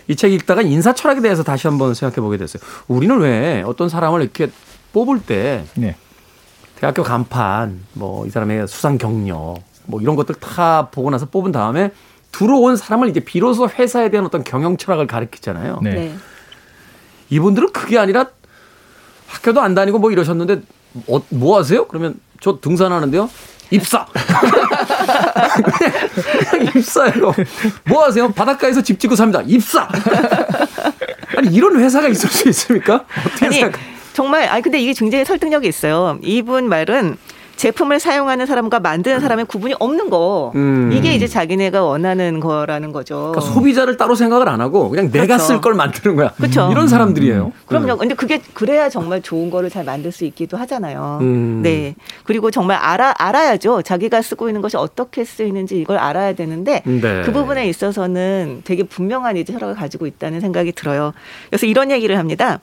이 0.08 0.16
책 0.16 0.32
읽다가 0.32 0.62
인사 0.62 0.94
철학에 0.94 1.22
대해서 1.22 1.42
다시 1.42 1.66
한번 1.66 1.96
생각해 1.96 2.22
보게 2.22 2.38
됐어요. 2.38 2.62
우리는 2.88 3.18
왜 3.18 3.64
어떤 3.66 3.90
사람을 3.90 4.22
이렇게 4.22 4.52
뽑을 4.94 5.20
때 5.20 5.66
네. 5.74 5.96
대학교 6.80 7.02
간판, 7.02 7.80
뭐 7.94 8.28
이 8.28 8.30
사람의 8.30 8.68
수상 8.68 9.00
경력, 9.00 9.56
뭐 9.88 10.00
이런 10.02 10.16
것들 10.16 10.36
다 10.36 10.90
보고 10.92 11.10
나서 11.10 11.26
뽑은 11.26 11.52
다음에 11.52 11.90
들어온 12.32 12.76
사람을 12.76 13.10
이제 13.10 13.20
비로소 13.22 13.68
회사에 13.68 14.12
대한 14.12 14.28
어떤 14.28 14.44
경영 14.44 14.78
철학을 14.78 15.08
가르치잖아요. 15.08 15.80
네. 15.82 16.14
네. 17.30 17.36
이분들은 17.36 17.72
그게 17.72 17.98
아니라 17.98 18.28
학교도 19.28 19.62
안 19.62 19.76
다니고 19.76 20.00
뭐 20.00 20.12
이러셨는데 20.12 20.62
어, 21.08 21.22
뭐 21.30 21.58
하세요? 21.58 21.88
그러면 21.88 22.16
저 22.42 22.60
등산하는데요. 22.60 23.30
입사. 23.72 24.08
입사예요. 26.76 27.34
뭐 27.88 28.06
하세요? 28.06 28.32
바닷가에서 28.32 28.82
집 28.82 29.00
짓고 29.00 29.16
삽니다. 29.16 29.42
입사. 29.46 29.88
아니 31.38 31.50
이런 31.50 31.80
회사가 31.80 32.08
있을 32.08 32.30
수 32.30 32.50
있습니까? 32.50 33.06
어떻게 33.26 33.46
아니 33.46 33.56
생각? 33.60 33.80
정말 34.14 34.50
아니 34.50 34.62
근데 34.64 34.80
이게 34.80 34.94
굉장히 34.94 35.24
설득력이 35.24 35.68
있어요. 35.68 36.18
이분 36.24 36.68
말은 36.68 37.18
제품을 37.60 38.00
사용하는 38.00 38.46
사람과 38.46 38.80
만드는 38.80 39.20
사람의 39.20 39.44
구분이 39.44 39.76
없는 39.80 40.10
거. 40.10 40.54
음. 40.56 40.92
이게 40.94 41.14
이제 41.14 41.28
자기네가 41.28 41.84
원하는 41.84 42.40
거라는 42.40 42.94
거죠. 42.94 43.34
그러니까 43.34 43.42
소비자를 43.42 43.98
따로 43.98 44.16
생각을 44.16 44.48
안 44.48 44.62
하고 44.62 44.88
그냥 44.88 45.12
내가 45.12 45.26
그렇죠. 45.26 45.44
쓸걸 45.44 45.74
만드는 45.74 46.16
거야. 46.16 46.32
그렇죠. 46.38 46.70
이런 46.72 46.88
사람들이에요. 46.88 47.52
그럼요. 47.66 47.98
근데 47.98 48.16
그게 48.16 48.42
그래야 48.54 48.88
정말 48.88 49.22
좋은 49.22 49.50
거를 49.50 49.70
잘 49.70 49.84
만들 49.84 50.14
수 50.14 50.24
있기도 50.24 50.56
하잖아요. 50.56 51.18
음. 51.20 51.60
네. 51.62 51.96
그리고 52.24 52.50
정말 52.50 52.78
알아 52.78 53.16
알아야죠. 53.18 53.82
자기가 53.82 54.22
쓰고 54.22 54.48
있는 54.48 54.62
것이 54.62 54.78
어떻게 54.78 55.26
쓰이는지 55.26 55.78
이걸 55.78 55.98
알아야 55.98 56.32
되는데 56.32 56.82
네. 56.86 57.24
그 57.26 57.34
부분에 57.34 57.68
있어서는 57.68 58.62
되게 58.64 58.84
분명한 58.84 59.36
이제 59.36 59.52
혈압을 59.52 59.76
가지고 59.76 60.08
있다는 60.08 60.40
생각이 60.40 60.72
들어요. 60.72 61.12
그래서 61.50 61.66
이런 61.66 61.92
얘기를 61.92 62.18
합니다. 62.18 62.62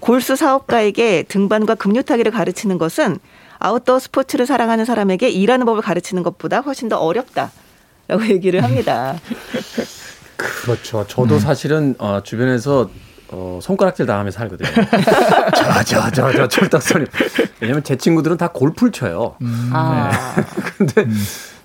골수 0.00 0.34
사업가에게 0.34 1.22
등반과 1.28 1.76
급류 1.76 2.02
타기를 2.02 2.32
가르치는 2.32 2.78
것은 2.78 3.18
아웃도어 3.62 3.98
스포츠를 4.00 4.46
사랑하는 4.46 4.84
사람에게 4.84 5.28
일하는 5.30 5.66
법을 5.66 5.82
가르치는 5.82 6.22
것보다 6.22 6.60
훨씬 6.60 6.88
더 6.88 6.98
어렵다라고 6.98 8.26
얘기를 8.28 8.62
합니다. 8.62 9.16
그렇죠. 10.36 11.06
저도 11.06 11.38
사실은 11.38 11.94
어, 11.98 12.20
주변에서 12.22 12.90
어, 13.28 13.58
손가락질 13.62 14.04
당하며 14.04 14.30
살거든요. 14.30 14.68
저, 15.54 15.84
저, 15.84 16.10
저, 16.10 16.32
저, 16.32 16.48
철딱선이. 16.48 17.06
왜냐면 17.60 17.82
제 17.82 17.96
친구들은 17.96 18.36
다 18.36 18.48
골프를 18.48 18.92
쳐요. 18.92 19.36
아. 19.72 20.10
근데 20.76 21.06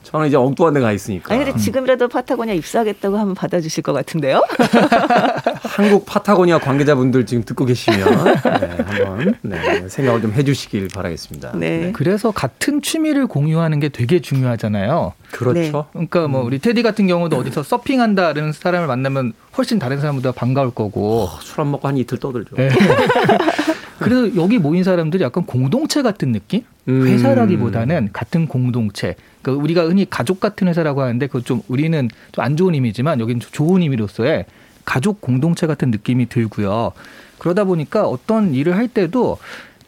저는 0.08 0.28
이제 0.28 0.38
엉뚱한 0.38 0.74
데 0.74 0.80
가 0.80 0.92
있으니까. 0.92 1.34
아니 1.34 1.44
근데 1.44 1.60
지금이라도 1.60 2.08
파타고니아 2.08 2.54
입사하겠다고 2.56 3.18
하면 3.18 3.34
받아주실 3.36 3.84
것 3.84 3.94
같은데요? 3.94 4.42
한국 5.64 6.06
파타고니아 6.06 6.60
관계자분들 6.60 7.26
지금 7.26 7.44
듣고 7.44 7.66
계시면 7.66 8.24
네, 8.24 8.42
한번 8.86 9.36
네, 9.42 9.90
생각을 9.90 10.22
좀 10.22 10.32
해주시길 10.32 10.88
바라겠습니다. 10.94 11.54
네. 11.58 11.92
그래서 11.94 12.32
같은 12.32 12.82
취미를 12.82 13.28
공유하는 13.28 13.80
게 13.80 13.90
되게 13.90 14.20
중요하잖아요. 14.20 15.14
그렇죠. 15.32 15.88
그러니까 15.92 16.28
뭐 16.28 16.44
우리 16.44 16.60
테디 16.60 16.84
같은 16.84 17.08
경우도 17.08 17.36
어디서 17.38 17.64
서핑한다는 17.64 18.54
사람을 18.54 18.88
만나면 18.88 19.34
훨씬 19.58 19.78
다른 19.80 20.00
사람보다 20.00 20.32
반가울 20.32 20.72
거고. 20.72 21.28
술안 21.42 21.72
먹고 21.72 21.88
한 21.88 21.98
이틀 21.98 22.18
떠들죠. 22.18 22.56
네. 22.56 22.70
그래서 24.00 24.36
여기 24.36 24.60
모인 24.60 24.84
사람들이 24.84 25.24
약간 25.24 25.44
공동체 25.46 26.02
같은 26.04 26.32
느낌? 26.32 26.62
음. 26.88 27.08
회사라기보다는 27.08 28.10
같은 28.14 28.48
공동체. 28.48 29.16
그러니까 29.48 29.64
우리가 29.64 29.84
흔히 29.86 30.10
가족 30.10 30.40
같은 30.40 30.68
회사라고 30.68 31.02
하는데 31.02 31.26
그거 31.28 31.42
좀 31.42 31.62
우리는 31.68 32.10
좀 32.32 32.44
안 32.44 32.56
좋은 32.56 32.74
의미지만 32.74 33.20
여기는 33.20 33.40
좀 33.40 33.52
좋은 33.52 33.82
의미로서의 33.82 34.46
가족 34.86 35.22
공동체 35.22 35.68
같은 35.68 35.92
느낌이 35.92 36.30
들고요. 36.30 36.92
그러다 37.40 37.64
보니까 37.66 38.08
어떤 38.08 38.54
일을 38.54 38.76
할 38.76 38.88
때도 38.88 39.38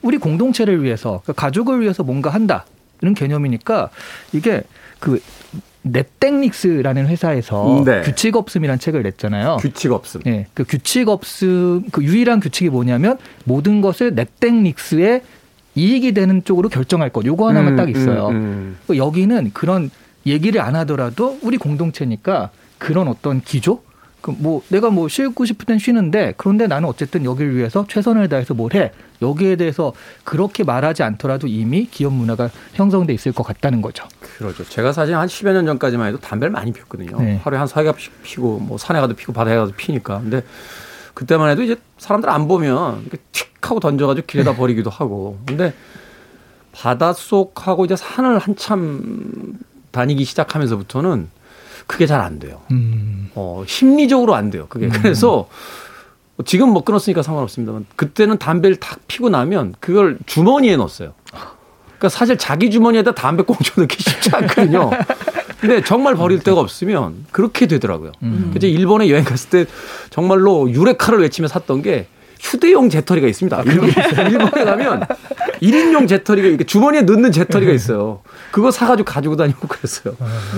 우리 0.01 0.18
공동체를 0.18 0.84
위해서 0.84 1.22
그러니까 1.24 1.34
가족을 1.34 1.82
위해서 1.82 2.03
뭔가 2.03 2.30
한다 2.30 2.66
이런 3.01 3.14
개념이니까 3.14 3.89
이게 4.34 4.64
그 4.99 5.22
넷땡닉스라는 5.84 7.07
회사에서 7.07 7.84
네. 7.86 8.01
규칙 8.01 8.36
없음이라는 8.36 8.80
책을 8.80 9.03
냈잖아요. 9.03 9.57
규칙 9.62 9.91
없음. 9.93 10.22
예, 10.28 10.47
그 10.53 10.66
규칙 10.66 11.07
없음, 11.07 11.86
그 11.91 12.03
유일한 12.03 12.39
규칙이 12.41 12.70
뭐냐면 12.70 13.18
모든 13.45 13.80
것을 13.82 14.14
넷땡닉스에 14.16 15.22
이익이 15.76 16.13
되는 16.13 16.43
쪽으로 16.43 16.70
결정할 16.70 17.09
것. 17.09 17.26
요거 17.26 17.49
하나만 17.49 17.74
음, 17.74 17.78
딱 17.78 17.89
있어요. 17.89 18.28
음, 18.30 18.36
음. 18.36 18.78
그 18.88 18.97
여기는 18.97 19.51
그런 19.53 19.89
얘기를 20.26 20.61
안 20.61 20.76
하더라도 20.76 21.39
우리 21.41 21.57
공동체니까 21.57 22.49
그런 22.78 23.07
어떤 23.07 23.41
기조? 23.41 23.82
그뭐 24.22 24.63
내가 24.67 24.89
뭐 24.89 25.07
쉬고 25.07 25.45
싶을 25.45 25.65
땐 25.65 25.80
쉬는데 25.80 26.34
그런데 26.36 26.67
나는 26.67 26.89
어쨌든 26.89 27.24
여기를 27.24 27.55
위해서 27.55 27.86
최선을 27.88 28.28
다해서 28.28 28.53
뭘 28.53 28.74
해. 28.76 28.91
여기에 29.22 29.55
대해서 29.57 29.93
그렇게 30.24 30.63
말하지 30.63 31.03
않더라도 31.03 31.47
이미 31.47 31.86
기업 31.86 32.13
문화가 32.13 32.49
형성돼 32.74 33.13
있을 33.13 33.32
것 33.32 33.43
같다는 33.43 33.82
거죠. 33.82 34.05
그러죠. 34.38 34.63
제가 34.65 34.91
사실 34.91 35.15
한 35.15 35.28
10여 35.28 35.53
년 35.53 35.65
전까지만 35.65 36.09
해도 36.09 36.20
담배를 36.20 36.51
많이 36.51 36.72
피웠거든요. 36.72 37.17
네. 37.22 37.39
하루에 37.43 37.59
한 37.59 37.67
4개씩 37.67 38.09
피고 38.24 38.59
뭐 38.59 38.78
산에 38.78 38.99
가도 38.99 39.13
피고 39.13 39.32
바다에 39.32 39.55
가도 39.55 39.72
피니까. 39.72 40.20
근데 40.20 40.41
그때만 41.14 41.49
해도 41.49 41.62
이제 41.64 41.76
사람들 41.97 42.30
안 42.30 42.47
보면 42.47 43.01
이렇게 43.01 43.18
틱 43.32 43.49
하고 43.62 43.80
던져가지고 43.80 44.26
길에다 44.26 44.55
버리기도 44.55 44.89
하고. 44.89 45.38
근데 45.45 45.74
바닷속하고 46.72 47.86
이제 47.86 47.95
산을 47.95 48.39
한참 48.39 49.57
다니기 49.91 50.24
시작하면서부터는 50.24 51.30
그게 51.88 52.05
잘 52.05 52.22
안 52.22 52.39
돼요. 52.39 52.62
음. 52.72 53.30
어, 53.36 53.64
심리적으로 53.68 54.36
안 54.36 54.49
돼요. 54.49 54.68
그게. 54.70 54.88
그래서 54.89 55.47
지금 56.45 56.70
못 56.70 56.86
끊었으니까 56.86 57.22
상관없습니다만 57.22 57.86
그때는 57.95 58.38
담배를 58.38 58.78
탁 58.78 58.99
피고 59.07 59.30
나면 59.30 59.76
그걸 59.80 60.18
주머니에 60.26 60.78
넣었어요. 60.78 61.14
그러니까 61.88 62.10
사실 62.10 62.38
자기 62.38 62.72
주머니에다 62.72 63.14
담배 63.14 63.43
꽁초 63.43 63.82
넣기 63.82 64.01
쉽지 64.01 64.30
않거든요. 64.36 64.89
근데 65.60 65.84
정말 65.84 66.16
버릴 66.16 66.39
데가 66.39 66.60
없으면 66.60 67.26
그렇게 67.32 67.68
되더라고요. 67.68 68.12
음. 68.24 68.51
그래서 68.53 68.68
일본에 68.68 69.10
여행 69.10 69.24
갔을 69.24 69.49
때 69.49 69.66
정말로 70.10 70.70
유레카를 70.72 71.20
외치며 71.20 71.47
샀던 71.47 71.82
게 71.82 72.07
휴대용 72.39 72.89
재터리가 72.89 73.28
있습니다. 73.28 73.64
일본, 73.64 73.89
일본에 74.32 74.64
가면 74.64 75.05
1인용 75.62 76.07
재터리가 76.07 76.47
이렇게 76.47 76.64
주머니에 76.64 77.01
넣는 77.01 77.32
재터리가 77.34 77.72
있어요. 77.74 78.22
그거 78.51 78.72
사가지고 78.72 79.05
가지고 79.05 79.36
다니고 79.36 79.68
그랬어요. 79.68 80.16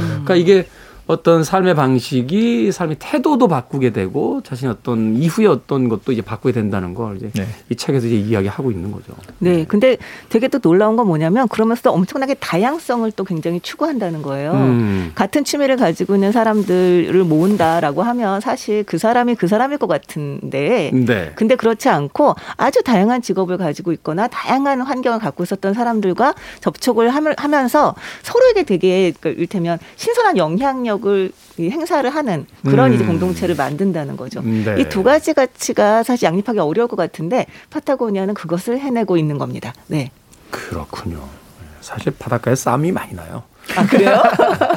그러니까 0.08 0.36
이게 0.36 0.68
어떤 1.12 1.44
삶의 1.44 1.76
방식이 1.76 2.72
삶의 2.72 2.96
태도도 3.00 3.50
바꾸게 3.50 3.90
되고 3.90 4.40
자신의 4.44 4.76
어떤 4.80 5.18
이후의 5.18 5.46
어떤 5.50 5.90
것도 5.90 6.14
이제 6.14 6.22
바꾸게 6.22 6.54
된다는 6.54 6.94
걸 6.94 7.18
이제 7.18 7.30
네. 7.36 7.48
이 7.70 7.76
책에서 7.76 8.08
이제 8.08 8.16
이야기하고 8.16 8.72
있는 8.72 8.94
거죠. 8.94 9.14
네. 9.40 9.66
근데 9.68 9.98
되게 10.30 10.48
또 10.48 10.60
놀라운 10.60 10.96
건 10.96 11.08
뭐냐면 11.08 11.50
그러면서 11.50 11.82
도 11.82 11.92
엄청나게 11.92 12.36
다양성을 12.36 13.12
또 13.12 13.26
굉장히 13.26 13.60
추구한다는 13.60 14.22
거예요. 14.22 14.54
음. 14.54 15.12
같은 15.14 15.44
취미를 15.44 15.76
가지고 15.76 16.16
있는 16.16 16.32
사람들을 16.32 17.14
모은다라고 17.26 18.04
하면 18.04 18.40
사실 18.40 18.86
그 18.86 18.98
사람이 18.98 19.36
그 19.36 19.48
사람일 19.48 19.80
것 19.80 19.88
같은데 19.88 20.92
네. 20.94 21.34
근데 21.36 21.56
그렇지 21.56 21.90
않고 21.90 22.36
아주 22.56 22.84
다양한 22.84 23.22
직업을 23.22 23.58
가지고 23.58 23.92
있거나 23.92 24.30
다양한 24.30 24.80
환경을 24.80 25.20
갖고 25.20 25.44
있었던 25.44 25.74
사람들과 25.74 26.36
접촉을 26.62 27.10
하면- 27.10 27.34
하면서 27.38 27.96
서로에게 28.24 28.64
되게 28.64 29.12
그 29.20 29.28
이를테면 29.28 29.78
신선한 29.98 30.38
영향력 30.38 31.01
을이 31.06 31.72
행사를 31.72 32.08
하는 32.10 32.46
그런 32.66 32.92
음. 32.92 32.96
이제 32.96 33.06
공동체를 33.06 33.56
만든다는 33.56 34.18
거죠. 34.18 34.42
네. 34.42 34.76
이두 34.80 35.04
가지 35.04 35.34
가치가 35.34 36.04
사실 36.04 36.26
양립하기 36.28 36.60
어려울 36.60 36.88
것 36.88 36.96
같은데 36.96 37.46
파타고니아는 37.70 38.34
그것을 38.34 38.80
해내고 38.80 39.18
있는 39.18 39.38
겁니다. 39.38 39.74
네. 39.88 40.12
그렇군요. 40.50 41.22
사실 41.82 42.14
바닷가에 42.18 42.56
싸움이 42.56 42.92
많이 42.92 43.14
나요. 43.14 43.44
아 43.76 43.86
그래요? 43.86 44.22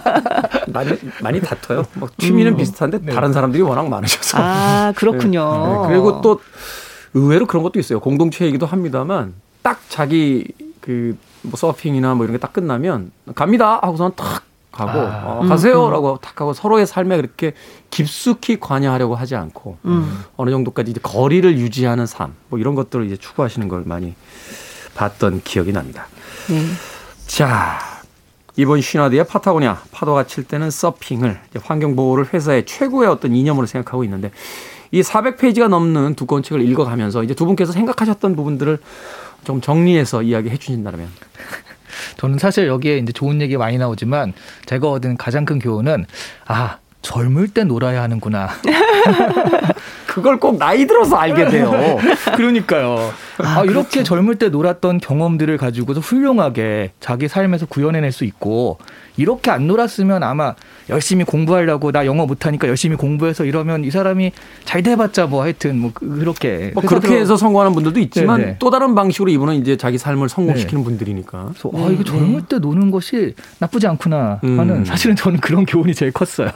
많이 0.69 0.91
많이 1.23 1.41
다퉈요. 1.41 1.85
뭐 1.95 2.09
취미는 2.19 2.57
비슷한데 2.57 3.05
다른 3.13 3.33
사람들이 3.33 3.63
워낙 3.63 3.89
많으셔서. 3.89 4.39
아 4.41 4.93
그렇군요. 4.97 5.83
네, 5.83 5.89
그리고 5.89 6.21
또 6.21 6.41
의외로 7.15 7.47
그런 7.47 7.63
것도 7.63 7.79
있어요. 7.79 8.01
공동체이기도 8.01 8.67
합니다만 8.67 9.35
딱 9.63 9.81
자기 9.89 10.47
그 10.81 11.17
뭐 11.45 11.57
서핑이나 11.57 12.15
뭐 12.15 12.25
이런 12.25 12.35
게 12.37 12.41
딱 12.41 12.53
끝나면 12.55 13.13
갑니다 13.35 13.79
하고서는 13.83 14.13
탁 14.17 14.43
가고 14.75 14.99
아. 14.99 15.39
어, 15.41 15.47
가세요라고 15.47 16.19
탁 16.21 16.41
하고 16.41 16.53
서로의 16.53 16.87
삶에 16.87 17.17
그렇게 17.17 17.55
깊숙이 17.91 18.59
관여하려고 18.59 19.15
하지 19.15 19.37
않고 19.37 19.79
음. 19.85 20.25
어느 20.37 20.51
정도까지 20.51 20.91
이제 20.91 21.01
거리를 21.03 21.59
유지하는 21.59 22.07
삶 22.07 22.35
뭐 22.49 22.59
이런 22.59 22.75
것들을 22.75 23.07
이제 23.07 23.17
추구하시는 23.17 23.67
걸 23.69 23.83
많이 23.87 24.15
봤던 24.95 25.43
기억이 25.45 25.73
납니다. 25.73 26.07
네. 26.49 26.61
자, 27.27 27.79
이번 28.57 28.81
쉬나드의 28.81 29.27
파타고니아 29.27 29.83
파도가 29.91 30.27
칠 30.27 30.45
때는 30.45 30.71
서핑을 30.71 31.41
이제 31.51 31.61
환경 31.65 31.97
보호를 31.97 32.33
회사의 32.33 32.67
최고의 32.67 33.09
어떤 33.09 33.35
이념으로 33.35 33.67
생각하고 33.67 34.05
있는데 34.05 34.31
이 34.93 35.03
400페이지가 35.03 35.69
넘는 35.69 36.15
두꺼운 36.15 36.43
책을 36.45 36.63
읽어가면서 36.69 37.25
이제 37.25 37.35
두 37.35 37.47
분께서 37.47 37.73
생각하셨던 37.73 38.37
부분들을 38.37 38.79
좀 39.43 39.61
정리해서 39.61 40.23
이야기해 40.23 40.57
주신다면 40.57 41.09
저는 42.17 42.39
사실 42.39 42.67
여기에 42.67 42.99
이제 42.99 43.13
좋은 43.13 43.41
얘기 43.41 43.57
많이 43.57 43.79
나오지만 43.79 44.33
제가 44.67 44.91
얻은 44.91 45.17
가장 45.17 45.45
큰 45.45 45.59
교훈은 45.59 46.07
아 46.47 46.79
젊을 47.03 47.49
때 47.49 47.65
놀아야 47.65 48.03
하는구나. 48.03 48.49
그걸 50.07 50.39
꼭 50.39 50.59
나이 50.59 50.87
들어서 50.87 51.17
알게 51.17 51.49
돼요. 51.51 51.99
그러니까요. 52.37 53.13
아, 53.39 53.65
이렇게 53.65 54.03
젊을 54.05 54.37
때 54.37 54.49
놀았던 54.49 55.01
경험들을 55.01 55.57
가지고서 55.59 56.01
훌륭하게 56.01 56.93
자기 57.01 57.29
삶에서 57.29 57.67
구현해낼 57.67 58.13
수 58.13 58.25
있고 58.25 58.79
이렇게 59.17 59.51
안 59.51 59.67
놀았으면 59.67 60.23
아마 60.23 60.55
열심히 60.91 61.25
공부하려고 61.25 61.93
나 61.93 62.05
영어 62.07 62.27
못하니까 62.27 62.69
열심히 62.69 62.97
공부해서 62.97 63.45
이러면 63.45 63.85
이 63.85 63.91
사람이 63.91 64.33
잘 64.65 64.83
돼봤자 64.83 65.27
뭐 65.27 65.43
하여튼 65.43 65.79
뭐 65.79 65.91
그- 65.95 66.09
그렇게 66.19 66.71
뭐 66.75 66.83
그렇게 66.83 67.17
해서 67.19 67.37
성공하는 67.37 67.73
분들도 67.73 68.01
있지만 68.01 68.41
네, 68.41 68.47
네. 68.47 68.57
또 68.59 68.71
다른 68.71 68.95
방식으로 68.95 69.31
이분은 69.31 69.55
이제 69.57 69.77
자기 69.77 69.99
삶을 69.99 70.29
성공시키는 70.29 70.85
분들이니까. 70.85 71.53
그래서 71.53 71.71
아 71.75 71.91
이거 71.91 72.05
젊을 72.05 72.43
때 72.47 72.59
노는 72.59 72.91
것이 72.91 73.35
나쁘지 73.59 73.87
않구나 73.87 74.41
하는 74.43 74.71
음. 74.71 74.85
사실은 74.85 75.17
저는 75.17 75.41
그런 75.41 75.65
교훈이 75.65 75.95
제일 75.95 76.13
컸어요. 76.13 76.51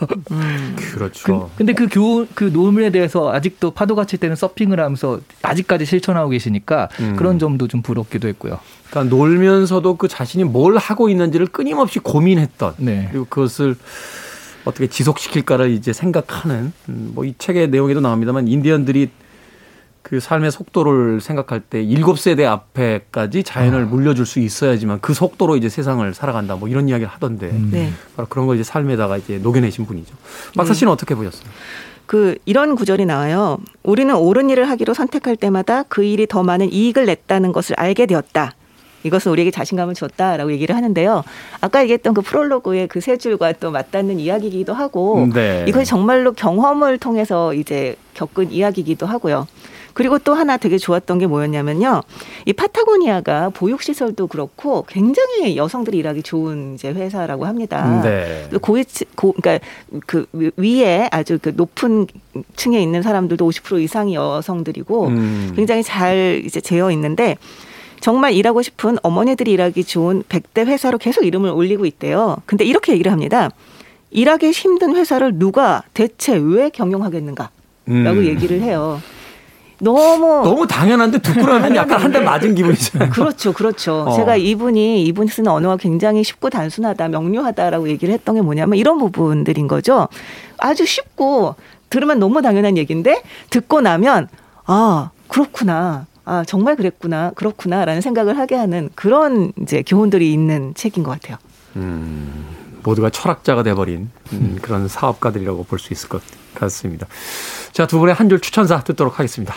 그렇죠. 0.93 1.51
근데 1.57 1.72
그 1.72 1.87
교훈 1.91 2.29
그 2.35 2.45
노름에 2.53 2.91
대해서 2.91 3.33
아직도 3.33 3.70
파도가 3.72 4.05
칠 4.05 4.18
때는 4.18 4.37
서핑을 4.37 4.79
하면서 4.81 5.20
아직까지 5.43 5.85
실천하고 5.85 6.31
계시니까 6.31 6.89
음. 7.01 7.14
그런 7.16 7.39
점도 7.39 7.68
좀 7.68 7.83
부럽기도 7.83 8.29
했고요. 8.29 8.59
그러니까 8.91 9.16
놀면서도 9.16 9.97
그 9.97 10.09
자신이 10.09 10.45
뭘 10.45 10.76
하고 10.76 11.09
있는지를 11.09 11.47
끊임없이 11.47 11.99
고민했던 11.99 12.74
네. 12.78 13.09
그리고 13.11 13.26
그것을 13.28 13.76
어떻게 14.64 14.86
지속시킬까를 14.86 15.70
이제 15.70 15.93
생각하는 15.93 16.72
음, 16.89 17.12
뭐이 17.14 17.34
책의 17.39 17.68
내용에도 17.68 18.01
나옵니다만 18.01 18.49
인디언들이 18.49 19.11
그 20.03 20.20
삶의 20.20 20.53
속도를 20.53 21.20
생각할 21.20 21.61
때 21.61 21.82
일곱 21.82 22.18
세대 22.18 22.47
앞에까지 22.47 23.43
자연을 23.43 23.84
물려줄 23.84 24.24
수 24.24 24.39
있어야지만 24.41 25.01
그 25.01 25.12
속도로 25.12 25.57
이제 25.57 25.68
세상을 25.68 26.14
살아간다 26.14 26.57
뭐 26.57 26.68
이런 26.68 26.89
이야기를 26.89 27.11
하던데 27.11 27.51
음. 27.51 27.68
네. 27.72 27.93
바로 28.16 28.26
그런 28.28 28.47
걸 28.47 28.57
이제 28.57 28.64
삶에다가 28.64 29.18
이제 29.18 29.39
녹여내신 29.39 29.84
분이죠. 29.84 30.14
박사 30.57 30.72
씨는 30.72 30.93
어떻게 30.93 31.14
보셨어요? 31.14 31.51
그 32.07 32.39
이런 32.47 32.74
구절이 32.74 33.05
나와요. 33.05 33.59
우리는 33.82 34.14
옳은 34.14 34.49
일을 34.49 34.70
하기로 34.70 34.95
선택할 34.95 35.36
때마다 35.36 35.82
그 35.82 36.05
일이 36.05 36.26
더 36.26 36.43
많은 36.43 36.72
이익을 36.72 37.05
냈다는 37.05 37.53
것을 37.53 37.78
알게 37.78 38.07
되었다. 38.07 38.55
이것은 39.03 39.32
우리에게 39.32 39.51
자신감을 39.51 39.94
줬다라고 39.94 40.53
얘기를 40.53 40.76
하는데요. 40.76 41.24
아까 41.61 41.82
얘기했던 41.82 42.14
그 42.14 42.22
프롤로그의 42.22 42.86
그 42.86 43.01
세 43.09 43.16
줄과 43.16 43.53
또 43.53 43.70
맞닿는 43.70 44.20
이야기이기도 44.20 44.74
하고 44.74 45.28
네. 45.32 45.64
이것이 45.66 45.86
정말로 45.86 46.32
경험을 46.32 46.99
통해서 46.99 47.55
이제 47.55 47.96
겪은 48.12 48.53
이야기이기도 48.53 49.07
하고요. 49.07 49.46
그리고 49.94 50.18
또 50.18 50.34
하나 50.34 50.59
되게 50.59 50.76
좋았던 50.78 51.18
게 51.18 51.26
뭐였냐면요. 51.26 52.03
이 52.44 52.53
파타고니아가 52.53 53.49
보육 53.51 53.82
시설도 53.82 54.26
그렇고 54.26 54.84
굉장히 54.86 55.57
여성들이 55.57 55.96
일하기 55.99 56.22
좋은 56.22 56.74
이제 56.74 56.90
회사라고 56.90 57.46
합니다. 57.46 58.01
네. 58.05 58.49
고위 58.61 58.84
고 59.16 59.32
그러니까 59.32 59.64
그 60.07 60.26
위에 60.57 61.09
아주 61.11 61.38
그 61.40 61.53
높은 61.57 62.07
층에 62.57 62.80
있는 62.80 63.03
사람들도 63.03 63.49
50% 63.49 63.80
이상이 63.80 64.14
여성들이고 64.14 65.07
음. 65.07 65.53
굉장히 65.57 65.82
잘 65.82 66.42
이제 66.44 66.61
재어 66.61 66.90
있는데 66.92 67.36
정말 68.01 68.32
일하고 68.32 68.62
싶은 68.62 68.99
어머니들이 69.03 69.51
일하기 69.53 69.84
좋은 69.84 70.22
100대 70.28 70.66
회사로 70.66 70.99
계속 70.99 71.24
이름을 71.24 71.51
올리고 71.51 71.86
있대요. 71.86 72.36
근데 72.46 72.64
이렇게 72.64 72.92
얘기를 72.92 73.11
합니다. 73.12 73.51
일하기 74.11 74.51
힘든 74.51 74.96
회사를 74.96 75.34
누가 75.38 75.82
대체 75.94 76.36
왜 76.36 76.70
경영하겠는가? 76.70 77.51
라고 77.86 78.18
음. 78.20 78.24
얘기를 78.26 78.61
해요. 78.61 79.01
너무 79.80 80.42
너무 80.42 80.66
당연한데 80.66 81.18
듣고 81.18 81.46
나면 81.46 81.76
약간 81.76 82.01
한 82.01 82.11
대 82.12 82.18
맞은 82.18 82.55
기분이잖아요. 82.57 83.11
그렇죠, 83.11 83.53
그렇죠. 83.53 84.05
어. 84.09 84.16
제가 84.16 84.34
이분이 84.36 85.05
이분이 85.05 85.28
쓰는 85.30 85.53
언어가 85.53 85.76
굉장히 85.76 86.24
쉽고 86.24 86.51
단순하다, 86.51 87.09
명료하다라고 87.09 87.88
얘기를 87.88 88.12
했던 88.12 88.34
게 88.34 88.40
뭐냐면 88.42 88.76
이런 88.76 88.99
부분들인 88.99 89.68
거죠. 89.68 90.09
아주 90.59 90.84
쉽고 90.84 91.55
들으면 91.90 92.18
너무 92.18 92.42
당연한 92.42 92.76
얘기인데 92.76 93.22
듣고 93.51 93.80
나면 93.80 94.26
아 94.66 95.11
그렇구나, 95.28 96.07
아 96.31 96.45
정말 96.47 96.76
그랬구나, 96.76 97.31
그렇구나라는 97.37 98.03
생각을 98.03 98.37
하게 98.37 98.55
하는 98.55 98.91
그런 98.95 99.53
이제 99.62 99.83
교훈들이 99.83 100.31
있는 100.31 100.74
책인 100.74 101.03
것 101.03 101.11
같아요. 101.12 101.39
음, 101.76 102.45
모두가 102.83 103.09
철학자가 103.09 103.62
돼버린 103.62 104.11
음, 104.35 104.59
그런 104.61 104.89
사업가들이라고 104.89 105.64
볼 105.64 105.79
수 105.79 105.93
있을 105.95 106.09
것 106.11 106.20
같습니다. 106.55 107.07
자, 107.72 107.87
두 107.87 107.99
분의 107.99 108.14
한 108.14 108.29
줄 108.29 108.41
추천사 108.41 108.83
듣도록 108.85 109.18
하겠습니다. 109.18 109.55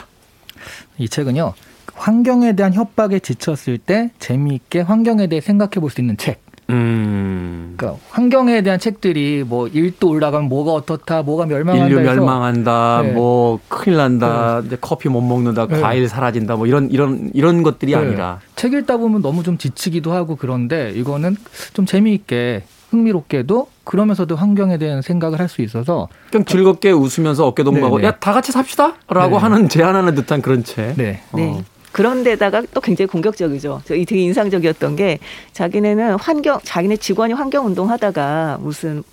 이 0.98 1.10
책은요. 1.10 1.54
환경에 1.94 2.54
대한 2.56 2.74
협박에 2.74 3.20
지쳤을 3.20 3.78
때 3.78 4.12
재미있게 4.20 4.80
환경에 4.82 5.28
대해 5.28 5.42
생각해 5.42 5.72
볼 5.82 5.90
수 5.90 6.00
있는 6.00 6.16
책. 6.16 6.42
음, 6.72 7.74
그러니까 7.78 8.00
환경에 8.10 8.62
대한 8.62 8.80
책들이 8.80 9.44
뭐 9.46 9.68
일도 9.68 10.10
올라가면 10.10 10.50
뭐가 10.50 10.72
어떻다, 10.74 11.22
뭐가 11.24 11.46
멸망한다 11.46 11.88
인류 11.88 12.02
멸망한다, 12.02 13.02
네. 13.04 13.12
뭐 13.12 13.60
큰일 13.68 13.98
난다, 13.98 14.62
이제 14.66 14.78
커피 14.80 15.10
못 15.10 15.22
먹는다, 15.22 15.68
네. 15.68 15.80
과일 15.82 16.08
사라진다, 16.08 16.56
뭐 16.56 16.68
이런 16.68 16.90
이런 16.92 17.30
이런 17.34 17.64
것들이 17.64 17.92
네. 17.92 17.98
아니라 17.98 18.40
책 18.56 18.74
읽다 18.74 18.98
보면 18.98 19.22
너무 19.22 19.44
좀 19.44 19.58
지치기도 19.58 20.12
하고 20.14 20.36
그런데 20.36 20.92
이거는 20.96 21.36
좀 21.74 21.86
재미있게 21.86 22.64
흥미롭게도 22.92 23.68
그러면서도 23.86 24.36
환경에 24.36 24.78
대한 24.78 25.02
생각을 25.02 25.40
할 25.40 25.48
수 25.48 25.62
있어서 25.62 26.08
그냥 26.30 26.46
즐겁게 26.46 26.92
웃으면서 26.92 27.46
어깨 27.48 27.64
동무하고 27.64 27.98
네, 27.98 28.04
네. 28.04 28.08
야다 28.08 28.34
같이 28.34 28.52
삽시다라고 28.52 29.30
네. 29.30 29.38
하는 29.38 29.70
제안하는 29.70 30.16
듯한 30.16 30.42
그런 30.42 30.64
책. 30.64 30.96
네. 30.98 31.22
네. 31.34 31.50
어. 31.58 31.64
그런데다가 31.92 32.64
또 32.74 32.82
굉장히 32.82 33.08
공격적이죠. 33.08 33.82
저이 33.86 34.06
되게 34.06 34.22
인상적이었던 34.22 34.96
게 34.96 35.20
자기네는 35.54 36.16
환경, 36.16 36.60
자기네 36.64 36.98
직원이 36.98 37.34
환경 37.34 37.66
운동하다가 37.66 38.60
무슨 38.62 39.04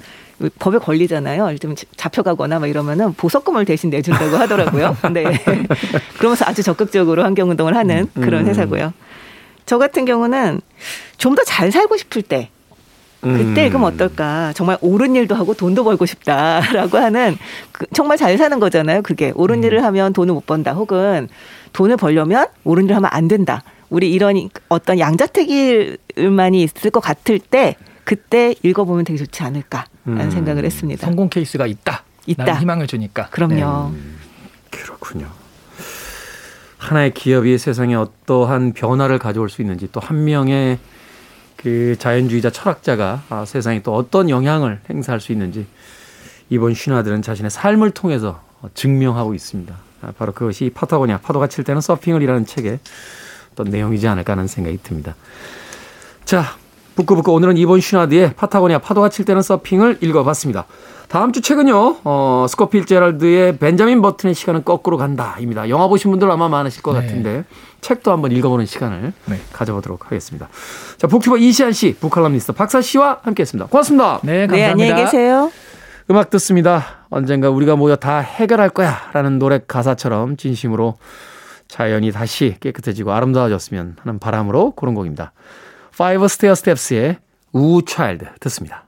법에 0.60 0.78
걸리잖아요. 0.78 1.58
좀 1.58 1.74
잡혀가거나 1.96 2.60
막 2.60 2.68
이러면은 2.68 3.12
보석금을 3.14 3.64
대신 3.64 3.90
내준다고 3.90 4.36
하더라고요. 4.36 4.96
네. 5.12 5.24
그러면서 6.18 6.44
아주 6.46 6.62
적극적으로 6.62 7.24
환경 7.24 7.50
운동을 7.50 7.74
하는 7.76 8.06
그런 8.14 8.42
음. 8.42 8.48
회사고요. 8.48 8.92
저 9.66 9.78
같은 9.78 10.04
경우는 10.04 10.60
좀 11.18 11.34
더 11.34 11.42
잘 11.44 11.72
살고 11.72 11.96
싶을 11.96 12.22
때 12.22 12.50
그때 13.20 13.62
음. 13.62 13.66
읽으면 13.66 13.94
어떨까? 13.94 14.52
정말 14.54 14.78
옳은 14.80 15.16
일도 15.16 15.34
하고 15.34 15.54
돈도 15.54 15.82
벌고 15.84 16.06
싶다라고 16.06 16.98
하는 16.98 17.36
그 17.72 17.86
정말 17.92 18.16
잘 18.16 18.38
사는 18.38 18.58
거잖아요. 18.60 19.02
그게 19.02 19.32
옳은 19.34 19.64
일을 19.64 19.82
하면 19.84 20.12
돈을 20.12 20.34
못 20.34 20.46
번다. 20.46 20.72
혹은 20.74 21.28
돈을 21.72 21.96
벌려면 21.96 22.46
옳은 22.64 22.84
일을 22.84 22.96
하면 22.96 23.10
안 23.12 23.26
된다. 23.26 23.62
우리 23.90 24.12
이런 24.12 24.48
어떤 24.68 24.98
양자택일만이 24.98 26.62
있을 26.62 26.90
것 26.90 27.00
같을 27.00 27.38
때 27.38 27.74
그때 28.04 28.54
읽어보면 28.62 29.04
되게 29.04 29.18
좋지 29.18 29.42
않을까라는 29.42 29.88
음. 30.06 30.30
생각을 30.30 30.64
했습니다. 30.64 31.04
성공 31.04 31.28
케이스가 31.28 31.66
있다. 31.66 32.04
있다. 32.26 32.54
희망을 32.60 32.86
주니까. 32.86 33.28
그럼요. 33.30 33.92
그렇군요. 34.70 35.26
하나의 36.78 37.12
기업이 37.12 37.58
세상에 37.58 37.94
어떠한 37.96 38.72
변화를 38.74 39.18
가져올 39.18 39.50
수 39.50 39.62
있는지 39.62 39.88
또 39.90 40.00
한 40.00 40.24
명의 40.24 40.78
그 41.58 41.96
자연주의자 41.98 42.50
철학자가 42.50 43.24
아, 43.28 43.44
세상에 43.44 43.82
또 43.82 43.94
어떤 43.94 44.30
영향을 44.30 44.80
행사할 44.88 45.20
수 45.20 45.32
있는지 45.32 45.66
이번 46.50 46.72
신화들은 46.72 47.20
자신의 47.20 47.50
삶을 47.50 47.90
통해서 47.90 48.40
증명하고 48.74 49.34
있습니다. 49.34 49.74
아, 50.02 50.12
바로 50.16 50.32
그것이 50.32 50.70
파타고니아 50.72 51.18
파도가 51.18 51.48
칠 51.48 51.64
때는 51.64 51.80
서핑을이라는 51.80 52.46
책의 52.46 52.78
어떤 53.52 53.66
내용이지 53.70 54.06
않을까 54.06 54.32
하는 54.32 54.46
생각이 54.46 54.78
듭니다. 54.82 55.16
자, 56.24 56.56
북구북구 56.94 57.32
오늘은 57.32 57.56
이번 57.56 57.80
신화드의 57.80 58.34
파타고니아 58.34 58.78
파도가 58.78 59.08
칠 59.08 59.24
때는 59.24 59.42
서핑을 59.42 59.98
읽어봤습니다. 60.00 60.66
다음 61.08 61.32
주 61.32 61.40
책은요, 61.40 61.96
어, 62.04 62.46
스코필 62.48 62.84
제랄드의 62.84 63.56
벤자민 63.56 64.02
버튼의 64.02 64.34
시간은 64.34 64.64
거꾸로 64.64 64.98
간다입니다. 64.98 65.70
영화 65.70 65.88
보신 65.88 66.10
분들 66.10 66.30
아마 66.30 66.48
많으실 66.48 66.82
것 66.82 66.92
네. 66.92 67.00
같은데 67.00 67.44
책도 67.80 68.12
한번 68.12 68.30
읽어보는 68.32 68.66
시간을 68.66 69.12
네. 69.24 69.40
가져보도록 69.52 70.06
하겠습니다. 70.06 70.48
자, 70.98 71.06
북튜버 71.06 71.38
이시안 71.38 71.72
씨, 71.72 71.96
북칼럼니스트 71.98 72.52
박사 72.52 72.82
씨와 72.82 73.20
함께했습니다. 73.22 73.68
고맙습니다. 73.70 74.20
네, 74.22 74.46
네, 74.46 74.46
감사합니다. 74.48 74.84
안녕히 74.84 75.04
계세요. 75.04 75.50
음악 76.10 76.28
듣습니다. 76.30 76.84
언젠가 77.08 77.48
우리가 77.48 77.76
모여 77.76 77.96
다 77.96 78.18
해결할 78.18 78.68
거야 78.70 79.10
라는 79.12 79.38
노래 79.38 79.60
가사처럼 79.66 80.36
진심으로 80.36 80.98
자연이 81.68 82.12
다시 82.12 82.56
깨끗해지고 82.60 83.12
아름다워졌으면 83.12 83.96
하는 84.00 84.18
바람으로 84.18 84.72
고른 84.72 84.94
곡입니다. 84.94 85.32
Five 85.94 86.24
Stair 86.24 86.52
Steps의 86.52 87.18
우 87.52 87.82
차일드 87.82 88.26
듣습니다. 88.40 88.87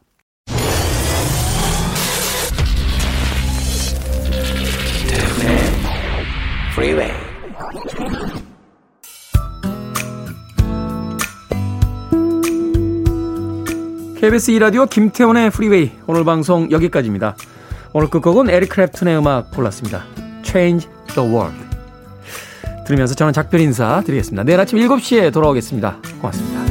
KBS 14.21 14.53
2라디오 14.53 14.87
김태훈의 14.87 15.49
프리웨이 15.49 15.93
오늘 16.07 16.25
방송 16.25 16.71
여기까지입니다. 16.71 17.37
오늘 17.95 18.11
끝곡은 18.11 18.51
에릭 18.51 18.69
크랩튼의 18.69 19.19
음악 19.19 19.51
골랐습니다. 19.51 20.05
Change 20.43 20.91
the 21.15 21.27
World 21.27 21.57
들으면서 22.85 23.15
저는 23.15 23.33
작별 23.33 23.61
인사 23.61 24.03
드리겠습니다. 24.03 24.43
내일 24.43 24.61
아침 24.61 24.79
7시에 24.79 25.33
돌아오겠습니다. 25.33 25.97
고맙습니다. 26.21 26.70